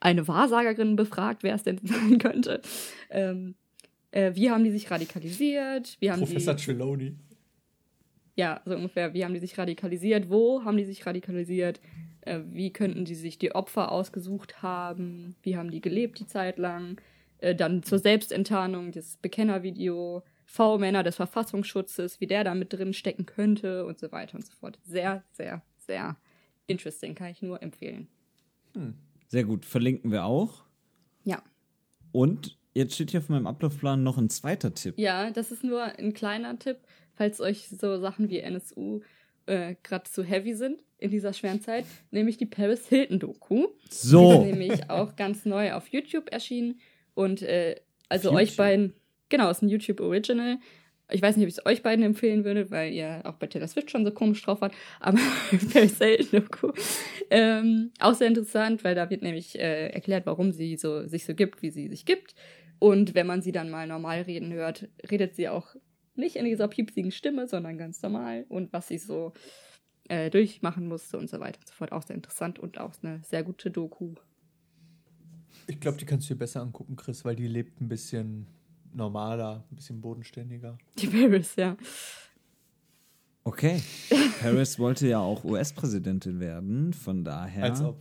eine 0.03 0.26
Wahrsagerin 0.26 0.96
befragt, 0.96 1.42
wer 1.42 1.55
es 1.55 1.62
denn 1.62 1.80
sein 1.82 2.18
könnte. 2.18 2.61
Ähm, 3.11 3.55
äh, 4.11 4.34
wie 4.34 4.50
haben 4.50 4.64
die 4.64 4.70
sich 4.70 4.90
radikalisiert? 4.90 5.96
Professor 6.26 6.55
die 6.55 6.64
Trelawney. 6.64 7.14
ja, 8.34 8.61
so 8.64 8.74
ungefähr, 8.74 9.14
wie 9.14 9.24
haben 9.24 9.34
die 9.34 9.40
sich 9.40 9.57
radikalisiert, 9.57 10.28
wo 10.28 10.64
haben 10.64 10.76
die 10.76 10.84
sich 10.84 11.07
radikalisiert, 11.07 11.80
äh, 12.22 12.40
wie 12.50 12.72
könnten 12.72 13.05
die 13.05 13.14
sich 13.14 13.38
die 13.38 13.55
Opfer 13.55 13.92
ausgesucht 13.92 14.62
haben, 14.62 15.36
wie 15.42 15.57
haben 15.57 15.70
die 15.70 15.80
gelebt 15.80 16.18
die 16.18 16.26
Zeit 16.26 16.59
lang, 16.59 17.00
äh, 17.38 17.55
dann 17.55 17.82
zur 17.82 17.98
Selbstenttarnung, 17.98 18.92
das 18.92 19.16
Bekennervideo, 19.18 20.22
V-Männer 20.44 21.03
des 21.03 21.16
Verfassungsschutzes, 21.16 22.20
wie 22.20 22.26
der 22.26 22.44
da 22.44 22.55
mit 22.55 22.72
drin 22.72 22.92
stecken 22.92 23.24
könnte 23.24 23.86
und 23.86 23.98
so 23.98 24.12
weiter 24.12 24.34
und 24.34 24.44
so 24.44 24.53
fort. 24.53 24.78
Sehr, 24.82 25.24
sehr, 25.32 25.62
sehr 25.78 26.16
interesting, 26.66 27.14
kann 27.14 27.30
ich 27.30 27.40
nur 27.40 27.62
empfehlen. 27.62 28.09
Sehr 29.33 29.45
gut, 29.45 29.64
verlinken 29.64 30.12
wir 30.12 30.26
auch. 30.26 30.62
Ja. 31.24 31.43
Und 32.12 32.59
jetzt 32.74 32.95
steht 32.95 33.12
hier 33.12 33.20
auf 33.20 33.30
meinem 33.30 33.47
Ablaufplan 33.47 34.03
noch 34.03 34.18
ein 34.18 34.28
zweiter 34.28 34.74
Tipp. 34.74 34.99
Ja, 34.99 35.30
das 35.30 35.51
ist 35.51 35.64
nur 35.64 35.83
ein 35.83 36.12
kleiner 36.12 36.59
Tipp, 36.59 36.76
falls 37.14 37.41
euch 37.41 37.66
so 37.70 37.99
Sachen 37.99 38.28
wie 38.28 38.41
NSU 38.41 39.01
äh, 39.47 39.76
gerade 39.83 40.05
zu 40.05 40.22
heavy 40.22 40.53
sind 40.53 40.85
in 40.99 41.11
dieser 41.11 41.33
schweren 41.33 41.62
Zeit, 41.62 41.87
nämlich 42.11 42.37
die 42.37 42.45
Paris 42.45 42.87
Hilton 42.89 43.20
Doku. 43.20 43.68
Die 43.85 43.95
So, 43.95 44.33
ist 44.33 44.51
nämlich 44.51 44.91
auch 44.91 45.16
ganz 45.16 45.47
neu 45.47 45.72
auf 45.72 45.89
YouTube 45.89 46.30
erschienen 46.30 46.78
und 47.14 47.41
äh, 47.41 47.76
also 48.11 48.28
Auf 48.28 48.37
euch 48.37 48.51
YouTube? 48.51 48.57
beiden, 48.59 48.95
genau, 49.30 49.49
ist 49.49 49.62
ein 49.62 49.70
YouTube 49.70 50.01
Original. 50.01 50.59
Ich 51.12 51.20
weiß 51.20 51.36
nicht, 51.36 51.44
ob 51.44 51.48
ich 51.48 51.58
es 51.58 51.66
euch 51.66 51.82
beiden 51.82 52.04
empfehlen 52.04 52.44
würde, 52.44 52.70
weil 52.70 52.92
ihr 52.92 53.20
auch 53.24 53.34
bei 53.34 53.46
Taylor 53.46 53.68
Swift 53.68 53.90
schon 53.90 54.04
so 54.04 54.10
komisch 54.10 54.42
drauf 54.42 54.60
wart, 54.60 54.74
aber 54.98 55.18
Paris 55.72 55.98
Hilton 55.98 56.40
Doku. 56.40 56.72
Ähm, 57.30 57.90
auch 58.00 58.14
sehr 58.14 58.28
interessant, 58.28 58.82
weil 58.82 58.94
da 58.94 59.10
wird 59.10 59.22
nämlich 59.22 59.58
äh, 59.58 59.88
erklärt, 59.88 60.26
warum 60.26 60.52
sie 60.52 60.76
so, 60.76 61.06
sich 61.06 61.24
so 61.24 61.34
gibt, 61.34 61.62
wie 61.62 61.70
sie 61.70 61.88
sich 61.88 62.06
gibt. 62.06 62.34
Und 62.78 63.14
wenn 63.14 63.26
man 63.26 63.42
sie 63.42 63.52
dann 63.52 63.70
mal 63.70 63.86
normal 63.86 64.22
reden 64.22 64.52
hört, 64.52 64.88
redet 65.10 65.36
sie 65.36 65.48
auch 65.48 65.76
nicht 66.14 66.36
in 66.36 66.44
dieser 66.44 66.68
piepsigen 66.68 67.10
Stimme, 67.10 67.46
sondern 67.46 67.78
ganz 67.78 68.02
normal 68.02 68.44
und 68.48 68.72
was 68.72 68.88
sie 68.88 68.98
so 68.98 69.32
äh, 70.08 70.30
durchmachen 70.30 70.88
musste 70.88 71.18
und 71.18 71.30
so 71.30 71.40
weiter 71.40 71.60
und 71.60 71.68
so 71.68 71.74
fort. 71.74 71.92
Auch 71.92 72.02
sehr 72.02 72.16
interessant 72.16 72.58
und 72.58 72.78
auch 72.78 72.94
eine 73.02 73.20
sehr 73.22 73.42
gute 73.42 73.70
Doku. 73.70 74.14
Ich 75.66 75.78
glaube, 75.78 75.98
die 75.98 76.06
kannst 76.06 76.28
du 76.28 76.34
dir 76.34 76.38
besser 76.38 76.60
angucken, 76.60 76.96
Chris, 76.96 77.24
weil 77.24 77.36
die 77.36 77.46
lebt 77.46 77.80
ein 77.80 77.88
bisschen 77.88 78.46
normaler, 78.95 79.64
ein 79.70 79.76
bisschen 79.76 80.01
bodenständiger. 80.01 80.78
Die 80.99 81.07
Paris, 81.07 81.57
ja. 81.57 81.76
okay. 83.45 83.80
Harris 84.43 84.78
wollte 84.78 85.09
ja 85.09 85.20
auch 85.20 85.45
US-Präsidentin 85.45 86.40
werden, 86.40 86.93
von 86.93 87.24
daher. 87.24 87.64
Als 87.64 87.80
ob. 87.80 87.99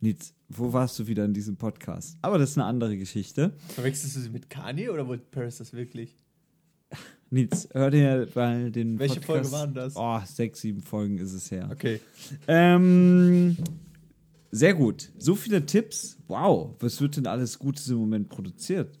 Nils, 0.00 0.34
wo 0.48 0.72
warst 0.72 0.98
du 0.98 1.06
wieder 1.06 1.24
in 1.26 1.34
diesem 1.34 1.56
Podcast? 1.56 2.16
Aber 2.22 2.38
das 2.38 2.50
ist 2.50 2.58
eine 2.58 2.66
andere 2.66 2.96
Geschichte. 2.96 3.52
Verwechselst 3.68 4.16
du 4.16 4.20
sie 4.20 4.30
mit 4.30 4.48
Kanye 4.48 4.88
oder 4.88 5.06
wollte 5.06 5.24
Paris 5.30 5.58
das 5.58 5.74
wirklich? 5.74 6.16
Nils, 7.28 7.68
hör 7.72 7.90
dir 7.90 8.26
mal 8.34 8.70
den 8.70 8.98
Welche 8.98 9.20
Podcast. 9.20 9.50
Folge 9.50 9.52
waren 9.52 9.74
das? 9.74 9.94
Oh, 9.96 10.20
sechs, 10.24 10.62
sieben 10.62 10.80
Folgen 10.80 11.18
ist 11.18 11.32
es 11.32 11.50
her. 11.50 11.68
Okay. 11.70 12.00
Ähm, 12.48 13.56
sehr 14.50 14.74
gut. 14.74 15.10
So 15.18 15.36
viele 15.36 15.64
Tipps. 15.64 16.18
Wow, 16.26 16.74
was 16.80 17.00
wird 17.00 17.16
denn 17.16 17.26
alles 17.26 17.58
Gutes 17.58 17.88
im 17.88 17.98
Moment 17.98 18.28
produziert? 18.30 18.98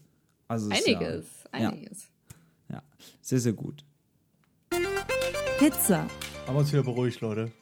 Also 0.50 0.68
ist 0.68 0.84
Einiges, 0.84 1.26
Ja, 1.52 1.68
einiges. 1.68 2.08
ja, 2.68 2.74
ja, 2.76 2.82
sehr, 3.20 3.38
sehr 3.38 3.52
gut. 3.52 3.84
Pizza. 5.60 6.08
Haben 6.44 6.54
wir 6.56 6.58
uns 6.58 6.72
wieder 6.72 6.82
beruhigt, 6.82 7.20
Leute. 7.20 7.52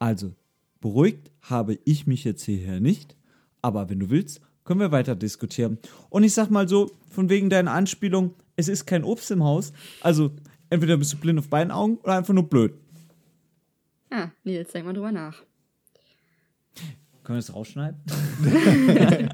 Also, 0.00 0.32
beruhigt 0.80 1.30
habe 1.42 1.78
ich 1.84 2.08
mich 2.08 2.24
jetzt 2.24 2.42
hierher 2.42 2.80
nicht, 2.80 3.16
aber 3.62 3.88
wenn 3.88 4.00
du 4.00 4.10
willst, 4.10 4.40
können 4.64 4.80
wir 4.80 4.90
weiter 4.90 5.14
diskutieren. 5.14 5.78
Und 6.10 6.24
ich 6.24 6.34
sag 6.34 6.50
mal 6.50 6.68
so, 6.68 6.90
von 7.08 7.28
wegen 7.28 7.50
deiner 7.50 7.70
Anspielung, 7.70 8.34
es 8.56 8.66
ist 8.66 8.84
kein 8.84 9.04
Obst 9.04 9.30
im 9.30 9.44
Haus, 9.44 9.72
also 10.00 10.32
entweder 10.70 10.96
bist 10.96 11.12
du 11.12 11.18
blind 11.18 11.38
auf 11.38 11.48
beiden 11.48 11.70
Augen 11.70 11.98
oder 11.98 12.16
einfach 12.16 12.34
nur 12.34 12.48
blöd. 12.48 12.74
Ah, 14.10 14.30
Nils, 14.42 14.72
denk 14.72 14.86
mal 14.86 14.92
drüber 14.92 15.12
nach. 15.12 15.40
Können 17.24 17.36
wir 17.38 17.42
das 17.42 17.52
rausschneiden? 17.54 18.00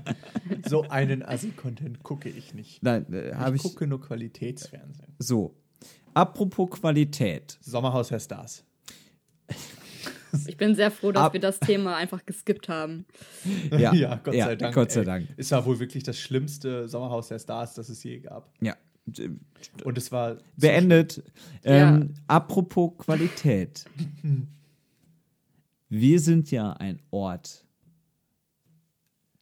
So 0.68 0.82
einen 0.88 1.22
Assi-Content 1.22 2.02
gucke 2.02 2.28
ich 2.28 2.54
nicht. 2.54 2.82
Nein, 2.82 3.12
äh, 3.12 3.34
habe 3.34 3.56
Ich 3.56 3.64
ich. 3.64 3.70
gucke 3.70 3.86
nur 3.86 4.00
Qualitätsfernsehen. 4.00 5.14
So. 5.18 5.54
Apropos 6.14 6.70
Qualität. 6.70 7.58
Sommerhaus 7.60 8.10
Herr 8.10 8.20
Stars. 8.20 8.64
Ich 10.46 10.56
bin 10.56 10.74
sehr 10.74 10.90
froh, 10.90 11.10
dass 11.12 11.24
Ab- 11.24 11.32
wir 11.32 11.40
das 11.40 11.58
Thema 11.60 11.96
einfach 11.96 12.24
geskippt 12.26 12.68
haben. 12.68 13.04
Ja, 13.76 13.92
Ja, 13.94 14.16
Gott 14.22 14.34
sei 14.34 14.56
Dank. 14.56 14.74
Gott 14.74 14.92
sei 14.92 15.00
ey. 15.00 15.06
Dank. 15.06 15.28
Es 15.36 15.50
war 15.50 15.64
wohl 15.66 15.78
wirklich 15.80 16.02
das 16.04 16.18
schlimmste 16.18 16.88
Sommerhaus 16.88 17.28
der 17.28 17.38
Stars, 17.38 17.74
das 17.74 17.88
es 17.88 18.02
je 18.04 18.18
gab. 18.20 18.52
Ja. 18.60 18.76
Und 19.84 19.98
es 19.98 20.12
war. 20.12 20.38
Beendet. 20.56 21.22
Ähm, 21.64 22.14
Apropos 22.28 22.92
Qualität. 22.98 23.84
Wir 25.88 26.20
sind 26.20 26.50
ja 26.52 26.72
ein 26.74 27.00
Ort 27.10 27.64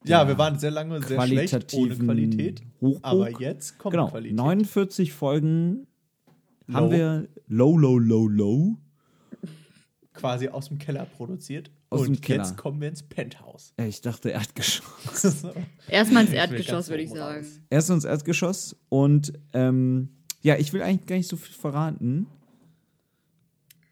Ja, 0.05 0.27
wir 0.29 0.39
waren 0.39 0.59
sehr 0.59 0.71
lange 0.71 1.03
sehr 1.03 1.21
schlecht 1.27 1.75
ohne 1.75 1.97
Qualität. 1.97 2.63
Hochburg. 2.81 3.01
Aber 3.03 3.41
jetzt 3.41 3.79
kommt 3.79 3.93
Genau, 3.93 4.09
Qualität. 4.09 4.37
49 4.37 5.13
Folgen 5.13 5.87
haben 6.73 6.87
Low. 6.87 6.91
wir 6.93 7.29
low, 7.49 7.77
low, 7.77 7.99
low, 7.99 8.29
low. 8.29 8.77
Quasi 10.15 10.49
aus 10.49 10.69
dem 10.69 10.79
Keller 10.79 11.05
produziert. 11.05 11.71
Aus 11.91 12.03
und 12.03 12.07
dem 12.09 12.21
Keller. 12.21 12.45
jetzt 12.45 12.57
kommen 12.57 12.81
wir 12.81 12.89
ins 12.89 13.03
Penthouse. 13.03 13.73
Ich 13.79 14.01
dachte 14.01 14.31
Erdgeschoss. 14.31 15.45
Erstmal 15.89 16.25
ins 16.25 16.33
Erdgeschoss, 16.33 16.89
würde 16.91 17.03
ich 17.03 17.11
sagen. 17.11 17.39
raus. 17.39 17.61
Erst 17.71 17.91
ins 17.91 18.05
Erdgeschoss 18.05 18.77
und 18.89 19.33
ähm, 19.53 20.11
ja, 20.43 20.57
ich 20.57 20.73
will 20.73 20.83
eigentlich 20.83 21.07
gar 21.07 21.17
nicht 21.17 21.29
so 21.29 21.37
viel 21.37 21.55
verraten. 21.55 22.27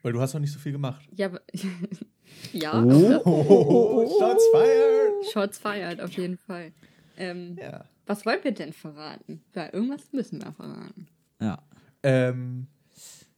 Weil 0.03 0.13
du 0.13 0.21
hast 0.21 0.33
noch 0.33 0.41
nicht 0.41 0.53
so 0.53 0.59
viel 0.59 0.71
gemacht. 0.71 1.07
Ja, 1.15 1.27
aber- 1.27 1.41
ja 2.53 2.81
Oh, 2.83 4.07
Shots 4.19 4.43
fired! 4.53 5.25
Shots 5.31 5.57
feiert 5.57 6.01
auf 6.01 6.11
jeden 6.11 6.37
Fall. 6.37 6.71
Ähm, 7.17 7.57
Ja. 7.59 7.85
Was 8.05 8.25
wollen 8.25 8.39
wir 8.43 8.53
denn 8.53 8.71
verraten? 8.71 9.41
Weil 9.53 9.69
irgendwas 9.73 10.13
müssen 10.13 10.41
wir 10.41 10.53
verraten. 10.53 11.07
Ja. 11.41 11.61
Ähm, 12.03 12.67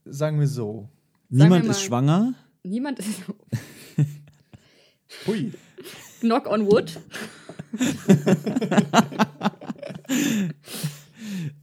sagen 0.05 0.39
wir 0.39 0.47
so. 0.47 0.87
Niemand 1.29 1.63
wir 1.65 1.71
ist 1.71 1.77
mal- 1.79 1.85
schwanger. 1.87 2.33
Niemand 2.63 2.99
ist. 2.99 3.21
Hui. 5.25 5.51
Knock 6.19 6.45
on 6.47 6.67
wood. 6.67 6.99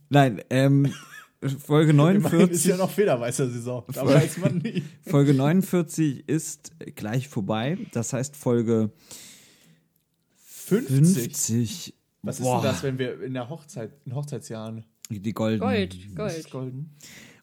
Nein, 0.09 0.41
ähm, 0.51 0.93
Folge 1.43 1.91
Immerhin 1.91 2.17
ist 2.17 2.33
49. 2.33 2.65
ja 2.65 2.77
noch 2.77 2.91
Federweißer-Saison. 2.91 3.85
Da 3.93 4.07
weiß 4.07 4.39
man 4.39 4.59
nie. 4.59 4.83
Folge 5.07 5.35
49 5.35 6.29
ist 6.29 6.73
gleich 6.95 7.29
vorbei. 7.29 7.79
Das 7.93 8.13
heißt 8.13 8.37
Folge 8.37 8.91
50. 10.45 10.95
50. 10.95 11.95
Was 12.23 12.39
ist 12.39 12.43
Boah, 12.43 12.63
denn 12.63 12.71
das, 12.71 12.83
wenn 12.83 12.99
wir 12.99 13.23
in 13.23 13.35
der 13.35 13.49
Hochzeit, 13.49 13.93
in 14.05 14.15
Hochzeitsjahren? 14.15 14.85
Die 15.11 15.33
goldenen. 15.33 15.61
Gold, 15.61 15.95
ist 15.95 16.17
Gold. 16.17 16.51
golden. 16.51 16.97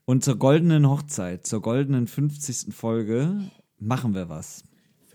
Und 0.06 0.24
zur 0.24 0.38
goldenen 0.38 0.90
Hochzeit, 0.90 1.48
zur 1.48 1.62
goldenen 1.62 2.08
50. 2.08 2.74
Folge 2.74 3.52
machen 3.80 4.14
wir 4.16 4.28
was. 4.28 4.66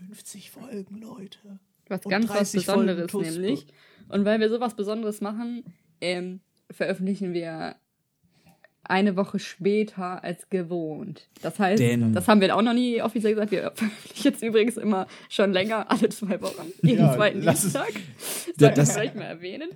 50 0.07 0.49
Folgen, 0.49 0.97
Leute. 0.99 1.59
Was 1.87 2.05
Und 2.05 2.09
ganz 2.09 2.29
was 2.29 2.37
30 2.37 2.65
Folgen 2.65 2.85
Besonderes 2.87 3.35
nämlich. 3.35 3.67
Und 4.07 4.25
weil 4.25 4.39
wir 4.39 4.49
sowas 4.49 4.75
Besonderes 4.75 5.21
machen, 5.21 5.63
ähm, 6.01 6.39
veröffentlichen 6.71 7.33
wir 7.33 7.75
eine 8.89 9.15
Woche 9.15 9.39
später 9.39 10.23
als 10.23 10.49
gewohnt. 10.49 11.27
Das 11.41 11.59
heißt, 11.59 11.79
Denn- 11.81 12.13
das 12.13 12.27
haben 12.27 12.41
wir 12.41 12.55
auch 12.55 12.61
noch 12.61 12.73
nie 12.73 13.01
offiziell 13.01 13.33
gesagt. 13.33 13.51
Wir 13.51 13.71
veröffentlichen 13.75 14.23
jetzt 14.23 14.43
übrigens 14.43 14.77
immer 14.77 15.07
schon 15.29 15.53
länger, 15.53 15.89
alle 15.91 16.09
zwei 16.09 16.41
Wochen, 16.41 16.71
jeden 16.81 16.99
Ja, 16.99 17.13
zweiten 17.15 17.47
es- 17.47 17.61
Dienstag. 17.61 17.91
Sollten 18.57 18.59
wir 18.59 18.69
das- 18.71 18.93
vielleicht 18.93 19.15
mal 19.15 19.23
erwähnen. 19.23 19.69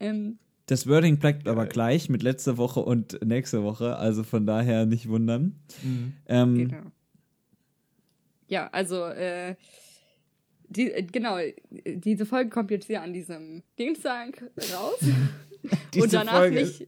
Ähm, 0.00 0.38
Das 0.66 0.86
Wording 0.86 1.18
bleibt 1.18 1.48
aber 1.48 1.66
gleich 1.66 2.08
mit 2.10 2.22
letzter 2.22 2.56
Woche 2.58 2.80
und 2.80 3.24
nächste 3.24 3.62
Woche, 3.62 3.96
also 3.96 4.22
von 4.24 4.44
daher 4.46 4.84
nicht 4.86 5.08
wundern. 5.08 5.56
Ähm, 6.26 6.54
Genau. 6.68 6.82
Ja, 8.48 8.68
also, 8.72 9.04
äh, 9.04 9.56
die, 10.68 10.90
äh, 10.90 11.02
genau, 11.02 11.38
diese 11.70 12.24
Folge 12.26 12.50
kommt 12.50 12.70
jetzt 12.70 12.86
hier 12.86 13.02
an 13.02 13.12
diesem 13.12 13.62
Dienstag 13.78 14.42
raus. 14.74 14.98
Diese 15.92 16.04
und 16.04 16.12
danach 16.14 16.34
Folge 16.38 16.60
nicht. 16.62 16.86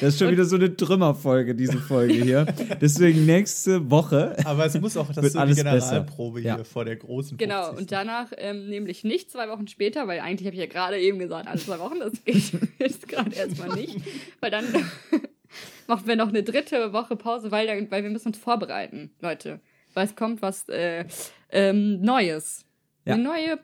Das 0.00 0.14
ist 0.14 0.18
schon 0.18 0.30
wieder 0.30 0.44
so 0.44 0.56
eine 0.56 0.76
Trümmerfolge, 0.76 1.54
diese 1.54 1.78
Folge 1.78 2.14
hier. 2.14 2.46
Deswegen 2.80 3.26
nächste 3.26 3.90
Woche. 3.90 4.36
Aber 4.44 4.66
es 4.66 4.78
muss 4.80 4.96
auch, 4.96 5.08
das 5.08 5.16
Wird 5.16 5.26
ist 5.26 5.32
so 5.32 5.38
die 5.38 5.42
alles 5.42 5.56
Generalprobe 5.56 6.40
besser. 6.40 6.48
hier 6.54 6.58
Ja. 6.58 6.64
vor 6.64 6.84
der 6.84 6.96
großen 6.96 7.38
Genau, 7.38 7.64
50. 7.66 7.78
und 7.80 7.92
danach 7.92 8.32
ähm, 8.36 8.68
nämlich 8.68 9.04
nicht 9.04 9.30
zwei 9.30 9.48
Wochen 9.48 9.68
später, 9.68 10.06
weil 10.08 10.20
eigentlich 10.20 10.46
habe 10.46 10.54
ich 10.54 10.60
ja 10.60 10.66
gerade 10.66 10.98
eben 10.98 11.18
gesagt, 11.18 11.48
alle 11.48 11.58
zwei 11.60 11.78
Wochen, 11.78 12.00
das 12.00 12.12
geht 12.24 12.52
jetzt 12.78 13.08
gerade 13.08 13.34
erstmal 13.34 13.76
nicht. 13.76 13.96
Weil 14.40 14.50
dann 14.50 14.64
machen 15.86 16.06
wir 16.06 16.16
noch 16.16 16.28
eine 16.28 16.42
dritte 16.42 16.92
Woche 16.92 17.16
Pause, 17.16 17.50
weil, 17.50 17.66
dann, 17.66 17.90
weil 17.90 18.02
wir 18.02 18.10
müssen 18.10 18.28
uns 18.28 18.38
vorbereiten, 18.38 19.10
Leute. 19.20 19.60
Weil 19.94 20.06
es 20.06 20.14
kommt 20.14 20.40
was 20.42 20.68
äh, 20.68 21.04
ähm, 21.50 22.00
Neues. 22.00 22.64
Ja. 23.04 23.14
Eine 23.14 23.22
neue, 23.24 23.58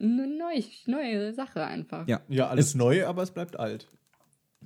eine 0.00 0.26
neue, 0.26 0.64
neue 0.86 1.34
Sache 1.34 1.64
einfach. 1.64 2.08
Ja. 2.08 2.20
Ja, 2.28 2.48
alles 2.48 2.68
Es- 2.68 2.74
neu, 2.74 3.06
aber 3.06 3.22
es 3.22 3.30
bleibt 3.30 3.58
alt. 3.58 3.86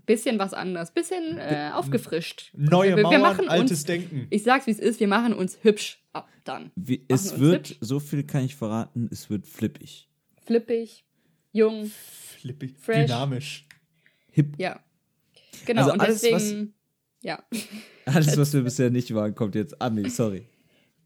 Bisschen 0.06 0.38
was 0.38 0.52
anderes, 0.52 0.90
bisschen 0.90 1.38
äh, 1.38 1.70
aufgefrischt. 1.74 2.50
Neue 2.54 2.90
wir, 2.90 2.96
wir 2.96 3.02
Mauern, 3.04 3.20
machen 3.20 3.48
altes 3.48 3.70
uns, 3.78 3.84
Denken. 3.84 4.26
Ich 4.30 4.42
sag's 4.42 4.66
wie 4.66 4.72
es 4.72 4.80
ist, 4.80 4.98
wir 5.00 5.06
machen 5.08 5.32
uns 5.32 5.58
hübsch 5.62 6.02
ab 6.12 6.28
dann. 6.44 6.72
Wie, 6.74 7.04
es 7.08 7.38
wird, 7.38 7.68
hübsch. 7.70 7.78
so 7.80 8.00
viel 8.00 8.24
kann 8.24 8.44
ich 8.44 8.56
verraten, 8.56 9.08
es 9.12 9.30
wird 9.30 9.46
flippig. 9.46 10.08
Flippig, 10.44 11.04
jung, 11.52 11.90
Flippig, 12.40 12.76
Fresh. 12.78 13.06
dynamisch. 13.06 13.66
Hip. 14.32 14.54
ja. 14.58 14.80
Genau, 15.66 15.82
Also 15.82 15.92
und 15.92 16.00
alles, 16.00 16.22
was- 16.24 16.30
deswegen, 16.30 16.74
ja. 17.22 17.42
Alles, 18.06 18.36
was 18.36 18.52
wir 18.52 18.62
bisher 18.64 18.90
nicht 18.90 19.14
waren, 19.14 19.34
kommt 19.36 19.54
jetzt 19.54 19.80
an. 19.80 19.94
Nee, 19.94 20.08
sorry. 20.08 20.48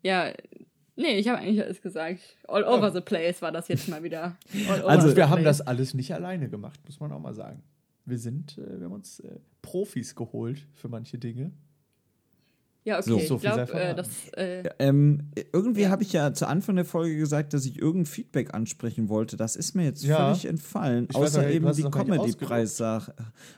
Ja, 0.02 0.32
nee, 0.94 1.18
ich 1.18 1.28
habe 1.28 1.38
eigentlich 1.40 1.62
alles 1.62 1.82
gesagt. 1.82 2.20
All 2.48 2.64
over 2.64 2.90
the 2.90 3.02
place 3.02 3.42
war 3.42 3.52
das 3.52 3.68
jetzt 3.68 3.88
mal 3.88 4.02
wieder. 4.02 4.38
Also, 4.86 5.14
wir 5.14 5.28
haben 5.28 5.44
das 5.44 5.60
alles 5.60 5.92
nicht 5.92 6.14
alleine 6.14 6.48
gemacht, 6.48 6.80
muss 6.86 6.98
man 7.00 7.12
auch 7.12 7.20
mal 7.20 7.34
sagen. 7.34 7.62
Wir 8.06 8.18
sind, 8.18 8.56
äh, 8.56 8.78
wir 8.78 8.86
haben 8.86 8.92
uns 8.92 9.20
äh, 9.20 9.38
Profis 9.62 10.14
geholt 10.14 10.66
für 10.72 10.88
manche 10.88 11.18
Dinge. 11.18 11.52
Ja, 12.86 12.98
okay, 13.00 13.10
So. 13.10 13.16
ich 13.18 13.26
So 13.28 13.38
viel 13.38 13.50
sei 13.52 13.64
glaube, 13.64 13.80
äh, 13.80 13.94
das. 13.94 14.08
Äh, 14.36 14.62
Ähm, 14.78 15.30
irgendwie 15.52 15.88
habe 15.88 16.02
ich 16.04 16.12
ja 16.12 16.32
zu 16.32 16.46
Anfang 16.46 16.76
der 16.76 16.84
Folge 16.84 17.16
gesagt, 17.16 17.52
dass 17.52 17.66
ich 17.66 17.78
irgendein 17.80 18.06
Feedback 18.06 18.54
ansprechen 18.54 19.08
wollte. 19.08 19.36
Das 19.36 19.56
ist 19.56 19.74
mir 19.74 19.84
jetzt 19.84 20.04
Ja. 20.04 20.28
völlig 20.28 20.46
entfallen. 20.46 21.08
Ich 21.10 21.16
weiß 21.16 21.22
außer 21.36 21.42
hey, 21.42 21.56
eben 21.56 21.70
die 21.72 21.82
Comedy-Preissache. 21.82 23.12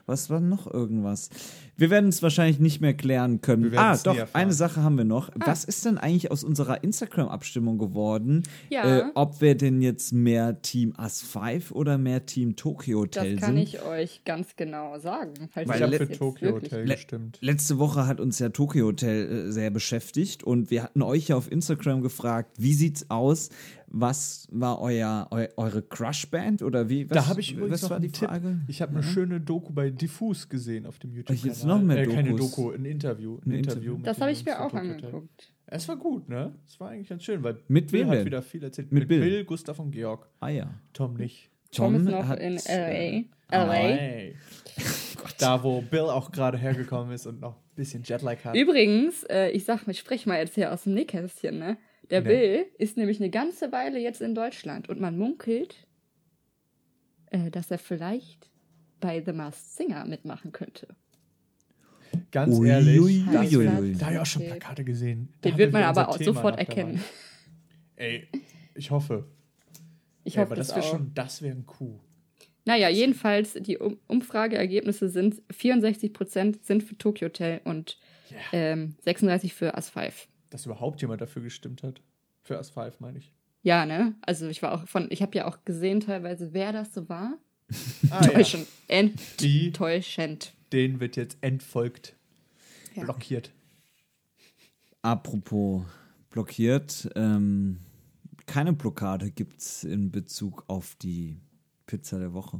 Was 0.05 0.29
war 0.29 0.39
noch 0.39 0.65
irgendwas? 0.71 1.29
Wir 1.77 1.89
werden 1.89 2.09
es 2.09 2.21
wahrscheinlich 2.23 2.59
nicht 2.59 2.81
mehr 2.81 2.93
klären 2.93 3.39
können. 3.41 3.71
Ah, 3.77 3.95
doch, 4.03 4.17
eine 4.33 4.51
Sache 4.51 4.83
haben 4.83 4.97
wir 4.97 5.05
noch. 5.05 5.29
Was 5.35 5.63
ist 5.63 5.85
denn 5.85 5.97
eigentlich 5.97 6.29
aus 6.31 6.43
unserer 6.43 6.83
Instagram-Abstimmung 6.83 7.77
geworden? 7.77 8.43
Ja. 8.69 8.99
Äh, 8.99 9.03
ob 9.15 9.39
wir 9.41 9.55
denn 9.55 9.81
jetzt 9.81 10.11
mehr 10.11 10.61
Team 10.61 10.93
As 10.97 11.21
5 11.21 11.71
oder 11.71 11.97
mehr 11.97 12.25
Team 12.25 12.55
Tokyo 12.55 13.05
das 13.05 13.23
Hotel 13.23 13.37
kann 13.37 13.55
sind? 13.55 13.63
ich 13.63 13.81
euch 13.83 14.23
ganz 14.25 14.55
genau 14.57 14.97
sagen. 14.99 15.33
Falls 15.53 15.69
Weil 15.69 15.75
Ich 15.75 15.81
ihr 15.81 15.87
habe 15.87 15.97
das 15.99 16.07
für 16.07 16.17
Tokyo 16.17 16.51
Hotel 16.53 16.85
Le- 16.85 16.95
gestimmt. 16.95 17.37
Letzte 17.41 17.77
Woche 17.79 18.07
hat 18.07 18.19
uns 18.19 18.39
ja 18.39 18.49
Tokyo 18.49 18.87
Hotel 18.87 19.18
äh, 19.19 19.51
sehr 19.51 19.69
beschäftigt 19.71 20.43
und 20.43 20.71
wir 20.71 20.83
hatten 20.83 21.01
euch 21.01 21.27
ja 21.29 21.35
auf 21.35 21.51
Instagram 21.51 22.01
gefragt, 22.01 22.51
wie 22.57 22.73
sieht's 22.73 23.09
aus? 23.09 23.49
Was 23.91 24.47
war 24.51 24.79
euer, 24.81 25.27
eu, 25.31 25.45
eure 25.57 25.81
Crush-Band 25.81 26.61
oder 26.61 26.89
wie? 26.89 27.09
Was, 27.09 27.15
da 27.15 27.27
habe 27.27 27.41
ich 27.41 27.53
übrigens 27.53 27.73
was 27.73 27.81
noch 27.83 27.89
war 27.91 27.97
einen 27.97 28.05
die 28.05 28.11
Tipp. 28.11 28.29
Frage? 28.29 28.59
Ich 28.67 28.81
habe 28.81 28.93
eine 28.93 29.03
schöne 29.03 29.41
Doku 29.41 29.73
bei 29.73 29.89
Diffus 29.89 30.47
gesehen 30.49 30.85
auf 30.85 30.99
dem 30.99 31.11
YouTube-Kanal. 31.13 31.47
jetzt 31.47 31.65
noch 31.65 31.81
mehr 31.81 31.97
äh, 31.99 32.05
Keine 32.07 32.29
Dokus. 32.31 32.55
Doku, 32.55 32.71
ein 32.71 32.85
Interview. 32.85 33.37
Ein 33.45 33.51
Ein 33.51 33.57
Interview. 33.57 33.73
Interview. 33.95 33.97
mit 33.97 34.07
Das 34.07 34.21
habe 34.21 34.31
ich 34.31 34.45
mir 34.45 34.61
auch 34.63 34.73
angeguckt. 34.73 35.51
Es 35.71 35.87
war 35.87 35.97
gut, 35.97 36.29
ne? 36.29 36.53
Es 36.67 36.79
war 36.79 36.89
eigentlich 36.89 37.09
ganz 37.09 37.23
schön, 37.23 37.43
weil 37.43 37.57
Mit 37.67 37.91
Bill 37.91 38.01
wem 38.01 38.09
hat 38.09 38.17
denn? 38.17 38.25
wieder 38.25 38.41
viel 38.41 38.63
erzählt. 38.63 38.91
Mit 38.91 39.01
Mit, 39.01 39.09
Bill? 39.09 39.19
Bill. 39.21 39.45
Gustav 39.45 39.77
und 39.79 39.91
Georg. 39.91 40.27
Ah 40.39 40.49
ja. 40.49 40.73
Tom 40.93 41.15
nicht. 41.15 41.49
Tom 41.71 41.95
ist 41.95 42.05
noch 42.05 42.25
hat, 42.27 42.39
in 42.39 42.57
äh, 42.65 43.23
LA. 43.51 43.65
LA. 43.65 44.31
Da, 45.41 45.63
wo 45.63 45.81
Bill 45.81 46.01
auch 46.01 46.31
gerade 46.31 46.57
hergekommen 46.57 47.13
ist 47.13 47.25
und 47.25 47.39
noch 47.39 47.55
ein 47.55 47.75
bisschen 47.75 48.03
Jetlag 48.03 48.43
hat. 48.43 48.55
Übrigens, 48.55 49.23
äh, 49.23 49.49
ich 49.49 49.65
sag, 49.65 49.87
ich 49.87 49.99
sprech 49.99 50.25
mal 50.25 50.37
jetzt 50.37 50.55
hier 50.55 50.71
aus 50.73 50.83
dem 50.83 50.93
Nähkästchen, 50.93 51.57
ne? 51.57 51.77
Der 52.09 52.21
Nee. 52.21 52.27
Bill 52.27 52.65
ist 52.77 52.97
nämlich 52.97 53.19
eine 53.19 53.29
ganze 53.29 53.71
Weile 53.71 53.99
jetzt 53.99 54.21
in 54.21 54.35
Deutschland 54.35 54.89
und 54.89 54.99
man 54.99 55.17
munkelt, 55.17 55.87
äh, 57.31 57.51
dass 57.51 57.69
er 57.71 57.77
vielleicht 57.77 58.49
bei 58.99 59.21
The 59.23 59.31
Masked 59.33 59.77
Singer 59.77 60.05
mitmachen 60.05 60.51
könnte. 60.51 60.87
Ganz 62.31 62.57
Ui, 62.57 62.67
ehrlich, 62.67 62.99
ui, 62.99 63.23
das, 63.31 63.47
ui, 63.53 63.57
ui, 63.57 63.67
ui. 63.67 63.93
da 63.93 64.05
habe 64.07 64.15
ich 64.15 64.19
auch 64.19 64.25
schon. 64.25 64.43
Plakate 64.43 64.83
gesehen. 64.83 65.33
Den 65.43 65.57
wird 65.57 65.71
wir 65.71 65.79
man 65.79 65.83
aber 65.83 66.09
auch 66.09 66.17
Thema 66.17 66.33
sofort 66.33 66.57
erkennen. 66.57 67.03
Ey, 67.95 68.27
ich 68.75 68.91
hoffe. 68.91 69.25
Ich 70.23 70.35
Ey, 70.35 70.41
hoffe 70.41 70.47
aber 70.51 70.55
das 70.55 70.67
das 70.67 70.75
wäre 70.77 70.85
schon, 70.85 71.13
das 71.13 71.41
wäre 71.41 71.55
ein 71.55 71.65
Coup. 71.65 71.99
Naja, 72.69 72.87
jedenfalls, 72.87 73.53
die 73.53 73.79
um 73.79 73.97
Umfrageergebnisse 74.05 75.09
sind 75.09 75.41
64% 75.51 76.59
sind 76.61 76.83
für 76.83 76.95
Tokyo 76.99 77.29
Hotel 77.29 77.61
und 77.63 77.97
ähm, 78.51 78.93
36 79.01 79.55
für 79.55 79.75
As 79.75 79.89
5. 79.89 80.27
Dass 80.51 80.67
überhaupt 80.67 81.01
jemand 81.01 81.19
dafür 81.19 81.41
gestimmt 81.41 81.81
hat. 81.81 81.99
Für 82.43 82.59
As 82.59 82.69
5, 82.69 82.99
meine 82.99 83.17
ich. 83.17 83.33
Ja, 83.63 83.87
ne? 83.87 84.13
Also 84.21 84.47
ich 84.49 84.61
war 84.61 84.73
auch 84.73 84.87
von, 84.87 85.07
ich 85.09 85.23
habe 85.23 85.35
ja 85.35 85.47
auch 85.47 85.65
gesehen 85.65 85.99
teilweise, 85.99 86.53
wer 86.53 86.71
das 86.71 86.93
so 86.93 87.09
war. 87.09 87.39
Ah, 88.11 88.23
ja. 88.39 88.59
Enttäuschend. 88.87 90.53
Den 90.71 90.99
wird 90.99 91.15
jetzt 91.15 91.39
entfolgt. 91.41 92.15
Ja. 92.93 93.03
Blockiert. 93.03 93.51
Apropos 95.01 95.85
blockiert, 96.29 97.09
ähm, 97.15 97.79
keine 98.45 98.73
Blockade 98.73 99.31
gibt's 99.31 99.83
in 99.83 100.11
Bezug 100.11 100.65
auf 100.67 100.93
die 100.95 101.39
Pizza 101.89 102.19
der 102.19 102.33
Woche. 102.33 102.59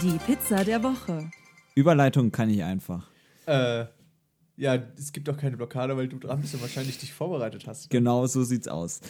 Die 0.00 0.16
Pizza 0.24 0.62
der 0.62 0.80
Woche. 0.80 1.28
Überleitung 1.74 2.30
kann 2.30 2.48
ich 2.50 2.62
einfach. 2.62 3.10
Äh, 3.46 3.86
ja, 4.56 4.76
es 4.96 5.12
gibt 5.12 5.28
auch 5.28 5.36
keine 5.36 5.56
Blockade, 5.56 5.96
weil 5.96 6.06
du 6.06 6.20
dran 6.20 6.40
bist 6.40 6.54
und 6.54 6.60
wahrscheinlich 6.60 6.98
dich 6.98 7.12
vorbereitet 7.12 7.66
hast. 7.66 7.90
Genau 7.90 8.28
so 8.28 8.44
sieht's 8.44 8.68
aus. 8.68 9.00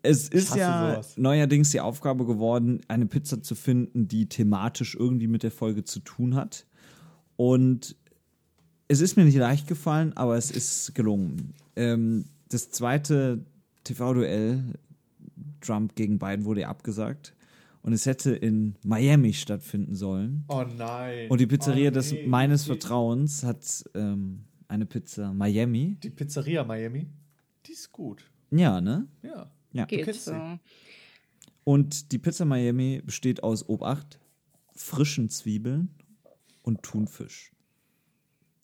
Es 0.00 0.30
ist 0.30 0.56
ja 0.56 0.92
sowas. 0.92 1.18
neuerdings 1.18 1.72
die 1.72 1.80
Aufgabe 1.82 2.24
geworden, 2.24 2.80
eine 2.88 3.04
Pizza 3.04 3.42
zu 3.42 3.54
finden, 3.54 4.08
die 4.08 4.30
thematisch 4.30 4.94
irgendwie 4.94 5.26
mit 5.26 5.42
der 5.42 5.50
Folge 5.50 5.84
zu 5.84 6.00
tun 6.00 6.36
hat. 6.36 6.64
Und 7.36 7.96
es 8.88 9.02
ist 9.02 9.18
mir 9.18 9.26
nicht 9.26 9.36
leicht 9.36 9.66
gefallen, 9.66 10.16
aber 10.16 10.38
es 10.38 10.50
ist 10.50 10.94
gelungen. 10.94 11.52
Ähm, 11.76 12.24
das 12.48 12.70
zweite 12.70 13.44
TV-Duell, 13.84 14.72
Trump 15.60 15.94
gegen 15.96 16.18
Biden, 16.18 16.46
wurde 16.46 16.62
ja 16.62 16.68
abgesagt. 16.68 17.33
Und 17.84 17.92
es 17.92 18.06
hätte 18.06 18.34
in 18.34 18.76
Miami 18.82 19.34
stattfinden 19.34 19.94
sollen. 19.94 20.44
Oh 20.48 20.64
nein. 20.78 21.28
Und 21.28 21.38
die 21.38 21.46
Pizzeria 21.46 21.90
oh, 21.90 21.92
des 21.92 22.14
meines 22.26 22.62
Die- 22.62 22.68
Vertrauens 22.68 23.44
hat 23.44 23.84
ähm, 23.94 24.44
eine 24.68 24.86
Pizza 24.86 25.34
Miami. 25.34 25.98
Die 26.02 26.08
Pizzeria 26.08 26.64
Miami, 26.64 27.08
die 27.66 27.72
ist 27.72 27.92
gut. 27.92 28.24
Ja, 28.50 28.80
ne? 28.80 29.06
Ja. 29.22 29.50
Ja. 29.74 29.84
Geht 29.84 30.14
so. 30.14 30.30
sie. 30.32 30.60
Und 31.64 32.10
die 32.12 32.18
Pizza 32.18 32.46
Miami 32.46 33.02
besteht 33.04 33.42
aus 33.42 33.68
Obacht, 33.68 34.18
frischen 34.74 35.28
Zwiebeln 35.28 35.90
und 36.62 36.82
Thunfisch. 36.82 37.52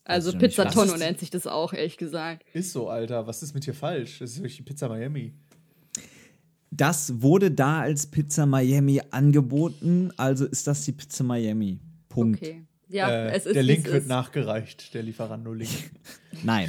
Also 0.05 0.31
nicht, 0.31 0.57
was 0.57 0.69
Pizzatonno 0.73 0.97
nennt 0.97 1.21
sich 1.21 1.29
das 1.29 1.47
auch, 1.47 1.75
ehrlich 1.75 1.99
gesagt. 1.99 2.47
Ist 2.55 2.73
so, 2.73 2.89
Alter. 2.89 3.27
Was 3.27 3.43
ist 3.43 3.53
mit 3.53 3.67
dir 3.67 3.75
falsch? 3.75 4.21
Das 4.21 4.31
ist 4.31 4.39
wirklich 4.39 4.57
die 4.57 4.63
Pizza 4.63 4.89
Miami. 4.89 5.35
Das 6.71 7.21
wurde 7.21 7.51
da 7.51 7.81
als 7.81 8.07
Pizza 8.07 8.47
Miami 8.47 9.01
angeboten, 9.11 10.13
also 10.17 10.47
ist 10.47 10.67
das 10.67 10.85
die 10.85 10.93
Pizza 10.93 11.25
Miami. 11.25 11.81
Punkt. 12.09 12.43
Okay. 12.43 12.65
Ja, 12.89 13.09
äh, 13.09 13.37
es 13.37 13.47
ist 13.47 13.55
der 13.55 13.63
Link 13.63 13.87
wird 13.87 14.03
ist. 14.03 14.09
nachgereicht, 14.09 14.95
der 14.95 15.05
Lieferando-Link. 15.05 15.71
Nein. 16.43 16.69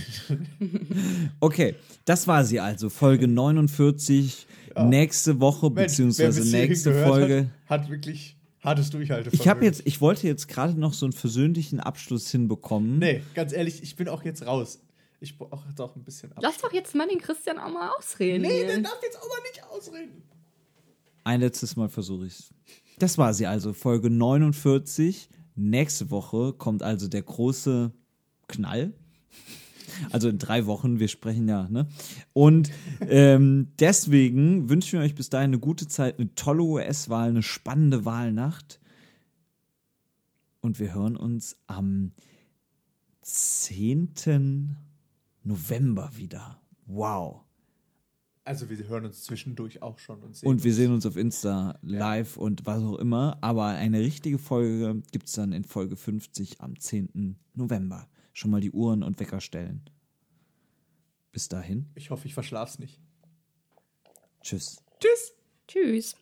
Okay, 1.39 1.75
das 2.05 2.27
war 2.27 2.45
sie 2.45 2.59
also, 2.59 2.89
Folge 2.89 3.27
49. 3.27 4.47
Nächste 4.85 5.39
Woche, 5.39 5.69
Mensch, 5.69 5.91
beziehungsweise 5.91 6.49
nächste 6.49 6.93
Folge. 7.03 7.49
Hat, 7.65 7.81
hat 7.81 7.89
wirklich 7.89 8.37
hartes 8.63 8.89
Durchhaltevermögen. 8.89 9.39
Ich 9.39 9.47
habe 9.47 9.65
jetzt, 9.65 9.81
ich 9.85 9.99
wollte 9.99 10.27
jetzt 10.27 10.47
gerade 10.47 10.79
noch 10.79 10.93
so 10.93 11.05
einen 11.05 11.13
versöhnlichen 11.13 11.79
Abschluss 11.79 12.29
hinbekommen. 12.29 12.99
Nee, 12.99 13.21
ganz 13.33 13.51
ehrlich, 13.51 13.83
ich 13.83 13.95
bin 13.95 14.07
auch 14.07 14.23
jetzt 14.23 14.45
raus. 14.45 14.79
Ich 15.22 15.38
brauche 15.38 15.69
jetzt 15.69 15.80
auch 15.80 15.95
ein 15.95 16.03
bisschen 16.03 16.34
ab. 16.34 16.39
Lass 16.41 16.57
doch 16.57 16.74
jetzt 16.74 16.95
mal 16.95 17.07
den 17.07 17.19
Christian 17.19 17.59
auch 17.59 17.72
mal 17.72 17.91
ausreden. 17.91 18.41
Nee, 18.41 18.65
der 18.65 18.80
darf 18.80 18.97
jetzt 19.03 19.17
auch 19.17 19.30
mal 19.30 19.41
nicht 19.43 19.63
ausreden. 19.69 20.24
Ein 21.24 21.41
letztes 21.41 21.76
Mal 21.76 21.89
versuche 21.89 22.26
ich's. 22.26 22.51
Das 22.97 23.19
war 23.19 23.36
sie 23.36 23.45
also, 23.45 23.72
Folge 23.74 24.09
49. 24.09 25.30
Nächste 25.55 26.09
Woche 26.09 26.53
kommt 26.53 26.82
also 26.82 27.07
der 27.07 27.22
große 27.22 27.91
Knall. 28.47 28.93
Also 30.09 30.30
in 30.30 30.39
drei 30.39 30.65
Wochen, 30.65 30.99
wir 30.99 31.07
sprechen 31.07 31.47
ja, 31.47 31.67
ne? 31.69 31.88
Und 32.34 32.72
ähm, 33.01 33.67
deswegen 33.80 34.69
wünschen 34.69 34.93
wir 34.93 35.05
euch 35.05 35.13
bis 35.13 35.30
dahin 35.30 35.51
eine 35.51 35.59
gute 35.59 35.88
Zeit, 35.88 36.17
eine 36.17 36.34
tolle 36.34 36.63
US-Wahl, 36.63 37.30
eine 37.30 37.43
spannende 37.43 38.05
Wahlnacht. 38.05 38.80
Und 40.61 40.80
wir 40.80 40.95
hören 40.95 41.15
uns 41.15 41.57
am 41.67 42.13
10. 43.22 44.78
November 45.43 46.11
wieder. 46.15 46.61
Wow. 46.85 47.41
Also 48.43 48.69
wir 48.69 48.77
hören 48.87 49.05
uns 49.05 49.23
zwischendurch 49.23 49.81
auch 49.81 49.99
schon 49.99 50.23
und 50.23 50.35
sehen 50.35 50.49
Und 50.49 50.63
wir 50.63 50.71
uns. 50.71 50.75
sehen 50.77 50.91
uns 50.93 51.05
auf 51.05 51.15
Insta 51.15 51.77
live 51.83 52.37
und 52.37 52.65
was 52.65 52.81
auch 52.81 52.97
immer. 52.97 53.37
Aber 53.41 53.65
eine 53.67 53.99
richtige 53.99 54.39
Folge 54.39 55.01
gibt 55.11 55.27
es 55.27 55.33
dann 55.33 55.51
in 55.53 55.63
Folge 55.63 55.95
50 55.95 56.59
am 56.59 56.79
10. 56.79 57.37
November. 57.53 58.09
Schon 58.33 58.49
mal 58.51 58.61
die 58.61 58.71
Uhren 58.71 59.03
und 59.03 59.19
Wecker 59.19 59.41
stellen. 59.41 59.83
Bis 61.31 61.47
dahin. 61.49 61.89
Ich 61.95 62.09
hoffe, 62.09 62.27
ich 62.27 62.33
verschlaf's 62.33 62.79
nicht. 62.79 62.99
Tschüss. 64.41 64.83
Tschüss. 64.99 65.33
Tschüss. 65.67 66.15